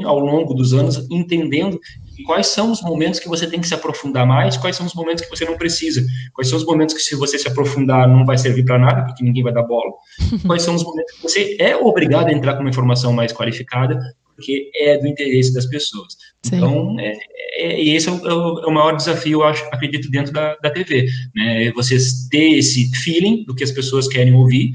ao 0.04 0.18
longo 0.18 0.54
dos 0.54 0.74
anos 0.74 1.06
entendendo 1.10 1.78
quais 2.26 2.46
são 2.46 2.70
os 2.70 2.82
momentos 2.82 3.18
que 3.18 3.28
você 3.28 3.46
tem 3.46 3.60
que 3.60 3.66
se 3.66 3.74
aprofundar 3.74 4.26
mais, 4.26 4.56
quais 4.56 4.76
são 4.76 4.86
os 4.86 4.94
momentos 4.94 5.24
que 5.24 5.30
você 5.30 5.44
não 5.44 5.56
precisa, 5.56 6.04
quais 6.34 6.48
são 6.48 6.58
os 6.58 6.64
momentos 6.64 6.94
que 6.94 7.00
se 7.00 7.16
você 7.16 7.38
se 7.38 7.48
aprofundar 7.48 8.06
não 8.08 8.24
vai 8.24 8.38
servir 8.38 8.64
para 8.64 8.78
nada, 8.78 9.04
porque 9.04 9.24
ninguém 9.24 9.42
vai 9.42 9.52
dar 9.52 9.62
bola, 9.62 9.92
quais 10.46 10.62
são 10.62 10.74
os 10.74 10.84
momentos 10.84 11.12
que 11.16 11.22
você 11.22 11.56
é 11.58 11.74
obrigado 11.74 12.28
a 12.28 12.32
entrar 12.32 12.54
com 12.54 12.60
uma 12.60 12.70
informação 12.70 13.12
mais 13.12 13.32
qualificada, 13.32 13.98
porque 14.36 14.70
é 14.74 14.98
do 14.98 15.06
interesse 15.06 15.52
das 15.52 15.66
pessoas. 15.66 16.16
Sim. 16.42 16.56
Então, 16.56 16.96
é, 17.00 17.12
é, 17.54 17.80
esse 17.82 18.08
é 18.08 18.12
o, 18.12 18.60
é 18.60 18.66
o, 18.66 18.70
maior 18.70 18.96
desafio, 18.96 19.42
acho, 19.42 19.64
acredito, 19.66 20.10
dentro 20.10 20.32
da, 20.32 20.56
da 20.56 20.70
TV, 20.70 21.06
né? 21.34 21.66
É 21.66 21.72
vocês 21.72 22.28
ter 22.28 22.58
esse 22.58 22.90
feeling 23.02 23.44
do 23.44 23.54
que 23.54 23.64
as 23.64 23.70
pessoas 23.70 24.08
querem 24.08 24.34
ouvir 24.34 24.72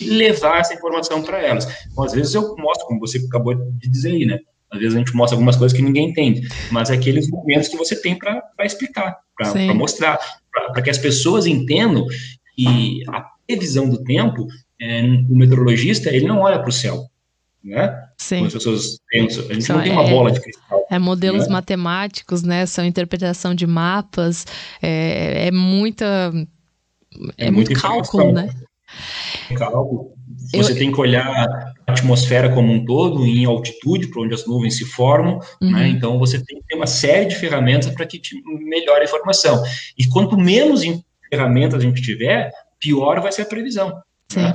e 0.00 0.10
levar 0.10 0.60
essa 0.60 0.74
informação 0.74 1.22
para 1.22 1.42
elas. 1.42 1.66
Então, 1.90 2.04
às 2.04 2.12
vezes 2.12 2.34
eu 2.34 2.54
mostro, 2.56 2.86
como 2.86 3.00
você 3.00 3.18
acabou 3.18 3.54
de 3.54 3.88
dizer 3.88 4.12
aí, 4.12 4.26
né? 4.26 4.38
Às 4.70 4.80
vezes 4.80 4.94
a 4.94 4.98
gente 4.98 5.16
mostra 5.16 5.34
algumas 5.34 5.56
coisas 5.56 5.76
que 5.76 5.82
ninguém 5.82 6.10
entende, 6.10 6.46
mas 6.70 6.90
é 6.90 6.94
aqueles 6.94 7.28
momentos 7.30 7.68
que 7.68 7.76
você 7.76 8.00
tem 8.00 8.18
para 8.18 8.42
explicar, 8.60 9.16
para 9.36 9.74
mostrar, 9.74 10.18
para 10.52 10.82
que 10.82 10.90
as 10.90 10.98
pessoas 10.98 11.46
entendam 11.46 12.06
que 12.54 13.02
a 13.08 13.24
previsão 13.46 13.88
do 13.88 14.04
tempo, 14.04 14.46
é, 14.78 15.02
o 15.02 15.34
meteorologista, 15.34 16.10
ele 16.10 16.26
não 16.26 16.40
olha 16.40 16.58
para 16.58 16.68
o 16.68 16.72
céu, 16.72 17.06
né? 17.62 18.08
Sim. 18.16 18.46
As 18.46 18.52
pessoas 18.52 18.98
pensam. 19.08 19.44
A 19.48 19.54
gente 19.54 19.64
Só 19.64 19.74
não 19.74 19.82
tem 19.82 19.92
uma 19.92 20.04
é, 20.04 20.10
bola 20.10 20.30
de 20.32 20.40
cristal. 20.40 20.86
É 20.90 20.98
modelos 20.98 21.46
né? 21.46 21.52
matemáticos, 21.52 22.42
né? 22.42 22.66
São 22.66 22.84
interpretação 22.84 23.54
de 23.54 23.66
mapas, 23.66 24.46
é, 24.80 25.48
é 25.48 25.50
muita. 25.50 26.32
É, 27.36 27.46
é 27.46 27.50
muito 27.50 27.72
cálculo, 27.74 28.32
né? 28.32 28.48
Cálculo. 29.56 30.12
Você 30.54 30.72
Eu... 30.72 30.78
tem 30.78 30.92
que 30.92 31.00
olhar 31.00 31.26
a 31.86 31.92
atmosfera 31.92 32.52
como 32.54 32.72
um 32.72 32.84
todo, 32.84 33.26
em 33.26 33.44
altitude, 33.44 34.08
para 34.08 34.22
onde 34.22 34.34
as 34.34 34.46
nuvens 34.46 34.76
se 34.76 34.84
formam, 34.84 35.38
né? 35.38 35.44
uhum. 35.60 35.72
né? 35.72 35.88
Então 35.88 36.18
você 36.18 36.42
tem 36.42 36.58
que 36.58 36.66
ter 36.66 36.76
uma 36.76 36.86
série 36.86 37.26
de 37.26 37.34
ferramentas 37.34 37.92
para 37.92 38.06
que 38.06 38.18
te 38.18 38.40
melhore 38.44 39.02
a 39.02 39.04
informação. 39.04 39.62
E 39.96 40.06
quanto 40.08 40.36
menos 40.38 40.82
ferramentas 41.28 41.80
a 41.80 41.82
gente 41.82 42.00
tiver, 42.00 42.50
pior 42.78 43.20
vai 43.20 43.32
ser 43.32 43.42
a 43.42 43.46
previsão. 43.46 43.92
Sim. 44.30 44.42
Né? 44.42 44.54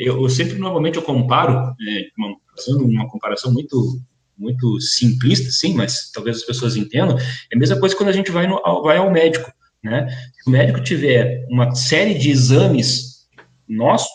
Eu, 0.00 0.28
sempre, 0.28 0.58
normalmente, 0.58 0.96
eu 0.96 1.02
comparo, 1.02 1.52
é, 1.52 2.06
uma, 2.18 2.36
fazendo 2.56 2.84
uma 2.84 3.08
comparação 3.08 3.52
muito 3.52 4.00
muito 4.40 4.80
simplista, 4.80 5.50
sim, 5.50 5.74
mas 5.74 6.10
talvez 6.10 6.38
as 6.38 6.44
pessoas 6.44 6.74
entendam, 6.74 7.18
é 7.18 7.54
a 7.54 7.58
mesma 7.58 7.78
coisa 7.78 7.94
quando 7.94 8.08
a 8.08 8.12
gente 8.12 8.30
vai, 8.30 8.46
no, 8.46 8.58
vai 8.82 8.96
ao 8.96 9.10
médico, 9.10 9.52
né? 9.84 10.08
Se 10.08 10.48
o 10.48 10.50
médico 10.50 10.82
tiver 10.82 11.46
uma 11.50 11.74
série 11.74 12.14
de 12.14 12.30
exames 12.30 13.26
nossos, 13.68 14.10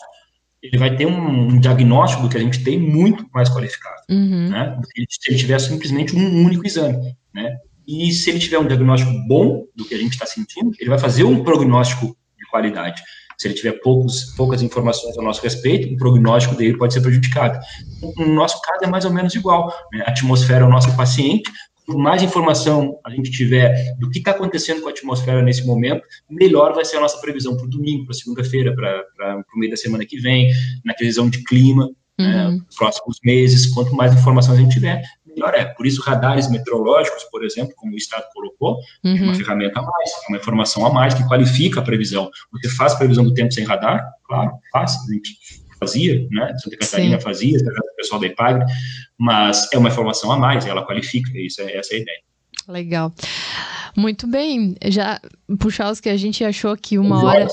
ele 0.60 0.78
vai 0.78 0.96
ter 0.96 1.06
um, 1.06 1.48
um, 1.48 1.60
diagnóstico 1.60 2.28
que 2.28 2.36
a 2.36 2.40
gente 2.40 2.64
tem 2.64 2.76
muito 2.78 3.24
mais 3.32 3.48
qualificado, 3.48 4.02
uhum. 4.10 4.50
né? 4.50 4.76
Do 4.80 4.88
que 4.88 5.04
se 5.08 5.30
ele 5.30 5.38
tiver 5.38 5.60
simplesmente 5.60 6.16
um 6.16 6.44
único 6.44 6.66
exame, 6.66 7.16
né? 7.32 7.56
E 7.86 8.10
se 8.12 8.30
ele 8.30 8.40
tiver 8.40 8.58
um 8.58 8.66
diagnóstico 8.66 9.12
bom 9.28 9.64
do 9.76 9.84
que 9.84 9.94
a 9.94 9.98
gente 9.98 10.14
está 10.14 10.26
sentindo, 10.26 10.72
ele 10.80 10.90
vai 10.90 10.98
fazer 10.98 11.22
um 11.22 11.44
prognóstico 11.44 12.16
de 12.36 12.44
qualidade. 12.50 13.00
Se 13.38 13.48
ele 13.48 13.54
tiver 13.54 13.72
poucos, 13.80 14.34
poucas 14.36 14.62
informações 14.62 15.16
a 15.18 15.22
nosso 15.22 15.42
respeito, 15.42 15.92
o 15.92 15.96
prognóstico 15.96 16.54
dele 16.54 16.76
pode 16.76 16.94
ser 16.94 17.00
prejudicado. 17.00 17.58
No 18.16 18.34
nosso 18.34 18.60
caso 18.62 18.84
é 18.84 18.86
mais 18.86 19.04
ou 19.04 19.12
menos 19.12 19.34
igual. 19.34 19.72
Né? 19.92 20.02
A 20.06 20.10
atmosfera 20.10 20.64
é 20.64 20.66
o 20.66 20.70
nosso 20.70 20.94
paciente. 20.96 21.50
Quanto 21.86 22.00
mais 22.00 22.22
informação 22.22 22.98
a 23.04 23.10
gente 23.10 23.30
tiver 23.30 23.94
do 23.98 24.10
que 24.10 24.18
está 24.18 24.32
acontecendo 24.32 24.80
com 24.82 24.88
a 24.88 24.90
atmosfera 24.90 25.40
nesse 25.40 25.64
momento, 25.64 26.02
melhor 26.28 26.74
vai 26.74 26.84
ser 26.84 26.96
a 26.96 27.00
nossa 27.00 27.20
previsão 27.20 27.56
para 27.56 27.64
o 27.64 27.70
domingo, 27.70 28.06
para 28.06 28.14
segunda-feira, 28.14 28.74
para 28.74 29.44
o 29.54 29.58
meio 29.58 29.70
da 29.70 29.76
semana 29.76 30.04
que 30.04 30.18
vem, 30.18 30.50
na 30.84 30.94
previsão 30.94 31.30
de 31.30 31.44
clima, 31.44 31.88
né, 32.18 32.46
uhum. 32.46 32.56
né, 32.56 32.60
próximos 32.76 33.18
meses. 33.22 33.66
Quanto 33.66 33.94
mais 33.94 34.12
informação 34.12 34.54
a 34.54 34.56
gente 34.56 34.72
tiver, 34.72 35.02
melhor 35.36 35.54
é. 35.54 35.66
Por 35.66 35.86
isso, 35.86 36.00
radares 36.00 36.50
meteorológicos, 36.50 37.24
por 37.24 37.44
exemplo, 37.44 37.74
como 37.76 37.92
o 37.92 37.96
Estado 37.96 38.24
colocou, 38.32 38.76
uhum. 39.04 39.16
é 39.16 39.20
uma 39.20 39.26
uhum. 39.28 39.34
ferramenta 39.34 39.80
a 39.80 39.82
mais, 39.82 40.10
é 40.10 40.28
uma 40.28 40.38
informação 40.38 40.86
a 40.86 40.92
mais 40.92 41.14
que 41.14 41.22
qualifica 41.28 41.80
a 41.80 41.82
previsão. 41.82 42.30
Você 42.52 42.68
faz 42.70 42.94
previsão 42.94 43.22
do 43.22 43.34
tempo 43.34 43.52
sem 43.52 43.64
radar? 43.64 44.04
Claro, 44.24 44.52
faz. 44.72 44.96
A 45.08 45.12
gente 45.12 45.30
fazia, 45.78 46.26
né? 46.30 46.56
Santa 46.58 46.76
Catarina 46.78 47.18
Sim. 47.18 47.24
fazia, 47.24 47.58
o 47.58 47.96
pessoal 47.96 48.20
da 48.20 48.26
IPAGRE, 48.26 48.64
mas 49.18 49.68
é 49.72 49.78
uma 49.78 49.90
informação 49.90 50.32
a 50.32 50.38
mais, 50.38 50.66
ela 50.66 50.84
qualifica, 50.84 51.30
isso 51.38 51.60
é, 51.60 51.76
essa 51.76 51.94
é 51.94 51.98
a 51.98 52.00
ideia. 52.00 52.20
Legal. 52.68 53.12
Muito 53.96 54.26
bem. 54.26 54.74
Já, 54.86 55.20
que 56.02 56.08
a 56.08 56.16
gente 56.16 56.44
achou 56.44 56.76
que 56.76 56.98
uma 56.98 57.22
hora. 57.24 57.46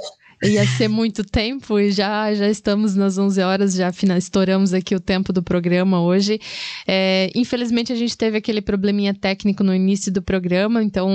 Ia 0.43 0.65
ser 0.67 0.87
muito 0.87 1.23
tempo 1.23 1.79
e 1.79 1.91
já, 1.91 2.33
já 2.33 2.49
estamos 2.49 2.95
nas 2.95 3.17
11 3.17 3.41
horas, 3.41 3.73
já 3.73 3.91
final, 3.91 4.17
estouramos 4.17 4.73
aqui 4.73 4.93
o 4.93 4.99
tempo 4.99 5.31
do 5.31 5.41
programa 5.41 6.01
hoje. 6.01 6.39
É, 6.87 7.31
infelizmente, 7.33 7.93
a 7.93 7.95
gente 7.95 8.17
teve 8.17 8.37
aquele 8.37 8.61
probleminha 8.61 9.13
técnico 9.13 9.63
no 9.63 9.73
início 9.73 10.11
do 10.11 10.21
programa, 10.21 10.83
então 10.83 11.09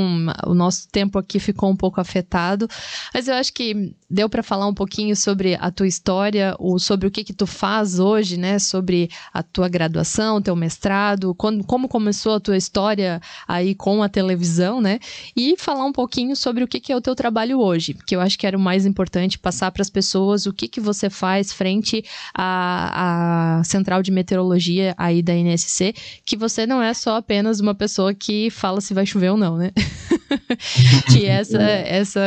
o 0.46 0.54
nosso 0.54 0.88
tempo 0.88 1.18
aqui 1.18 1.38
ficou 1.38 1.70
um 1.70 1.76
pouco 1.76 2.00
afetado. 2.00 2.66
Mas 3.12 3.28
eu 3.28 3.34
acho 3.34 3.52
que 3.52 3.94
deu 4.08 4.28
para 4.28 4.42
falar 4.42 4.66
um 4.66 4.74
pouquinho 4.74 5.14
sobre 5.14 5.56
a 5.60 5.70
tua 5.70 5.86
história, 5.86 6.54
ou 6.58 6.78
sobre 6.78 7.06
o 7.06 7.10
que 7.10 7.24
que 7.24 7.32
tu 7.32 7.46
faz 7.46 7.98
hoje, 7.98 8.36
né? 8.36 8.58
Sobre 8.58 9.10
a 9.32 9.42
tua 9.42 9.68
graduação, 9.68 10.40
teu 10.40 10.56
mestrado, 10.56 11.34
quando, 11.34 11.64
como 11.64 11.88
começou 11.88 12.34
a 12.34 12.40
tua 12.40 12.56
história 12.56 13.20
aí 13.46 13.74
com 13.74 14.02
a 14.02 14.08
televisão, 14.08 14.80
né? 14.80 14.98
E 15.36 15.54
falar 15.58 15.84
um 15.84 15.92
pouquinho 15.92 16.34
sobre 16.34 16.64
o 16.64 16.68
que 16.68 16.80
que 16.80 16.92
é 16.92 16.96
o 16.96 17.00
teu 17.00 17.14
trabalho 17.14 17.60
hoje, 17.60 17.94
que 18.06 18.16
eu 18.16 18.20
acho 18.20 18.38
que 18.38 18.46
era 18.46 18.56
o 18.56 18.60
mais 18.60 18.86
importante 18.86 19.17
importante 19.18 19.38
passar 19.38 19.70
para 19.70 19.82
as 19.82 19.90
pessoas 19.90 20.46
o 20.46 20.52
que, 20.52 20.68
que 20.68 20.80
você 20.80 21.10
faz 21.10 21.52
frente 21.52 22.04
à, 22.34 23.58
à 23.58 23.64
central 23.64 24.02
de 24.02 24.10
meteorologia 24.10 24.94
aí 24.96 25.22
da 25.22 25.34
NSC, 25.34 25.94
que 26.24 26.36
você 26.36 26.66
não 26.66 26.82
é 26.82 26.94
só 26.94 27.16
apenas 27.16 27.60
uma 27.60 27.74
pessoa 27.74 28.14
que 28.14 28.50
fala 28.50 28.80
se 28.80 28.94
vai 28.94 29.04
chover 29.04 29.30
ou 29.30 29.36
não, 29.36 29.56
né? 29.56 29.70
que 31.10 31.26
essa, 31.26 31.60
essa, 31.62 32.20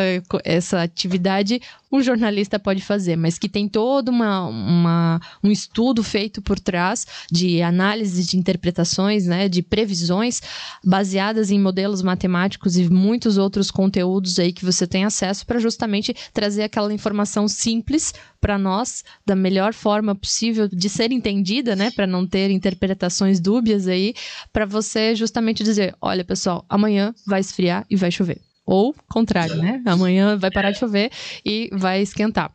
essa 0.44 0.82
atividade 0.84 1.62
um 1.92 2.02
jornalista 2.02 2.58
pode 2.58 2.82
fazer, 2.82 3.16
mas 3.16 3.38
que 3.38 3.50
tem 3.50 3.68
todo 3.68 4.10
uma, 4.10 4.48
uma, 4.48 5.22
um 5.44 5.52
estudo 5.52 6.04
feito 6.04 6.42
por 6.42 6.60
trás 6.60 7.06
de 7.32 7.62
análise 7.62 8.24
de 8.26 8.38
interpretações, 8.38 9.26
né, 9.26 9.50
de 9.50 9.62
previsões 9.62 10.42
baseadas 10.84 11.52
em 11.52 11.60
modelos 11.60 12.02
matemáticos 12.02 12.78
e 12.78 12.90
muitos 12.90 13.38
outros 13.38 13.70
conteúdos 13.70 14.40
aí 14.40 14.54
que 14.54 14.64
você 14.64 14.88
tem 14.88 15.04
acesso 15.04 15.46
para 15.46 15.60
justamente 15.60 16.16
trazer 16.34 16.64
aquela 16.64 16.94
informação 16.94 17.48
simples 17.48 18.14
para 18.40 18.58
nós 18.58 19.04
da 19.26 19.36
melhor 19.36 19.74
forma 19.74 20.16
possível 20.16 20.68
de 20.68 20.90
ser 20.90 21.12
entendida, 21.12 21.76
né, 21.76 21.92
para 21.92 22.08
não 22.08 22.26
ter 22.26 22.50
interpretações 22.50 23.40
dúbias 23.40 23.88
aí, 23.88 24.14
para 24.52 24.66
você 24.66 25.16
justamente 25.16 25.64
dizer, 25.64 25.96
olha 26.02 26.24
pessoal, 26.24 26.66
amanhã 26.70 27.14
vai 27.26 27.42
esfriar 27.42 27.86
e 27.90 27.96
vai 27.96 28.12
chover. 28.12 28.51
Ou 28.66 28.96
contrário, 29.10 29.58
né? 29.58 29.82
Amanhã 29.86 30.38
vai 30.38 30.52
parar 30.52 30.72
de 30.72 30.80
chover 30.80 31.12
e 31.46 31.70
vai 31.74 32.02
esquentar. 32.02 32.52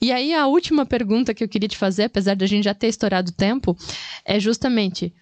E 0.00 0.12
aí 0.12 0.34
a 0.34 0.46
última 0.46 0.84
pergunta 0.86 1.34
que 1.34 1.42
eu 1.42 1.48
queria 1.48 1.68
te 1.68 1.76
fazer, 1.76 2.04
apesar 2.04 2.34
de 2.34 2.44
a 2.44 2.48
gente 2.48 2.64
já 2.64 2.74
ter 2.74 2.88
estourado 2.88 3.30
o 3.30 3.34
tempo, 3.34 3.76
é 4.24 4.38
justamente 4.38 5.12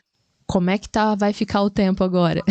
como 0.47 0.71
é 0.71 0.79
que 0.79 0.89
tá, 0.89 1.15
vai 1.15 1.33
ficar 1.33 1.63
o 1.63 1.71
tempo 1.71 2.05
agora? 2.05 2.43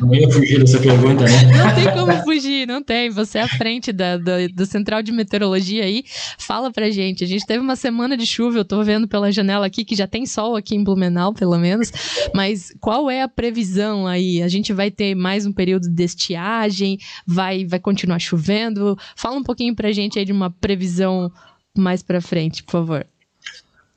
Não 0.00 0.14
ia 0.14 0.30
fugir 0.30 0.60
dessa 0.60 0.80
pergunta, 0.80 1.24
né? 1.24 1.42
Não 1.56 1.74
tem 1.74 1.92
como 1.92 2.24
fugir, 2.24 2.66
não 2.66 2.82
tem. 2.82 3.10
Você 3.10 3.38
é 3.38 3.42
à 3.42 3.48
frente 3.48 3.92
da, 3.92 4.16
da, 4.16 4.46
do 4.48 4.64
Central 4.64 5.02
de 5.02 5.12
Meteorologia 5.12 5.84
aí. 5.84 6.04
Fala 6.38 6.72
pra 6.72 6.90
gente. 6.90 7.22
A 7.22 7.26
gente 7.26 7.44
teve 7.46 7.60
uma 7.60 7.76
semana 7.76 8.16
de 8.16 8.26
chuva, 8.26 8.58
eu 8.58 8.64
tô 8.64 8.82
vendo 8.82 9.06
pela 9.06 9.30
janela 9.30 9.66
aqui, 9.66 9.84
que 9.84 9.94
já 9.94 10.06
tem 10.06 10.24
sol 10.24 10.56
aqui 10.56 10.74
em 10.74 10.82
Blumenau, 10.82 11.34
pelo 11.34 11.58
menos. 11.58 11.92
Mas 12.34 12.72
qual 12.80 13.10
é 13.10 13.22
a 13.22 13.28
previsão 13.28 14.06
aí? 14.06 14.42
A 14.42 14.48
gente 14.48 14.72
vai 14.72 14.90
ter 14.90 15.14
mais 15.14 15.44
um 15.44 15.52
período 15.52 15.88
de 15.88 16.04
estiagem? 16.04 16.98
Vai, 17.26 17.66
vai 17.66 17.78
continuar 17.78 18.18
chovendo? 18.18 18.96
Fala 19.14 19.36
um 19.36 19.44
pouquinho 19.44 19.74
pra 19.74 19.92
gente 19.92 20.18
aí 20.18 20.24
de 20.24 20.32
uma 20.32 20.50
previsão 20.50 21.30
mais 21.76 22.02
pra 22.02 22.20
frente, 22.20 22.62
por 22.62 22.72
favor. 22.72 23.06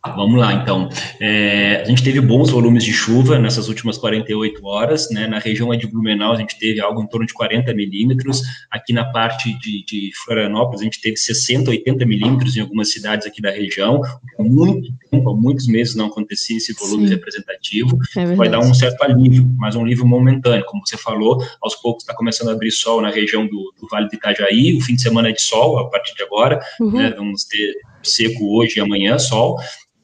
Vamos 0.06 0.40
lá, 0.40 0.54
então. 0.54 0.90
É, 1.20 1.82
a 1.82 1.86
gente 1.86 2.04
teve 2.04 2.22
bons 2.22 2.50
volumes 2.50 2.84
de 2.84 2.94
chuva 2.94 3.38
nessas 3.40 3.68
últimas 3.68 3.98
48 3.98 4.66
horas, 4.66 5.10
né? 5.10 5.28
Na 5.28 5.40
região 5.40 5.76
de 5.76 5.88
Blumenau, 5.88 6.34
a 6.34 6.38
gente 6.38 6.58
teve 6.58 6.80
algo 6.80 7.02
em 7.02 7.08
torno 7.08 7.26
de 7.26 7.34
40 7.34 7.74
milímetros. 7.74 8.42
Aqui 8.72 8.94
na 8.94 9.06
parte 9.12 9.58
de, 9.60 9.84
de, 9.84 10.12
Florianópolis, 10.24 10.82
a 10.82 10.84
gente 10.86 11.02
teve 11.02 11.18
60, 11.18 11.70
80 11.72 12.06
milímetros 12.06 12.56
em 12.56 12.62
algumas 12.62 12.92
cidades 12.92 13.28
aqui 13.28 13.42
da 13.42 13.52
região. 13.52 14.02
Muito 14.40 14.88
tempo, 15.08 15.30
há 15.30 15.36
muitos 15.36 15.68
meses 15.68 15.96
não 15.96 16.08
acontecia 16.08 16.58
esse 16.58 16.74
volume 16.74 17.08
Sim. 17.08 17.16
representativo. 17.16 17.98
É 18.16 18.36
Vai 18.36 18.50
dar 18.50 18.60
um 18.60 18.74
certo 18.74 19.02
alívio, 19.04 19.50
mas 19.58 19.76
um 19.76 19.84
alívio 19.84 20.06
momentâneo. 20.06 20.66
Como 20.66 20.86
você 20.86 20.98
falou, 20.98 21.44
aos 21.62 21.76
poucos 21.76 22.04
está 22.04 22.14
começando 22.14 22.50
a 22.50 22.52
abrir 22.54 22.72
sol 22.72 23.02
na 23.02 23.10
região 23.10 23.46
do, 23.46 23.74
do, 23.80 23.88
Vale 23.90 24.08
do 24.08 24.16
Itajaí. 24.16 24.78
O 24.78 24.82
fim 24.82 24.96
de 24.96 25.02
semana 25.02 25.30
é 25.30 25.32
de 25.32 25.42
sol 25.42 25.80
a 25.80 25.90
partir 25.90 26.16
de 26.16 26.24
agora. 26.24 26.60
Uhum. 26.80 26.92
Né? 26.92 27.14
Vamos 27.16 27.44
ter 27.46 27.74
seco 28.04 28.58
hoje 28.58 28.78
e 28.78 28.82
amanhã, 28.82 29.18
sol. 29.18 29.58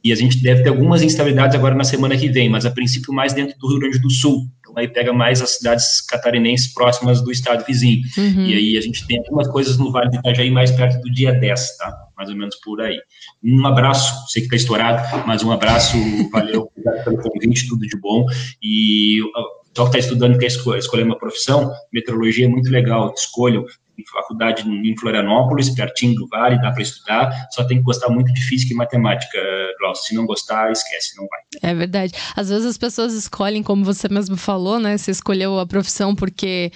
E 0.04 0.12
a 0.12 0.16
gente 0.16 0.44
deve 0.44 0.64
ter 0.64 0.70
algumas 0.70 1.02
instabilidades 1.02 1.56
agora 1.56 1.74
na 1.74 1.86
semana 1.86 2.18
que 2.18 2.28
vem, 2.28 2.50
mas 2.50 2.66
a 2.66 2.72
princípio 2.72 3.14
mais 3.14 3.32
dentro 3.32 3.58
do 3.58 3.70
Rio 3.70 3.80
Grande 3.80 4.00
do 4.00 4.10
Sul. 4.10 4.46
Então 4.60 4.74
aí 4.76 4.88
pega 4.88 5.14
mais 5.14 5.42
as 5.42 5.58
cidades 5.58 6.02
catarinenses 6.02 6.74
próximas 6.74 7.22
do 7.22 7.32
estado 7.32 7.64
vizinho. 7.66 8.02
Uhum. 8.18 8.46
E 8.48 8.54
aí 8.54 8.78
a 8.78 8.82
gente 8.82 9.08
tem 9.08 9.20
algumas 9.20 9.48
coisas 9.48 9.78
no 9.78 9.92
Vale 9.92 10.10
do 10.10 10.18
Itajaí 10.18 10.52
mais 10.52 10.72
perto 10.72 11.02
do 11.02 11.12
dia 11.12 11.32
10, 11.32 11.78
tá? 11.78 11.96
Mais 12.24 12.30
ou 12.30 12.38
menos 12.38 12.56
por 12.56 12.80
aí. 12.80 12.98
Um 13.44 13.66
abraço, 13.68 14.32
sei 14.32 14.44
que 14.44 14.46
está 14.48 14.56
estourado, 14.56 15.28
mas 15.28 15.44
um 15.44 15.52
abraço, 15.52 15.98
valeu, 16.32 16.72
obrigado 16.78 17.04
pelo 17.04 17.18
convite, 17.18 17.68
tudo 17.68 17.86
de 17.86 18.00
bom. 18.00 18.26
E 18.64 19.20
só 19.76 19.84
que 19.84 19.90
está 19.90 20.00
estudando, 20.00 20.40
quer 20.40 20.48
escolher 20.48 21.04
uma 21.04 21.18
profissão, 21.18 21.70
meteorologia 21.92 22.46
é 22.46 22.50
muito 22.50 22.70
legal, 22.70 23.14
escolham 23.14 23.66
faculdade 24.12 24.68
em 24.68 24.98
Florianópolis, 24.98 25.70
pertinho 25.70 26.16
do 26.16 26.28
Vale, 26.28 26.60
dá 26.62 26.72
para 26.72 26.82
estudar, 26.82 27.48
só 27.52 27.64
tem 27.64 27.78
que 27.78 27.84
gostar 27.84 28.10
muito 28.10 28.34
de 28.34 28.42
física 28.42 28.74
e 28.74 28.76
matemática, 28.76 29.40
Glaucio. 29.80 30.06
Se 30.06 30.16
não 30.16 30.26
gostar, 30.26 30.72
esquece, 30.72 31.16
não 31.16 31.28
vai. 31.28 31.72
É 31.72 31.76
verdade. 31.76 32.14
Às 32.36 32.50
vezes 32.50 32.66
as 32.66 32.78
pessoas 32.78 33.14
escolhem, 33.14 33.62
como 33.62 33.86
você 33.86 34.10
mesmo 34.10 34.36
falou, 34.36 34.80
né? 34.80 34.98
Você 34.98 35.12
escolheu 35.12 35.60
a 35.60 35.66
profissão 35.66 36.16
porque 36.16 36.72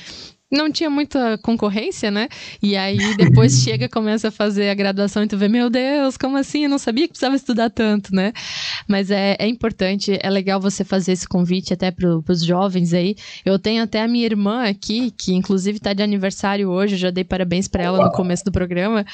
não 0.52 0.72
tinha 0.72 0.90
muita 0.90 1.38
concorrência, 1.40 2.10
né? 2.10 2.30
E 2.62 2.78
aí 2.78 3.16
depois 3.18 3.60
chega, 3.62 3.90
começa 3.90 4.30
a 4.30 4.32
fazer 4.32 4.70
a 4.70 4.74
graduação 4.74 5.24
e 5.24 5.28
tu 5.28 5.38
vê, 5.38 5.48
meu 5.48 5.70
Deus, 5.70 6.18
como 6.18 6.38
assim? 6.38 6.64
Eu 6.64 6.70
não 6.70 6.78
sabia 6.78 7.04
que 7.04 7.10
precisava 7.10 7.36
estudar 7.36 7.70
tanto, 7.70 8.16
né? 8.16 8.32
Mas 8.88 9.12
é, 9.12 9.36
é 9.40 9.48
importante, 9.48 10.18
é 10.22 10.30
legal 10.30 10.60
você 10.60 10.84
fazer 10.84 11.12
esse 11.12 11.28
convite 11.28 11.74
até 11.74 11.92
para 11.92 12.08
os 12.28 12.44
jovens 12.44 12.94
aí. 12.94 13.16
Eu 13.46 13.60
tenho 13.60 13.84
até 13.84 14.02
a 14.02 14.08
minha 14.08 14.26
irmã 14.26 14.64
aqui, 14.64 15.12
que 15.12 15.34
inclusive 15.34 15.78
está 15.78 15.94
de 15.94 16.02
aniversário 16.02 16.70
hoje, 16.70 16.96
eu 16.96 17.00
já 17.00 17.12
dei 17.12 17.24
parabéns 17.24 17.68
para 17.68 17.84
ela 17.84 18.06
no 18.06 18.12
começo 18.12 18.46
do 18.46 18.52
programa. 18.52 19.06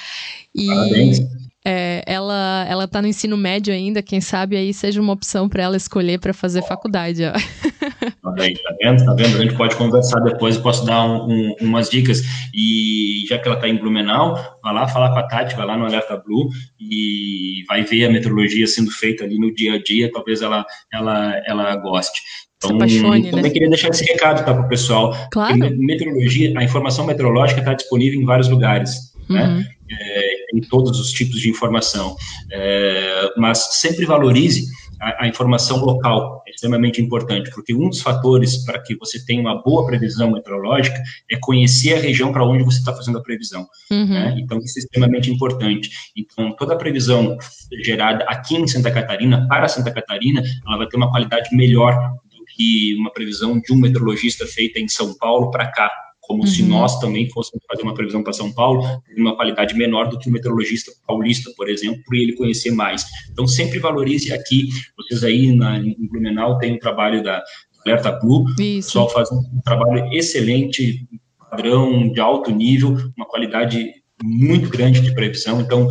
E 0.54 0.68
parabéns. 0.68 1.20
É, 1.66 2.04
ela, 2.06 2.66
ela 2.68 2.88
tá 2.88 3.02
no 3.02 3.08
ensino 3.08 3.38
médio 3.38 3.74
ainda, 3.74 4.02
quem 4.02 4.20
sabe 4.20 4.58
aí 4.58 4.74
seja 4.74 5.00
uma 5.00 5.14
opção 5.14 5.48
para 5.48 5.64
ela 5.64 5.78
escolher 5.78 6.20
para 6.20 6.34
fazer 6.34 6.62
faculdade. 6.64 7.24
Ó. 7.24 7.32
Tá 8.12 8.32
tá 8.32 8.76
vendo? 8.80 9.06
Tá 9.06 9.14
vendo? 9.14 9.38
A 9.38 9.42
gente 9.42 9.56
pode 9.56 9.76
conversar 9.76 10.20
depois, 10.22 10.58
posso 10.58 10.86
dar 10.86 11.04
um, 11.06 11.30
um, 11.30 11.56
umas 11.62 11.90
dicas. 11.90 12.22
E 12.54 13.26
já 13.28 13.38
que 13.38 13.48
ela 13.48 13.58
tá 13.58 13.68
em 13.68 13.78
Blumenau, 13.78 14.36
vai 14.62 14.74
lá 14.74 14.88
falar 14.88 15.12
com 15.12 15.20
a 15.20 15.24
Tati, 15.24 15.56
vai 15.56 15.66
lá 15.66 15.78
no 15.78 15.86
Alerta 15.86 16.18
Blue 16.18 16.50
e 16.80 17.64
vai 17.68 17.84
ver 17.84 18.06
a 18.06 18.10
meteorologia 18.12 18.68
sendo 18.68 18.92
feita 18.92 19.24
ali 19.24 19.38
no 19.38 19.54
dia 19.54 19.76
a 19.76 19.84
dia, 19.84 20.12
talvez 20.12 20.42
ela, 20.42 20.66
ela, 20.92 21.42
ela 21.46 21.76
goste. 21.78 22.22
Então, 22.58 22.78
apaixone, 22.78 23.30
também 23.30 23.44
né? 23.44 23.50
queria 23.50 23.70
deixar 23.70 23.90
esse 23.90 24.06
recado 24.06 24.46
tá, 24.46 24.54
para 24.54 24.66
o 24.66 24.70
pessoal. 24.70 25.16
Claro. 25.32 25.58
Meteorologia, 25.78 26.58
a 26.58 26.64
informação 26.64 27.06
meteorológica 27.06 27.60
está 27.60 27.74
disponível 27.74 28.22
em 28.22 28.26
vários 28.26 28.48
lugares. 28.48 29.14
Né? 29.30 29.44
Uhum. 29.44 29.58
Né? 29.58 29.70
É, 29.92 30.58
em 30.58 30.62
todos 30.62 31.00
os 31.00 31.12
tipos 31.12 31.40
de 31.40 31.50
informação. 31.50 32.16
É, 32.52 33.32
mas 33.38 33.76
sempre 33.76 34.06
valorize 34.06 34.66
a, 35.04 35.24
a, 35.26 35.28
informação 35.28 35.84
local, 35.84 36.42
é 36.48 36.52
extremamente 36.52 37.02
importante, 37.02 37.52
porque 37.52 37.74
um 37.74 37.90
dos 37.90 38.02
fatores 38.02 38.64
para 38.66 38.80
que 38.82 38.96
você 38.96 39.24
tenha 39.26 39.42
uma 39.42 39.62
boa 39.62 39.86
previsão 39.86 40.32
meteorológica 40.32 41.02
é 41.30 41.38
conhecer 41.38 41.96
a 41.96 42.00
região 42.00 42.32
para 42.32 42.46
onde 42.46 42.64
você 42.64 42.80
está 42.80 42.96
fazendo 42.96 43.18
a 43.18 43.22
previsão. 43.22 43.68
Uhum. 43.92 44.08
Né? 44.08 44.36
Então, 44.40 44.58
isso 44.60 44.80
é 44.80 44.82
extremamente 44.82 45.30
importante. 45.30 45.90
Então, 46.16 46.56
toda 46.56 46.74
a 46.74 46.78
previsão 46.78 47.38
gerada 47.84 48.24
aqui 48.26 48.56
em 48.56 48.66
Santa 48.66 48.92
Catarina, 48.92 49.46
para 49.48 49.68
Santa 49.68 49.92
Catarina, 49.92 50.42
ela 50.66 50.78
vai 50.78 50.88
ter 50.88 50.96
uma 50.96 51.12
qualidade 51.12 51.54
melhor 51.54 51.94
do 52.32 52.46
que 52.56 52.96
uma 52.98 53.12
previsão 53.12 53.60
de 53.60 53.74
um 53.74 53.78
meteorologista 53.78 54.48
feita 54.48 54.80
em 54.80 54.88
São 54.88 55.14
Paulo 55.18 55.52
para 55.52 55.68
cá 55.68 55.92
como 56.24 56.42
uhum. 56.42 56.48
se 56.48 56.64
nós 56.64 57.00
também 57.00 57.30
fôssemos 57.30 57.64
fazer 57.68 57.84
uma 57.84 57.94
previsão 57.94 58.24
para 58.24 58.34
São 58.34 58.52
Paulo, 58.52 58.82
de 59.14 59.22
uma 59.22 59.36
qualidade 59.36 59.76
menor 59.76 60.08
do 60.08 60.18
que 60.18 60.30
o 60.30 60.32
meteorologista 60.32 60.92
paulista, 61.06 61.52
por 61.56 61.70
exemplo, 61.70 62.02
por 62.06 62.16
ele 62.16 62.34
conhecer 62.34 62.72
mais. 62.72 63.06
Então, 63.32 63.46
sempre 63.46 63.78
valorize 63.80 64.32
aqui, 64.34 64.70
vocês 64.98 65.24
aí 65.24 65.54
na, 65.54 65.78
em 65.78 66.08
Blumenau 66.08 66.58
têm 66.58 66.74
um 66.74 66.80
trabalho 66.80 67.22
da 67.22 67.44
Alerta 67.86 68.12
Blue, 68.12 68.46
o 68.50 68.56
pessoal 68.56 69.10
faz 69.10 69.30
um 69.32 69.62
trabalho 69.66 70.12
excelente, 70.14 71.06
padrão 71.52 72.10
de 72.12 72.20
alto 72.22 72.52
nível, 72.52 72.98
uma 73.18 73.26
qualidade 73.26 73.92
muito 74.24 74.70
grande 74.70 75.02
de 75.02 75.14
previsão, 75.14 75.60
então 75.60 75.90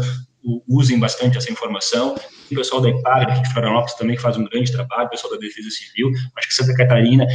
usem 0.68 0.98
bastante 0.98 1.36
essa 1.36 1.52
informação. 1.52 2.16
O 2.50 2.54
pessoal 2.54 2.80
da 2.80 2.88
IPAG, 2.88 3.42
de 3.42 3.52
Florianópolis, 3.52 3.94
também 3.94 4.16
faz 4.16 4.36
um 4.36 4.44
grande 4.44 4.72
trabalho, 4.72 5.06
o 5.06 5.10
pessoal 5.10 5.32
da 5.32 5.38
Defesa 5.38 5.70
Civil. 5.70 6.10
Acho 6.36 6.48
que 6.48 6.54
Santa 6.54 6.74
Catarina 6.74 7.26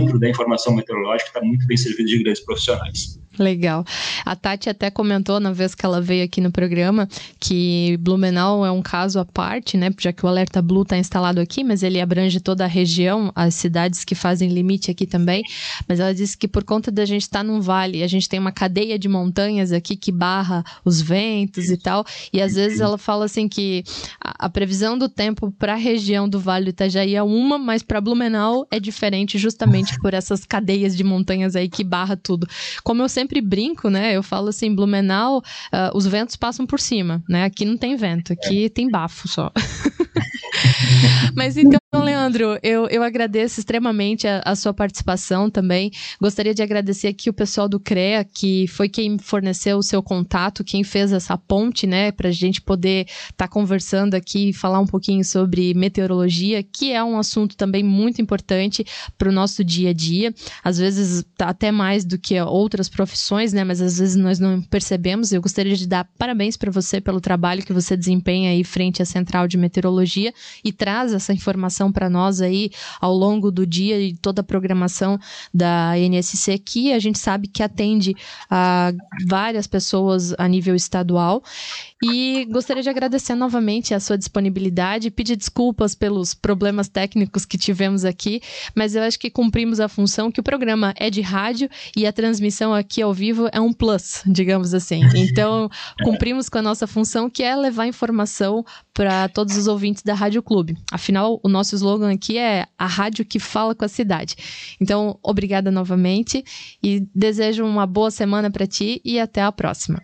dentro 0.00 0.18
da 0.18 0.28
informação 0.28 0.74
meteorológica 0.74 1.28
está 1.28 1.40
muito 1.42 1.66
bem 1.66 1.76
servido 1.76 2.08
de 2.08 2.22
grandes 2.22 2.44
profissionais. 2.44 3.21
Legal. 3.38 3.84
A 4.24 4.36
Tati 4.36 4.68
até 4.68 4.90
comentou 4.90 5.40
na 5.40 5.52
vez 5.52 5.74
que 5.74 5.86
ela 5.86 6.00
veio 6.00 6.24
aqui 6.24 6.40
no 6.40 6.52
programa 6.52 7.08
que 7.40 7.96
Blumenau 8.00 8.64
é 8.64 8.70
um 8.70 8.82
caso 8.82 9.18
à 9.18 9.24
parte, 9.24 9.76
né? 9.76 9.90
Já 9.98 10.12
que 10.12 10.24
o 10.24 10.28
Alerta 10.28 10.60
Blue 10.60 10.82
está 10.82 10.98
instalado 10.98 11.40
aqui, 11.40 11.64
mas 11.64 11.82
ele 11.82 12.00
abrange 12.00 12.40
toda 12.40 12.64
a 12.64 12.66
região, 12.66 13.32
as 13.34 13.54
cidades 13.54 14.04
que 14.04 14.14
fazem 14.14 14.50
limite 14.50 14.90
aqui 14.90 15.06
também. 15.06 15.42
Mas 15.88 15.98
ela 15.98 16.14
disse 16.14 16.36
que 16.36 16.46
por 16.46 16.62
conta 16.62 16.90
da 16.90 17.04
gente 17.04 17.22
estar 17.22 17.38
tá 17.38 17.44
num 17.44 17.60
vale, 17.60 18.02
a 18.02 18.06
gente 18.06 18.28
tem 18.28 18.38
uma 18.38 18.52
cadeia 18.52 18.98
de 18.98 19.08
montanhas 19.08 19.72
aqui 19.72 19.96
que 19.96 20.12
barra 20.12 20.62
os 20.84 21.00
ventos 21.00 21.70
e 21.70 21.76
tal. 21.76 22.04
E 22.32 22.40
às 22.40 22.54
vezes 22.54 22.80
ela 22.80 22.98
fala 22.98 23.24
assim 23.24 23.48
que 23.48 23.82
a, 24.20 24.46
a 24.46 24.50
previsão 24.50 24.98
do 24.98 25.08
tempo 25.08 25.50
para 25.58 25.72
a 25.72 25.76
região 25.76 26.28
do 26.28 26.38
Vale 26.38 26.66
do 26.66 26.70
Itajaí 26.70 27.14
é 27.14 27.22
uma, 27.22 27.58
mas 27.58 27.82
para 27.82 28.00
Blumenau 28.00 28.66
é 28.70 28.78
diferente 28.78 29.38
justamente 29.38 29.98
por 30.00 30.12
essas 30.12 30.44
cadeias 30.44 30.96
de 30.96 31.02
montanhas 31.02 31.56
aí 31.56 31.68
que 31.68 31.82
barra 31.82 32.16
tudo. 32.16 32.46
Como 32.82 33.02
eu 33.02 33.08
sempre 33.08 33.21
sempre 33.22 33.40
brinco, 33.40 33.88
né? 33.88 34.16
Eu 34.16 34.22
falo 34.22 34.48
assim, 34.48 34.74
Blumenau, 34.74 35.38
uh, 35.38 35.96
os 35.96 36.06
ventos 36.06 36.36
passam 36.36 36.66
por 36.66 36.80
cima, 36.80 37.22
né? 37.28 37.44
Aqui 37.44 37.64
não 37.64 37.76
tem 37.76 37.96
vento, 37.96 38.32
aqui 38.32 38.66
é. 38.66 38.68
tem 38.68 38.90
bafo 38.90 39.28
só. 39.28 39.50
Mas 41.34 41.56
então, 41.56 41.78
Leandro, 41.94 42.58
eu, 42.62 42.86
eu 42.88 43.02
agradeço 43.02 43.60
extremamente 43.60 44.26
a, 44.26 44.42
a, 44.44 44.54
sua 44.54 44.72
participação 44.72 45.50
também. 45.50 45.90
Gostaria 46.20 46.54
de 46.54 46.62
agradecer 46.62 47.08
aqui 47.08 47.30
o 47.30 47.32
pessoal 47.32 47.68
do 47.68 47.80
CREA, 47.80 48.24
que 48.24 48.66
foi 48.68 48.88
quem 48.88 49.18
forneceu 49.18 49.78
o 49.78 49.82
seu 49.82 50.02
contato, 50.02 50.64
quem 50.64 50.84
fez 50.84 51.12
essa 51.12 51.36
ponte, 51.36 51.86
né, 51.86 52.12
para 52.12 52.28
a 52.28 52.32
gente 52.32 52.60
poder 52.60 53.06
estar 53.06 53.32
tá 53.36 53.48
conversando 53.48 54.14
aqui 54.14 54.50
e 54.50 54.52
falar 54.52 54.80
um 54.80 54.86
pouquinho 54.86 55.24
sobre 55.24 55.74
meteorologia, 55.74 56.62
que 56.62 56.92
é 56.92 57.02
um 57.02 57.18
assunto 57.18 57.56
também 57.56 57.82
muito 57.82 58.20
importante 58.20 58.84
para 59.18 59.28
o 59.28 59.32
nosso 59.32 59.64
dia 59.64 59.90
a 59.90 59.92
dia. 59.92 60.34
Às 60.62 60.78
vezes, 60.78 61.24
tá 61.36 61.48
até 61.48 61.70
mais 61.70 62.04
do 62.04 62.18
que 62.18 62.40
outras 62.40 62.88
profissões, 62.88 63.52
né, 63.52 63.64
mas 63.64 63.80
às 63.80 63.98
vezes 63.98 64.16
nós 64.16 64.38
não 64.38 64.60
percebemos. 64.60 65.32
Eu 65.32 65.42
gostaria 65.42 65.76
de 65.76 65.86
dar 65.86 66.08
parabéns 66.18 66.56
para 66.56 66.70
você 66.70 67.00
pelo 67.00 67.20
trabalho 67.20 67.62
que 67.62 67.72
você 67.72 67.96
desempenha 67.96 68.50
aí 68.50 68.64
frente 68.64 69.02
à 69.02 69.04
Central 69.04 69.46
de 69.46 69.56
Meteorologia 69.56 70.32
e 70.64 70.72
traz 70.72 71.12
essa 71.12 71.32
informação 71.32 71.92
para 71.92 72.08
nós 72.08 72.40
aí 72.40 72.70
ao 73.00 73.14
longo 73.14 73.50
do 73.50 73.66
dia 73.66 74.00
e 74.00 74.14
toda 74.14 74.40
a 74.40 74.44
programação 74.44 75.18
da 75.52 75.98
NSC, 75.98 76.58
que 76.58 76.92
a 76.92 76.98
gente 76.98 77.18
sabe 77.18 77.48
que 77.48 77.62
atende 77.62 78.14
a 78.50 78.92
várias 79.26 79.66
pessoas 79.66 80.34
a 80.38 80.48
nível 80.48 80.74
estadual. 80.74 81.42
E 82.04 82.46
gostaria 82.50 82.82
de 82.82 82.88
agradecer 82.88 83.34
novamente 83.34 83.94
a 83.94 84.00
sua 84.00 84.18
disponibilidade, 84.18 85.10
pedir 85.10 85.36
desculpas 85.36 85.94
pelos 85.94 86.34
problemas 86.34 86.88
técnicos 86.88 87.44
que 87.44 87.56
tivemos 87.56 88.04
aqui, 88.04 88.40
mas 88.74 88.96
eu 88.96 89.02
acho 89.02 89.18
que 89.18 89.30
cumprimos 89.30 89.78
a 89.78 89.88
função 89.88 90.30
que 90.30 90.40
o 90.40 90.42
programa 90.42 90.92
é 90.96 91.08
de 91.10 91.20
rádio 91.20 91.68
e 91.96 92.06
a 92.06 92.12
transmissão 92.12 92.74
aqui 92.74 93.00
ao 93.02 93.14
vivo 93.14 93.48
é 93.52 93.60
um 93.60 93.72
plus, 93.72 94.22
digamos 94.26 94.74
assim. 94.74 95.02
Então, 95.14 95.70
cumprimos 96.02 96.48
com 96.48 96.58
a 96.58 96.62
nossa 96.62 96.86
função, 96.86 97.30
que 97.30 97.42
é 97.42 97.54
levar 97.54 97.86
informação 97.86 98.64
para 98.94 99.28
todos 99.28 99.56
os 99.56 99.66
ouvintes 99.66 100.02
da 100.02 100.14
Rádio 100.14 100.31
Clube. 100.40 100.76
Afinal, 100.92 101.40
o 101.42 101.48
nosso 101.48 101.74
slogan 101.74 102.12
aqui 102.12 102.38
é 102.38 102.64
a 102.78 102.86
rádio 102.86 103.24
que 103.24 103.40
fala 103.40 103.74
com 103.74 103.84
a 103.84 103.88
cidade. 103.88 104.36
Então, 104.80 105.18
obrigada 105.20 105.68
novamente 105.68 106.44
e 106.80 107.04
desejo 107.12 107.64
uma 107.64 107.86
boa 107.86 108.10
semana 108.12 108.52
para 108.52 108.68
ti 108.68 109.00
e 109.04 109.18
até 109.18 109.42
a 109.42 109.50
próxima. 109.50 110.00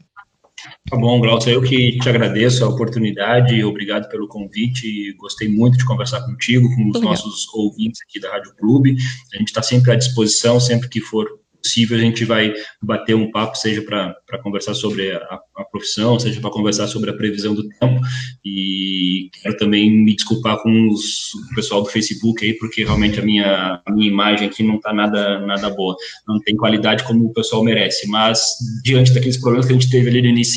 Tá 0.91 0.97
bom, 0.97 1.21
Glaucio, 1.21 1.53
eu 1.53 1.63
que 1.63 1.99
te 1.99 2.09
agradeço 2.09 2.65
a 2.65 2.69
oportunidade, 2.69 3.63
obrigado 3.63 4.09
pelo 4.09 4.27
convite, 4.27 5.13
gostei 5.17 5.49
muito 5.49 5.79
de 5.79 5.85
conversar 5.85 6.21
contigo, 6.23 6.69
com 6.75 6.91
os 6.91 7.01
nossos 7.01 7.47
ouvintes 7.55 8.01
aqui 8.03 8.19
da 8.19 8.31
Rádio 8.31 8.55
Clube, 8.57 8.97
a 9.33 9.39
gente 9.39 9.49
está 9.49 9.63
sempre 9.63 9.93
à 9.93 9.95
disposição, 9.95 10.59
sempre 10.59 10.89
que 10.89 11.01
for 11.01 11.29
possível 11.63 11.99
a 11.99 12.01
gente 12.01 12.25
vai 12.25 12.53
bater 12.83 13.15
um 13.15 13.31
papo, 13.31 13.57
seja 13.57 13.83
para 13.83 14.15
conversar 14.43 14.75
sobre 14.75 15.13
a, 15.13 15.41
a 15.57 15.65
profissão, 15.65 16.19
seja 16.19 16.41
para 16.41 16.51
conversar 16.51 16.87
sobre 16.87 17.11
a 17.11 17.15
previsão 17.15 17.55
do 17.55 17.69
tempo. 17.69 18.01
E 18.45 19.31
quero 19.43 19.57
também 19.57 19.91
me 19.91 20.15
desculpar 20.15 20.59
com 20.63 20.89
os, 20.89 21.35
o 21.51 21.55
pessoal 21.55 21.83
do 21.83 21.89
Facebook 21.89 22.45
aí, 22.45 22.55
porque 22.55 22.85
realmente 22.85 23.21
a 23.21 23.23
minha, 23.23 23.83
a 23.85 23.93
minha 23.93 24.09
imagem 24.09 24.49
aqui 24.49 24.63
não 24.63 24.77
está 24.77 24.93
nada, 24.93 25.41
nada 25.41 25.71
boa. 25.71 25.97
Não 26.27 26.41
tem 26.41 26.57
qualidade 26.57 27.05
como 27.05 27.27
o 27.27 27.33
pessoal 27.33 27.63
merece. 27.63 28.09
Mas, 28.09 28.41
diante 28.85 29.13
daqueles 29.13 29.37
problemas 29.37 29.67
que 29.67 29.73
a 29.73 29.79
gente 29.79 29.91
teve 29.91 30.09
ali 30.09 30.23
no 30.23 30.29
início, 30.29 30.49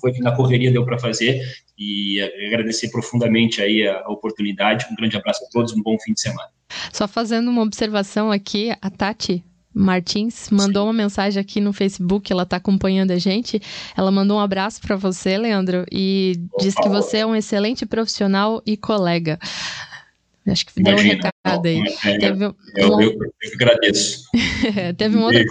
foi 0.00 0.12
que 0.12 0.20
na 0.20 0.34
correria 0.34 0.72
deu 0.72 0.84
para 0.84 0.98
fazer. 0.98 1.40
E 1.78 2.20
agradecer 2.48 2.90
profundamente 2.90 3.62
aí 3.62 3.86
a, 3.86 4.00
a 4.00 4.10
oportunidade. 4.10 4.86
Um 4.90 4.96
grande 4.96 5.16
abraço 5.16 5.44
a 5.44 5.48
todos, 5.50 5.72
um 5.72 5.82
bom 5.82 5.96
fim 6.00 6.12
de 6.12 6.20
semana. 6.20 6.48
Só 6.92 7.06
fazendo 7.06 7.48
uma 7.50 7.62
observação 7.62 8.30
aqui, 8.30 8.70
a 8.82 8.90
Tati 8.90 9.44
Martins 9.78 10.50
mandou 10.50 10.84
uma 10.84 10.92
mensagem 10.92 11.40
aqui 11.40 11.60
no 11.60 11.72
Facebook, 11.72 12.32
ela 12.32 12.42
está 12.42 12.56
acompanhando 12.56 13.12
a 13.12 13.18
gente. 13.18 13.62
Ela 13.96 14.10
mandou 14.10 14.38
um 14.38 14.40
abraço 14.40 14.80
para 14.80 14.96
você, 14.96 15.38
Leandro, 15.38 15.86
e 15.90 16.34
Opa, 16.52 16.64
diz 16.64 16.74
que 16.74 16.88
você 16.88 17.18
é 17.18 17.26
um 17.26 17.36
excelente 17.36 17.86
profissional 17.86 18.60
e 18.66 18.76
colega. 18.76 19.38
Acho 20.46 20.66
que 20.66 20.82
deu 20.82 20.96
um 20.96 21.00
recado 21.00 21.66
aí. 21.66 21.82
É, 22.04 22.18
Teve 22.18 22.46
um... 22.46 22.54
eu, 22.74 23.00
eu, 23.00 23.12
eu 23.12 23.54
agradeço. 23.54 24.24
Teve 24.96 25.16
um 25.16 25.22
outro. 25.22 25.44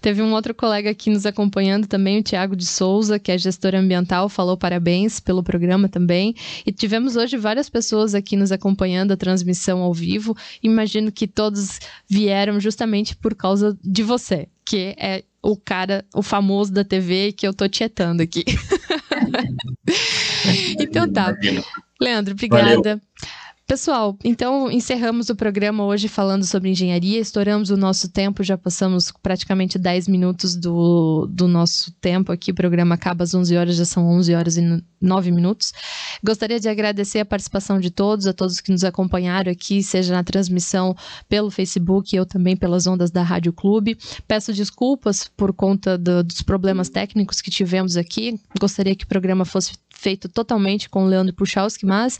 Teve 0.00 0.22
um 0.22 0.32
outro 0.32 0.54
colega 0.54 0.90
aqui 0.90 1.10
nos 1.10 1.26
acompanhando 1.26 1.86
também, 1.86 2.18
o 2.18 2.22
Tiago 2.22 2.56
de 2.56 2.66
Souza, 2.66 3.18
que 3.18 3.32
é 3.32 3.38
gestor 3.38 3.74
ambiental, 3.74 4.28
falou 4.28 4.56
parabéns 4.56 5.20
pelo 5.20 5.42
programa 5.42 5.88
também. 5.88 6.34
E 6.66 6.72
tivemos 6.72 7.16
hoje 7.16 7.36
várias 7.36 7.68
pessoas 7.68 8.14
aqui 8.14 8.36
nos 8.36 8.52
acompanhando 8.52 9.12
a 9.12 9.16
transmissão 9.16 9.82
ao 9.82 9.92
vivo. 9.92 10.36
Imagino 10.62 11.12
que 11.12 11.26
todos 11.26 11.78
vieram 12.08 12.60
justamente 12.60 13.16
por 13.16 13.34
causa 13.34 13.76
de 13.82 14.02
você, 14.02 14.48
que 14.64 14.94
é 14.98 15.24
o 15.42 15.56
cara, 15.56 16.04
o 16.14 16.22
famoso 16.22 16.72
da 16.72 16.84
TV 16.84 17.32
que 17.32 17.46
eu 17.46 17.52
tô 17.52 17.68
tietando 17.68 18.22
aqui. 18.22 18.44
então 20.80 21.10
tá. 21.12 21.36
Leandro, 22.00 22.32
obrigada. 22.32 22.82
Valeu. 22.82 23.00
Pessoal, 23.66 24.14
então 24.22 24.70
encerramos 24.70 25.30
o 25.30 25.34
programa 25.34 25.86
hoje 25.86 26.06
falando 26.06 26.44
sobre 26.44 26.68
engenharia, 26.68 27.18
estouramos 27.18 27.70
o 27.70 27.78
nosso 27.78 28.10
tempo, 28.10 28.44
já 28.44 28.58
passamos 28.58 29.10
praticamente 29.22 29.78
10 29.78 30.06
minutos 30.06 30.54
do, 30.54 31.26
do 31.30 31.48
nosso 31.48 31.90
tempo 31.92 32.30
aqui, 32.30 32.50
o 32.50 32.54
programa 32.54 32.94
acaba 32.94 33.24
às 33.24 33.32
11 33.32 33.56
horas, 33.56 33.76
já 33.76 33.86
são 33.86 34.06
11 34.06 34.34
horas 34.34 34.56
e 34.58 34.84
9 35.00 35.30
minutos. 35.30 35.72
Gostaria 36.22 36.60
de 36.60 36.68
agradecer 36.68 37.20
a 37.20 37.24
participação 37.24 37.80
de 37.80 37.90
todos, 37.90 38.26
a 38.26 38.34
todos 38.34 38.60
que 38.60 38.70
nos 38.70 38.84
acompanharam 38.84 39.50
aqui, 39.50 39.82
seja 39.82 40.12
na 40.12 40.22
transmissão 40.22 40.94
pelo 41.26 41.50
Facebook 41.50 42.18
ou 42.18 42.26
também 42.26 42.54
pelas 42.54 42.86
ondas 42.86 43.10
da 43.10 43.22
Rádio 43.22 43.54
Clube. 43.54 43.96
Peço 44.28 44.52
desculpas 44.52 45.26
por 45.34 45.54
conta 45.54 45.96
do, 45.96 46.22
dos 46.22 46.42
problemas 46.42 46.90
técnicos 46.90 47.40
que 47.40 47.50
tivemos 47.50 47.96
aqui, 47.96 48.38
gostaria 48.60 48.94
que 48.94 49.04
o 49.04 49.08
programa 49.08 49.46
fosse 49.46 49.72
feito 50.04 50.28
totalmente 50.28 50.88
com 50.88 51.04
o 51.04 51.08
Leandro 51.08 51.34
Puchalski, 51.34 51.86
mas 51.86 52.18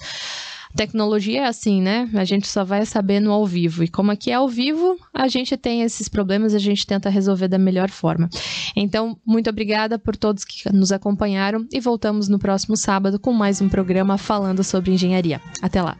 Tecnologia 0.76 1.42
é 1.42 1.46
assim, 1.46 1.80
né? 1.80 2.10
A 2.14 2.24
gente 2.24 2.48
só 2.48 2.64
vai 2.64 2.84
saber 2.84 3.20
no 3.20 3.30
ao 3.30 3.46
vivo. 3.46 3.84
E 3.84 3.88
como 3.88 4.10
aqui 4.10 4.32
é 4.32 4.34
ao 4.34 4.48
vivo, 4.48 4.98
a 5.12 5.28
gente 5.28 5.56
tem 5.56 5.82
esses 5.82 6.08
problemas, 6.08 6.52
a 6.52 6.58
gente 6.58 6.84
tenta 6.84 7.08
resolver 7.08 7.46
da 7.46 7.58
melhor 7.58 7.90
forma. 7.90 8.28
Então, 8.74 9.16
muito 9.24 9.48
obrigada 9.48 10.00
por 10.00 10.16
todos 10.16 10.44
que 10.44 10.68
nos 10.72 10.90
acompanharam 10.90 11.64
e 11.72 11.78
voltamos 11.78 12.28
no 12.28 12.40
próximo 12.40 12.76
sábado 12.76 13.20
com 13.20 13.32
mais 13.32 13.60
um 13.60 13.68
programa 13.68 14.18
falando 14.18 14.64
sobre 14.64 14.90
engenharia. 14.90 15.40
Até 15.62 15.80
lá. 15.80 15.96